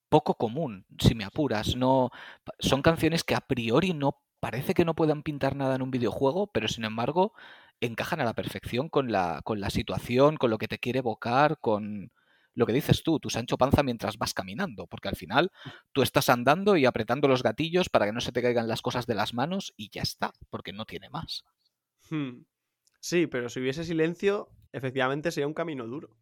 [0.09, 1.77] poco común, si me apuras.
[1.77, 2.11] No,
[2.59, 6.47] son canciones que a priori no parece que no puedan pintar nada en un videojuego,
[6.47, 7.35] pero sin embargo
[7.81, 11.59] encajan a la perfección con la, con la situación, con lo que te quiere evocar,
[11.61, 12.13] con
[12.55, 15.53] lo que dices tú, tu Sancho Panza mientras vas caminando, porque al final
[15.93, 19.07] tú estás andando y apretando los gatillos para que no se te caigan las cosas
[19.07, 21.45] de las manos y ya está, porque no tiene más.
[22.11, 22.43] Hmm.
[23.01, 26.17] Sí, pero si hubiese silencio, efectivamente sería un camino duro.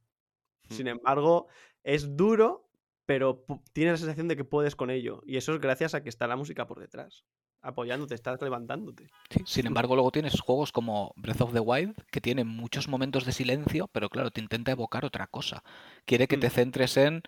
[0.68, 1.46] Sin embargo,
[1.84, 2.68] es duro,
[3.06, 5.22] pero tienes la sensación de que puedes con ello.
[5.24, 7.24] Y eso es gracias a que está la música por detrás,
[7.66, 9.08] apoyándote, estás levantándote.
[9.44, 13.32] sin embargo, luego tienes juegos como Breath of the Wild, que tienen muchos momentos de
[13.32, 15.62] silencio, pero claro, te intenta evocar otra cosa.
[16.04, 16.52] Quiere que te mm.
[16.52, 17.22] centres en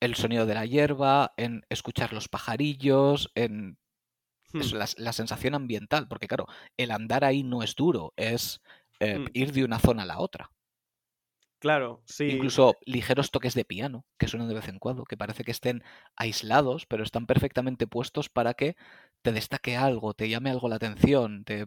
[0.00, 3.78] el sonido de la hierba, en escuchar los pajarillos, en
[4.52, 4.60] hmm.
[4.96, 6.46] la, sensación ambiental, porque claro,
[6.76, 8.62] el andar ahí no es duro, es
[8.98, 9.26] eh, hmm.
[9.34, 10.50] ir de una zona a la otra.
[11.60, 12.24] Claro, sí.
[12.24, 15.84] Incluso ligeros toques de piano que suenan de vez en cuando, que parece que estén
[16.16, 18.76] aislados, pero están perfectamente puestos para que
[19.20, 21.44] te destaque algo, te llame algo la atención.
[21.44, 21.66] Te...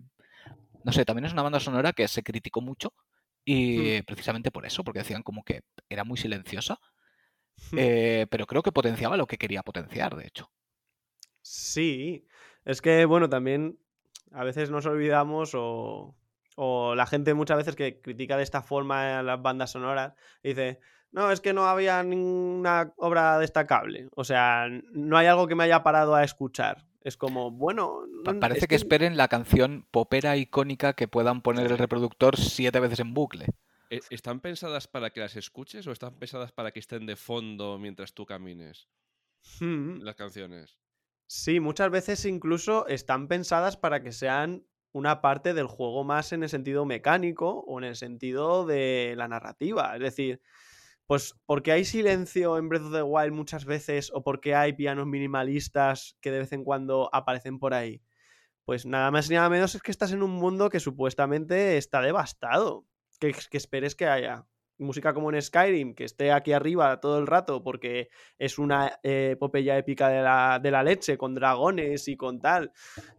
[0.83, 3.41] No sé, también es una banda sonora que se criticó mucho mm.
[3.45, 6.79] y precisamente por eso, porque decían como que era muy silenciosa,
[7.71, 7.77] mm.
[7.77, 10.49] eh, pero creo que potenciaba lo que quería potenciar, de hecho.
[11.43, 12.25] Sí,
[12.65, 13.77] es que bueno, también
[14.31, 16.15] a veces nos olvidamos o
[16.55, 20.13] o la gente muchas veces que critica de esta forma las bandas sonoras,
[20.43, 20.79] dice,
[21.11, 24.09] no, es que no había ninguna obra destacable.
[24.15, 26.85] O sea, no hay algo que me haya parado a escuchar.
[27.01, 27.99] Es como, bueno...
[28.39, 33.13] Parece que, esperen la canción popera icónica que puedan poner el reproductor siete veces en
[33.13, 33.45] bucle.
[33.89, 37.77] ¿E-, ¿Están pensadas para que las escuches o están pensadas para que estén de fondo
[37.77, 38.87] mientras tú camines?
[39.59, 39.99] Hmm.
[40.01, 40.79] Las canciones.
[41.27, 46.43] Sí, muchas veces incluso están pensadas para que sean una parte del juego más en
[46.43, 49.95] el sentido mecánico o en el sentido de la narrativa.
[49.95, 50.41] Es decir,
[51.07, 55.07] pues porque hay silencio en Breath of the Wild muchas veces o porque hay pianos
[55.07, 58.01] minimalistas que de vez en cuando aparecen por ahí.
[58.65, 62.01] Pues nada más ni nada menos es que estás en un mundo que supuestamente está
[62.01, 62.85] devastado.
[63.19, 64.45] Que, que esperes que haya
[64.77, 69.31] música como en Skyrim, que esté aquí arriba todo el rato porque es una eh,
[69.33, 72.71] epopeya épica de la, de la leche, con dragones y con tal.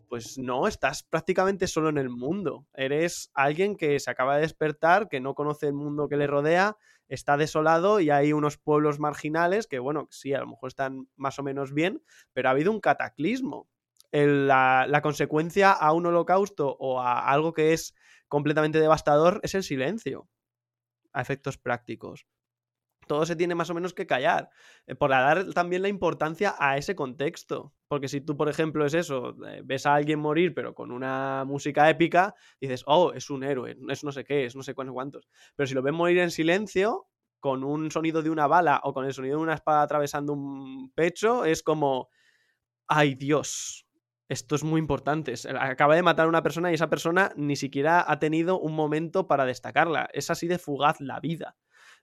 [0.09, 2.67] Pues no, estás prácticamente solo en el mundo.
[2.75, 6.77] Eres alguien que se acaba de despertar, que no conoce el mundo que le rodea,
[7.09, 11.39] está desolado y hay unos pueblos marginales que, bueno, sí, a lo mejor están más
[11.39, 12.03] o menos bien,
[12.33, 13.69] pero ha habido un cataclismo.
[14.13, 17.95] la, la consecuencia a un holocausto o a algo que es
[18.29, 20.29] completamente devastador es el silencio
[21.15, 22.27] a efectos prácticos.
[23.07, 24.51] Todo se tiene más o menos que callar,
[24.87, 27.75] eh, por dar también la importancia a ese contexto.
[27.89, 31.45] Porque si tú, por ejemplo, es eso, eh, ves a alguien morir, pero con una
[31.47, 35.29] música épica, dices, oh, es un héroe, es no sé qué, es no sé cuántos.
[35.55, 37.09] Pero si lo ves morir en silencio,
[37.41, 40.91] con un sonido de una bala o con el sonido de una espada atravesando un
[40.95, 42.09] pecho, es como,
[42.87, 43.87] ay Dios,
[44.29, 45.35] esto es muy importante.
[45.59, 49.27] Acaba de matar a una persona y esa persona ni siquiera ha tenido un momento
[49.27, 50.09] para destacarla.
[50.13, 51.57] Es así de fugaz la vida.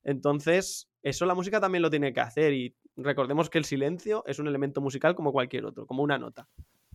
[0.04, 4.40] Entonces, eso la música también lo tiene que hacer y recordemos que el silencio es
[4.40, 6.48] un elemento musical como cualquier otro, como una nota.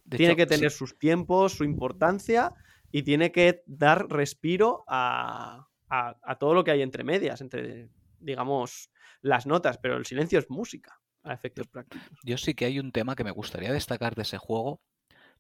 [0.08, 2.52] tiene que tener sus tiempos, su importancia
[2.92, 7.88] y tiene que dar respiro a, a todo lo que hay entre medias, entre,
[8.20, 8.90] digamos,
[9.22, 12.18] las notas, pero el silencio es música a efectos prácticos.
[12.22, 14.80] Yo sí que hay un tema que me gustaría destacar de ese juego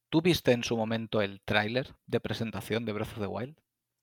[0.08, 3.56] ¿Tú viste en su momento el tráiler de presentación de Breath of the Wild?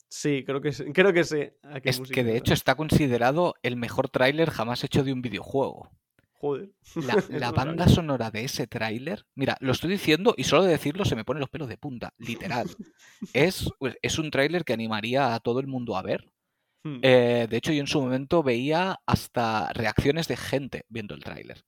[0.10, 0.86] Sí, creo que sí.
[0.94, 1.50] Creo que sí.
[1.84, 5.90] Es que de hecho está considerado el mejor tráiler jamás hecho de un videojuego.
[6.34, 6.70] Joder.
[7.30, 11.16] La, banda sonora de ese tráiler, mira, lo estoy diciendo y solo de decirlo se
[11.16, 12.70] me ponen los pelos de punta, literal.
[13.34, 16.30] es, pues, es un tráiler que animaría a todo el mundo a ver.
[16.84, 17.00] Hmm.
[17.02, 21.64] Eh, de hecho, yo en su momento veía hasta reacciones de gente viendo el tráiler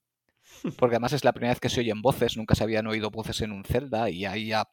[0.77, 3.41] porque además es la primera vez que se oyen voces, nunca se habían oído voces
[3.41, 4.67] en un Zelda y ahí ya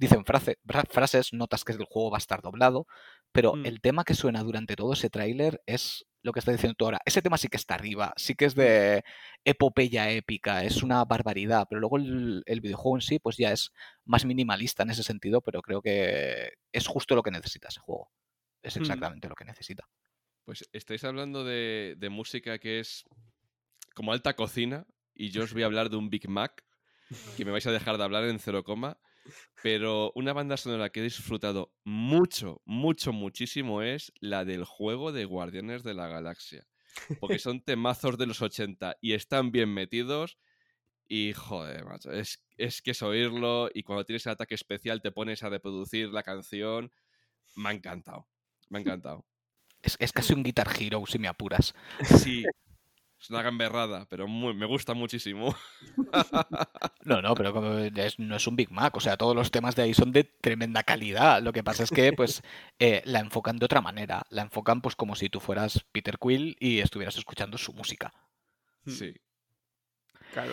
[0.00, 2.86] dicen frases, notas que el juego va a estar doblado,
[3.32, 3.66] pero mm.
[3.66, 7.00] el tema que suena durante todo ese tráiler es lo que está diciendo tú ahora.
[7.04, 9.04] Ese tema sí que está arriba, sí que es de
[9.44, 13.72] epopeya épica, es una barbaridad, pero luego el, videojuego en sí pues ya es
[14.04, 18.10] más minimalista en ese sentido, pero creo que es justo lo que necesita ese juego.
[18.62, 18.80] Es mm.
[18.80, 19.86] exactamente lo que necesita.
[20.46, 23.04] Pues estáis hablando de, de música que es
[23.94, 26.64] como alta cocina, y yo os voy a hablar de un Big Mac,
[27.36, 28.98] que me vais a dejar de hablar en cero coma,
[29.62, 35.24] pero una banda sonora que he disfrutado mucho, mucho, muchísimo es la del juego de
[35.24, 36.66] Guardianes de la Galaxia.
[37.20, 40.38] Porque son temazos de los 80 y están bien metidos.
[41.08, 45.10] Y joder, macho, es, es que es oírlo y cuando tienes el ataque especial te
[45.10, 46.92] pones a reproducir la canción.
[47.56, 48.28] Me ha encantado,
[48.68, 49.26] me ha encantado.
[49.82, 51.74] Es, es casi un Guitar Hero, si me apuras.
[52.04, 52.44] Sí,
[53.20, 55.54] es una gamberrada, pero me gusta muchísimo.
[57.02, 58.96] No, no, pero no es un Big Mac.
[58.96, 61.42] O sea, todos los temas de ahí son de tremenda calidad.
[61.42, 62.42] Lo que pasa es que, pues,
[62.78, 64.26] eh, la enfocan de otra manera.
[64.28, 68.12] La enfocan, pues, como si tú fueras Peter Quill y estuvieras escuchando su música.
[68.84, 68.90] Hmm.
[68.90, 69.14] Sí.
[70.32, 70.52] Claro.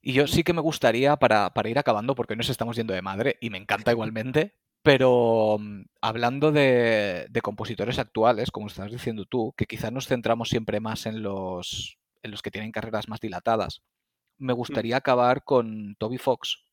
[0.00, 2.94] Y yo sí que me gustaría, para, para ir acabando, porque hoy nos estamos yendo
[2.94, 8.92] de madre y me encanta igualmente, pero mm, hablando de, de, compositores actuales, como estás
[8.92, 13.08] diciendo tú, que quizás nos centramos siempre más en los, en los que tienen carreras
[13.08, 13.82] más dilatadas.
[14.38, 14.56] Me mm.
[14.56, 16.64] gustaría acabar con Toby Fox,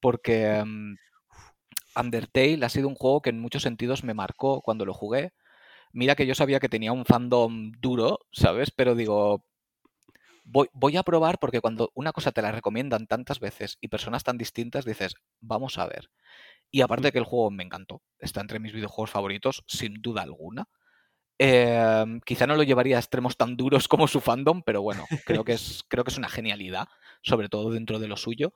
[0.00, 0.96] porque mm,
[1.96, 5.32] Undertale ha sido un juego que en muchos sentidos me marcó cuando lo jugué.
[5.92, 8.70] Mira que yo sabía que tenía un fandom duro, ¿sabes?
[8.70, 9.44] Pero digo,
[10.44, 14.22] voy, voy, a probar porque cuando una cosa te la recomiendan tantas veces y personas
[14.22, 16.10] tan distintas, dices, vamos a ver.
[16.70, 20.68] Y aparte que el juego me encantó, está entre mis videojuegos favoritos, sin duda alguna.
[21.42, 25.42] Em, quizá no lo llevaría a extremos tan duros como su fandom, pero bueno, creo
[25.42, 26.86] que, es, creo que es una genialidad,
[27.22, 28.52] sobre todo dentro de lo suyo.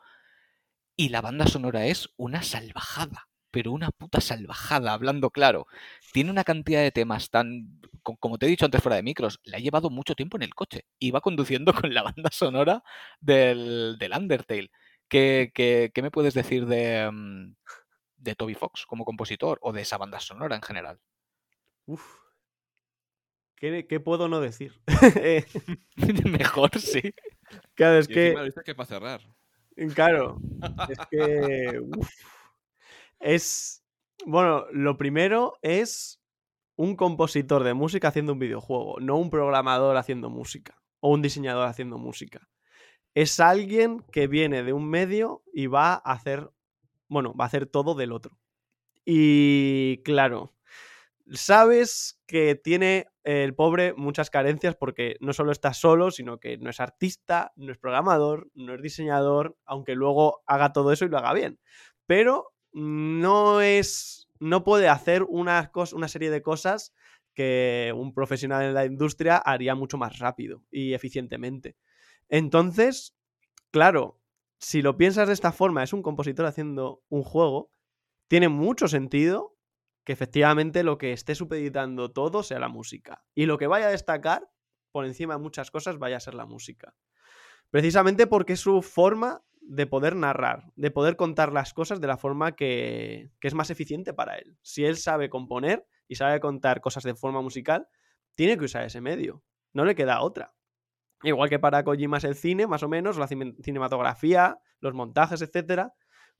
[0.94, 5.66] Y la banda sonora es una salvajada, pero una puta salvajada, hablando claro.
[6.12, 9.56] Tiene una cantidad de temas tan, como te he dicho antes fuera de micros, le
[9.56, 10.84] ha llevado mucho tiempo en el coche.
[10.98, 12.82] Iba conduciendo con la banda sonora
[13.18, 14.70] del, del Undertale.
[15.08, 17.54] ¿Qué, qué, qué me puedes decir de, mm,
[18.16, 21.00] de Toby Fox como compositor o de esa banda sonora en general?
[21.86, 22.23] Uf,
[23.88, 24.74] ¿Qué, puedo no decir?
[26.24, 27.14] Mejor, sí.
[27.74, 28.34] Claro, es que.
[28.64, 29.20] que para cerrar.
[29.94, 30.38] Claro.
[30.90, 31.82] Es que.
[33.20, 33.84] Es.
[34.26, 36.20] Bueno, lo primero es
[36.76, 41.66] un compositor de música haciendo un videojuego, no un programador haciendo música o un diseñador
[41.66, 42.48] haciendo música.
[43.14, 46.50] Es alguien que viene de un medio y va a hacer,
[47.08, 48.38] bueno, va a hacer todo del otro.
[49.04, 50.53] Y claro,
[51.32, 56.70] sabes que tiene el pobre muchas carencias porque no solo está solo, sino que no
[56.70, 61.18] es artista, no es programador, no es diseñador, aunque luego haga todo eso y lo
[61.18, 61.58] haga bien.
[62.06, 64.28] Pero no es.
[64.40, 66.92] no puede hacer una, una serie de cosas
[67.34, 71.76] que un profesional en la industria haría mucho más rápido y eficientemente.
[72.28, 73.16] Entonces,
[73.70, 74.20] claro,
[74.58, 77.70] si lo piensas de esta forma, es un compositor haciendo un juego,
[78.28, 79.53] tiene mucho sentido
[80.04, 83.24] que efectivamente lo que esté supeditando todo sea la música.
[83.34, 84.48] Y lo que vaya a destacar,
[84.92, 86.94] por encima de muchas cosas, vaya a ser la música.
[87.70, 92.18] Precisamente porque es su forma de poder narrar, de poder contar las cosas de la
[92.18, 94.58] forma que, que es más eficiente para él.
[94.62, 97.88] Si él sabe componer y sabe contar cosas de forma musical,
[98.34, 99.42] tiene que usar ese medio.
[99.72, 100.54] No le queda otra.
[101.22, 105.88] Igual que para Kojima es el cine, más o menos, la cinematografía, los montajes, etc.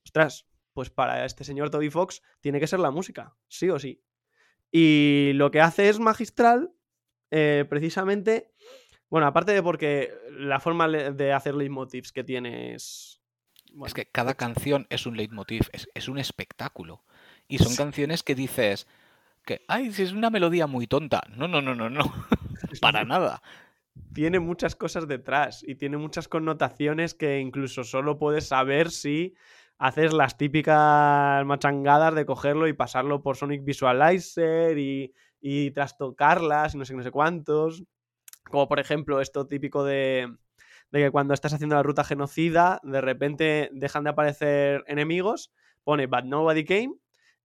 [0.05, 4.03] Ostras, pues para este señor Toby Fox tiene que ser la música, sí o sí.
[4.71, 6.73] Y lo que hace es magistral,
[7.31, 8.53] eh, precisamente,
[9.09, 13.23] bueno, aparte de porque la forma de hacer leitmotivs que tiene es...
[13.87, 17.05] es que cada canción es un leitmotiv, es, un espectáculo.
[17.47, 18.89] Y son canciones que dices
[19.45, 21.23] que, ay, si es una melodía muy tonta.
[21.37, 22.05] No, no, no, no, no.
[22.81, 23.43] Para nada
[24.13, 29.35] tiene muchas cosas detrás y tiene muchas connotaciones que incluso solo puedes saber si
[29.79, 36.79] haces las típicas machangadas de cogerlo y pasarlo por Sonic Visualizer y, y trastocarlas y
[36.79, 37.85] no sé, no sé cuántos.
[38.51, 40.35] Como por ejemplo esto típico de,
[40.91, 45.53] de que cuando estás haciendo la ruta genocida, de repente dejan de aparecer enemigos,
[45.83, 46.95] pone But Nobody Came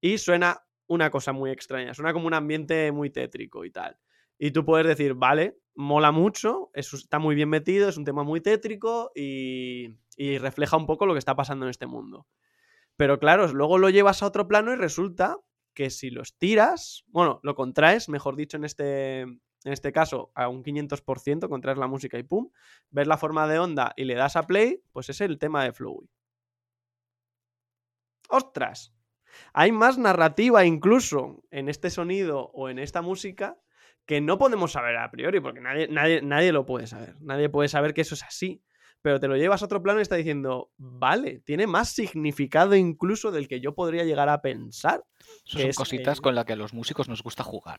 [0.02, 3.98] y suena una cosa muy extraña, suena como un ambiente muy tétrico y tal.
[4.42, 8.40] Y tú puedes decir, vale, mola mucho, está muy bien metido, es un tema muy
[8.40, 9.98] tétrico y,
[10.40, 12.26] refleja un poco lo que está pasando en este mundo.
[12.96, 15.38] Pero claro, luego lo llevas a otro plano y resulta
[15.74, 20.48] que si los tiras, bueno, lo contraes, mejor dicho, en este, en este caso, a
[20.48, 22.50] un 500%, contraes la música y pum,
[22.90, 25.74] ves la forma de onda y le das a play, pues es el tema de
[25.74, 26.10] Flowy.
[28.30, 28.94] ¡Ostras!
[29.54, 33.58] Hay más narrativa incluso en este sonido o en esta música
[34.10, 37.14] que no podemos saber a priori, porque nadie, nadie, nadie lo puede saber.
[37.22, 38.64] Nadie puede saber que eso es así.
[39.04, 43.30] Pero te lo llevas a otro plano y está diciendo, vale, tiene más significado incluso
[43.30, 45.04] del que yo podría llegar a pensar.
[45.44, 47.78] son cositas con las que a los músicos nos gusta jugar.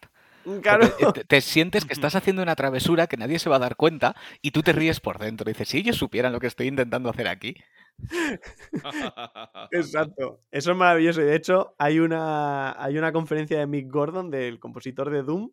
[0.63, 0.87] Claro.
[0.87, 4.15] Eh, te, sientes que estás haciendo una travesura que nadie se va a dar cuenta
[4.41, 5.47] y tú te ríes por dentro.
[5.47, 7.57] dices, si ellos supieran lo que estoy intentando hacer aquí.
[9.73, 10.43] Exacto.
[10.53, 11.23] Eso es maravilloso.
[11.23, 15.51] Y de hecho, hay una, hay una conferencia de Mick Gordon, del compositor de Doom,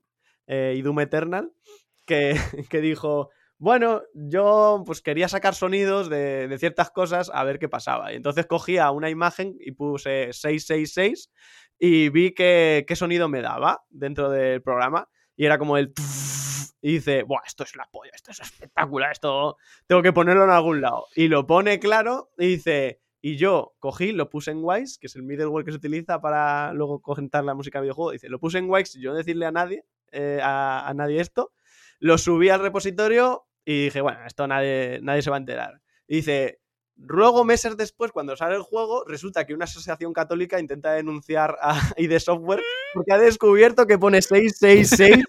[0.47, 1.51] eh, y Eternal,
[2.05, 2.35] que,
[2.69, 3.29] que, dijo,
[3.59, 8.13] bueno, yo pues quería sacar sonidos de, de, ciertas cosas a ver qué pasaba.
[8.13, 11.29] Y entonces cogía una imagen y puse 666
[11.79, 15.09] y vi que, qué sonido me daba dentro del programa.
[15.35, 15.93] Y era como el...
[16.81, 19.57] Y dice, Buah, esto es la polla, esto es espectacular, esto
[19.87, 21.07] tengo que ponerlo en algún lado.
[21.15, 25.15] Y lo pone claro y dice, y yo cogí, lo puse en Wise, que es
[25.15, 28.11] el middleware que se utiliza para luego comentar la música de videojuego.
[28.11, 31.53] Dice, lo puse en Wise, yo no decirle a nadie, eh, a, nadie esto.
[31.99, 35.81] Lo subí al repositorio y dije, bueno, esto nadie, nadie se va a enterar.
[36.07, 36.59] Dice,
[36.95, 41.79] luego meses después, cuando sale el juego, resulta que una asociación católica intenta denunciar a
[41.97, 42.61] ID Software
[42.93, 45.25] porque ha descubierto que pone 666.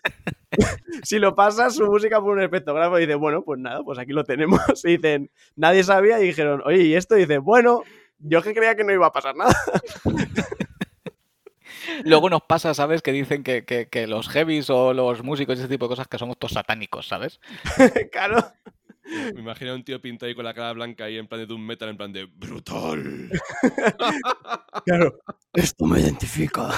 [1.02, 2.98] si lo pasa, su música por un espectrograma.
[2.98, 4.60] Y dice, bueno, pues nada, pues aquí lo tenemos.
[4.84, 7.16] Dicen, nadie sabía y dijeron, oye, ¿y esto?
[7.16, 7.82] Y dice, bueno,
[8.18, 9.54] yo que creía que no iba a pasar nada.
[12.04, 13.02] Luego nos pasa, ¿sabes?
[13.02, 16.38] Que dicen que, los heavies o los músicos y ese tipo de cosas que somos
[16.38, 17.40] todos satánicos, ¿sabes?
[18.12, 18.38] claro.
[19.34, 21.54] Me imagino a un tío pintado ahí con la cara blanca ahí en plan de
[21.54, 23.30] un metal, en plan de brutal.
[24.84, 25.18] claro,
[25.54, 26.68] esto me identifica.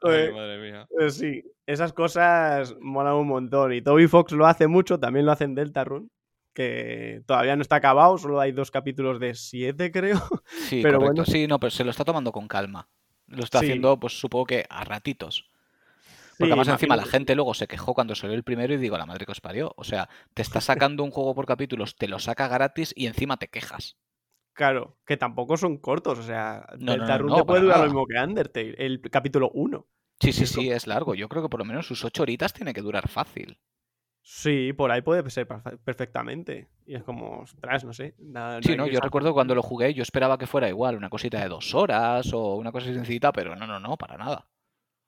[0.00, 0.86] madre mía.
[1.00, 3.72] Eh, sí, esas cosas molan un montón.
[3.72, 6.08] Y Toby Fox lo hace mucho, también lo hace en Deltarune
[6.54, 10.22] que todavía no está acabado, solo hay dos capítulos de siete, creo.
[10.68, 11.24] Sí, pero bueno.
[11.24, 12.88] Sí, no, pero se lo está tomando con calma.
[13.26, 15.50] Lo está haciendo, pues supongo que a ratitos.
[16.38, 19.06] Porque además encima la gente luego se quejó cuando salió el primero y digo, la
[19.06, 19.72] madre que os parió.
[19.76, 23.36] O sea, te está sacando un juego por capítulos, te lo saca gratis y encima
[23.36, 23.96] te quejas.
[24.52, 26.18] Claro, que tampoco son cortos.
[26.18, 29.86] O sea, no, no, puede durar lo mismo que Undertale, el capítulo 1.
[30.20, 31.14] Sí, sí, sí, es largo.
[31.14, 33.58] Yo creo que por lo menos sus ocho horitas tiene que durar fácil.
[34.26, 35.46] Sí, por ahí puede ser
[35.84, 36.70] perfectamente.
[36.86, 38.14] Y es como, ostras, no sé.
[38.62, 41.48] sí, no, yo recuerdo cuando lo jugué, yo esperaba que fuera igual, una cosita de
[41.48, 44.48] dos horas o una cosa sencillita, pero no, no, no, para nada.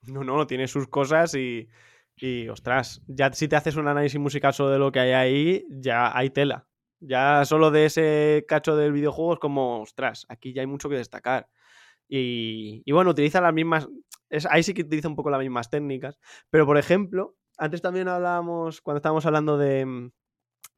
[0.02, 1.66] No, no, tiene sus cosas y,
[2.14, 5.66] y, ostras, ya si te haces un análisis musical solo de lo que hay ahí,
[5.68, 6.68] ya hay tela.
[7.00, 10.94] Ya solo de ese cacho del videojuego es como, ostras, aquí ya hay mucho que
[10.94, 11.48] destacar.
[12.06, 13.88] Y, y bueno, utiliza las mismas,
[14.28, 16.20] es, ahí sí que utiliza un poco las mismas técnicas,
[16.50, 20.10] pero por ejemplo, antes también hablábamos, cuando estábamos hablando de,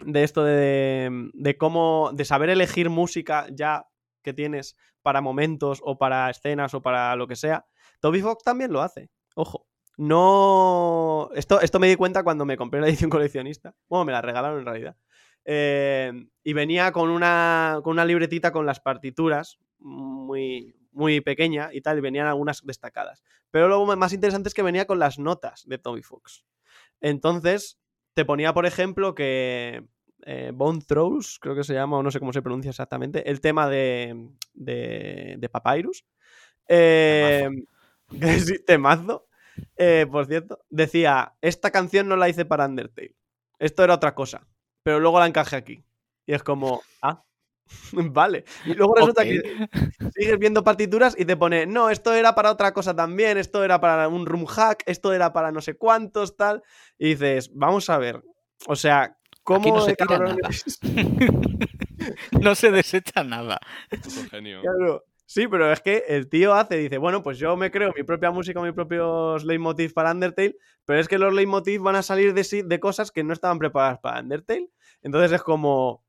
[0.00, 3.86] de esto de, de, cómo, de saber elegir música ya
[4.22, 7.66] que tienes para momentos o para escenas o para lo que sea,
[8.00, 9.10] Toby Fox también lo hace.
[9.34, 9.66] Ojo.
[9.96, 11.28] No.
[11.34, 13.74] Esto, esto me di cuenta cuando me compré la edición coleccionista.
[13.88, 14.96] Bueno, me la regalaron en realidad.
[15.44, 16.12] Eh,
[16.44, 21.98] y venía con una, con una libretita con las partituras, muy, muy pequeña y tal,
[21.98, 23.24] y venían algunas destacadas.
[23.50, 26.44] Pero lo más interesante es que venía con las notas de Toby Fox.
[27.01, 27.79] Entonces,
[28.15, 29.85] te ponía, por ejemplo, que
[30.27, 33.41] eh, Bone Throws, creo que se llama, o no sé cómo se pronuncia exactamente, el
[33.41, 36.05] tema de, de, de Papyrus.
[36.69, 37.49] Eh,
[38.66, 39.25] temazo.
[39.77, 43.16] Eh, por cierto, decía, esta canción no la hice para Undertale.
[43.59, 44.47] Esto era otra cosa,
[44.85, 45.85] pero luego la encajé aquí.
[46.27, 47.25] Y es como, ah,
[47.93, 48.45] vale.
[48.65, 49.69] Y luego resulta que
[50.15, 53.81] sigues viendo partituras y te pone, no, esto era para otra cosa también, esto era
[53.81, 56.62] para un room hack, esto era para no sé cuántos, tal.
[56.99, 58.23] Y dices, vamos a ver,
[58.66, 60.36] o sea, ¿cómo no se tira nada?
[62.40, 63.59] no se desecha nada.
[64.31, 64.61] genio.
[64.62, 65.05] Claro.
[65.31, 68.31] Sí, pero es que el tío hace, dice, bueno, pues yo me creo mi propia
[68.31, 72.62] música, mis propios leitmotiv para Undertale, pero es que los leitmotiv van a salir de,
[72.65, 74.70] de cosas que no estaban preparadas para Undertale.
[75.03, 76.03] Entonces es como,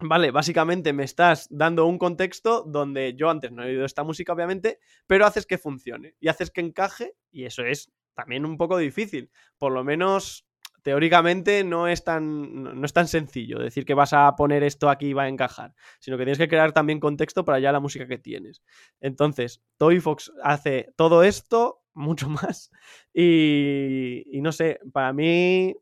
[0.00, 4.34] Vale, básicamente me estás dando un contexto donde yo antes no he oído esta música,
[4.34, 8.76] obviamente, pero haces que funcione y haces que encaje, y eso es también un poco
[8.76, 9.30] difícil.
[9.56, 10.46] Por lo menos,
[10.82, 15.06] teóricamente, no es tan, no es tan sencillo decir que vas a poner esto aquí
[15.08, 18.06] y va a encajar, sino que tienes que crear también contexto para ya la música
[18.06, 18.62] que tienes.
[19.00, 22.70] Entonces, Toy Fox hace todo esto, mucho más,
[23.14, 25.74] y, y no sé, para mí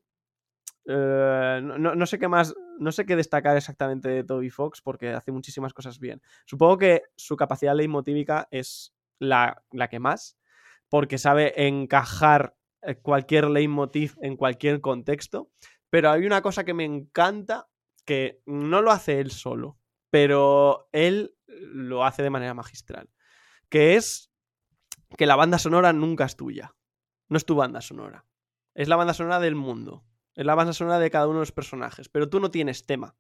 [0.87, 5.11] eh, no, no, sé qué más, no sé qué destacar exactamente de Toby Fox porque
[5.11, 6.21] hace muchísimas cosas bien.
[6.47, 10.39] Supongo que su capacidad leitmotívica es la, la que más,
[10.89, 15.51] porque sabe encajar eh, cualquier leitmotiv en cualquier contexto.
[15.91, 17.69] Pero hay una cosa que me encanta
[18.05, 19.79] que no lo hace él solo,
[20.11, 23.09] pero él lo hace de manera magistral,
[23.69, 24.31] que es
[25.17, 26.75] que la banda sonora nunca es tuya,
[27.29, 28.27] no es tu banda sonora,
[28.75, 30.05] es la banda sonora del mundo.
[30.35, 33.17] Es la banda sonora de cada uno de los personajes, pero tú no tienes tema.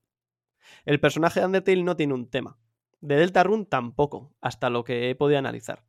[0.84, 2.58] El personaje de Undertale no tiene un tema.
[3.00, 5.84] De Deltarune tampoco, hasta lo que he podido analizar.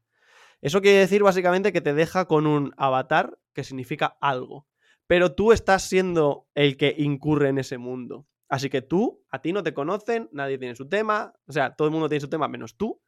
[0.62, 4.68] Eso quiere decir básicamente que te deja con un avatar que significa algo.
[5.08, 8.28] Pero tú estás siendo el que incurre en ese mundo.
[8.48, 11.88] Así que tú, a ti no te conocen, nadie tiene su tema, o sea, todo
[11.88, 13.02] el mundo tiene su tema menos tú.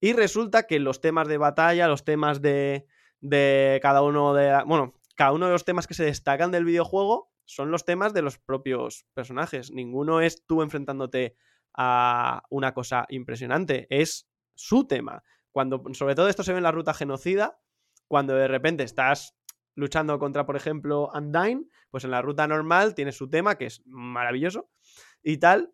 [0.00, 2.86] Y resulta que los temas de batalla, los temas de,
[3.20, 4.62] de cada uno de...
[4.66, 8.22] Bueno, cada uno de los temas que se destacan del videojuego son los temas de
[8.22, 9.70] los propios personajes.
[9.70, 11.36] Ninguno es tú enfrentándote
[11.74, 15.22] a una cosa impresionante, es su tema.
[15.50, 17.58] Cuando, sobre todo esto se ve en la ruta genocida,
[18.08, 19.36] cuando de repente estás
[19.74, 23.82] luchando contra, por ejemplo, Undyne, pues en la ruta normal tiene su tema, que es
[23.86, 24.70] maravilloso
[25.22, 25.72] y tal,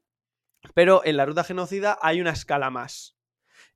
[0.75, 3.17] pero en la ruta genocida hay una escala más.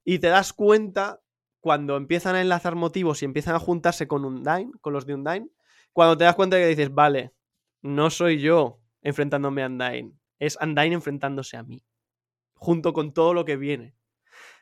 [0.04, 1.20] Y te das cuenta
[1.60, 5.48] cuando empiezan a enlazar motivos y empiezan a juntarse con Undyne, con los de Undyne,
[5.92, 7.32] cuando te das cuenta que dices, vale,
[7.82, 11.84] no soy yo enfrentándome a Undyne, es Undyne enfrentándose a mí,
[12.54, 13.94] junto con todo lo que viene.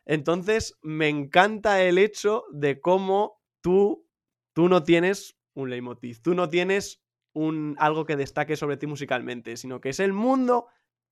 [0.07, 4.07] Entonces, me encanta el hecho de cómo tú,
[4.53, 7.03] tú no tienes un leitmotiv, tú no tienes
[7.33, 10.67] un, algo que destaque sobre ti musicalmente, sino que es el mundo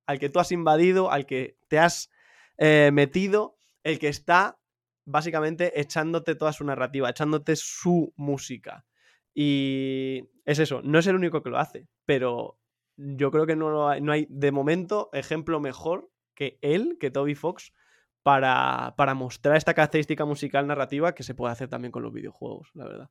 [0.07, 2.11] al que tú has invadido, al que te has
[2.57, 4.59] eh, metido, el que está
[5.05, 8.87] básicamente echándote toda su narrativa, echándote su música.
[9.35, 12.59] Y es eso, no es el único que lo hace, pero
[12.97, 17.35] yo creo que no, hay, no hay de momento ejemplo mejor que él, que Toby
[17.35, 17.75] Fox,
[18.23, 22.71] para, para mostrar esta característica musical narrativa que se puede hacer también con los videojuegos,
[22.73, 23.11] la verdad.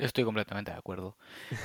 [0.00, 1.16] Estoy completamente de acuerdo.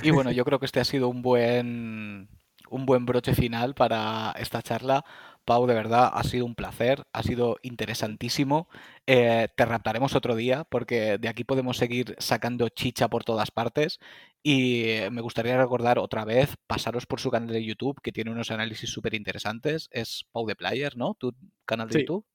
[0.04, 2.30] Y bueno, yo creo que este ha sido un buen,
[2.70, 5.04] un buen broche final para esta charla.
[5.46, 8.70] Pau, de verdad, ha sido un placer, ha sido interesantísimo.
[9.08, 14.00] Eh, te raptaremos otro día porque de aquí podemos seguir sacando chicha por todas partes.
[14.42, 18.52] Y me gustaría recordar otra vez, pasaros por su canal de YouTube, que tiene unos
[18.52, 19.88] análisis súper interesantes.
[19.92, 21.16] Es Pau de Player, ¿no?
[21.16, 21.34] Tu
[21.66, 22.00] canal de Sí.
[22.02, 22.26] YouTube.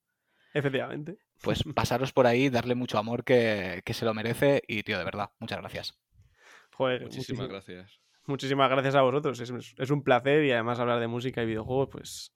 [0.55, 1.19] Efectivamente.
[1.43, 4.63] Pues pasaros por ahí, darle mucho amor que, que se lo merece.
[4.67, 5.95] Y, tío, de verdad, muchas gracias.
[6.73, 8.01] Joder, Muchísimas muchísimas, gracias.
[8.27, 9.41] muchísimas gracias a vosotros.
[9.41, 12.33] Es, es un placer y además hablar de música y videojuegos, pues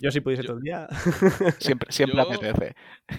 [0.00, 0.88] yo si pudiese Yo- todo el día.
[1.58, 2.74] Siempre, siempre Yo- apetece.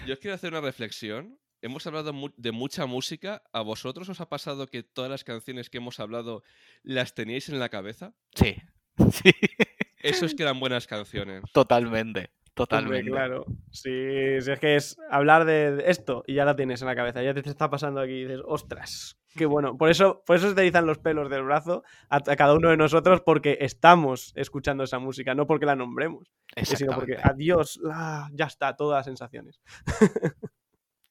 [0.06, 1.38] Yo quiero hacer una reflexión.
[1.60, 3.42] Hemos hablado mu- de mucha música.
[3.52, 6.42] ¿A vosotros os ha pasado que todas las canciones que hemos hablado
[6.82, 8.14] las teníais en la cabeza?
[8.34, 8.56] Sí,
[9.12, 9.30] sí,
[9.98, 11.42] Eso es que eran buenas canciones.
[11.52, 12.30] totalmente.
[12.54, 13.10] Totalmente.
[13.10, 13.46] claro.
[13.70, 17.32] Si, es que es hablar de esto y ya la tienes en la cabeza, ya
[17.32, 19.78] te está pasando aquí y dices, ostras, qué bueno.
[19.78, 22.76] Por eso, por eso se te erizan los pelos del brazo a, cada uno de
[22.76, 26.30] nosotros porque estamos escuchando esa música, no porque la nombremos,
[26.62, 27.80] sino porque adiós,
[28.32, 29.60] ya está, todas las sensaciones.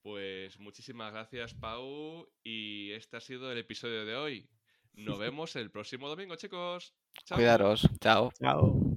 [0.03, 4.49] Pues muchísimas gracias, Pau, y este ha sido el episodio de hoy.
[4.93, 6.95] Nos vemos el próximo domingo, chicos.
[7.30, 7.88] Cuidaros.
[7.99, 8.31] Chao.
[8.39, 8.90] Chao.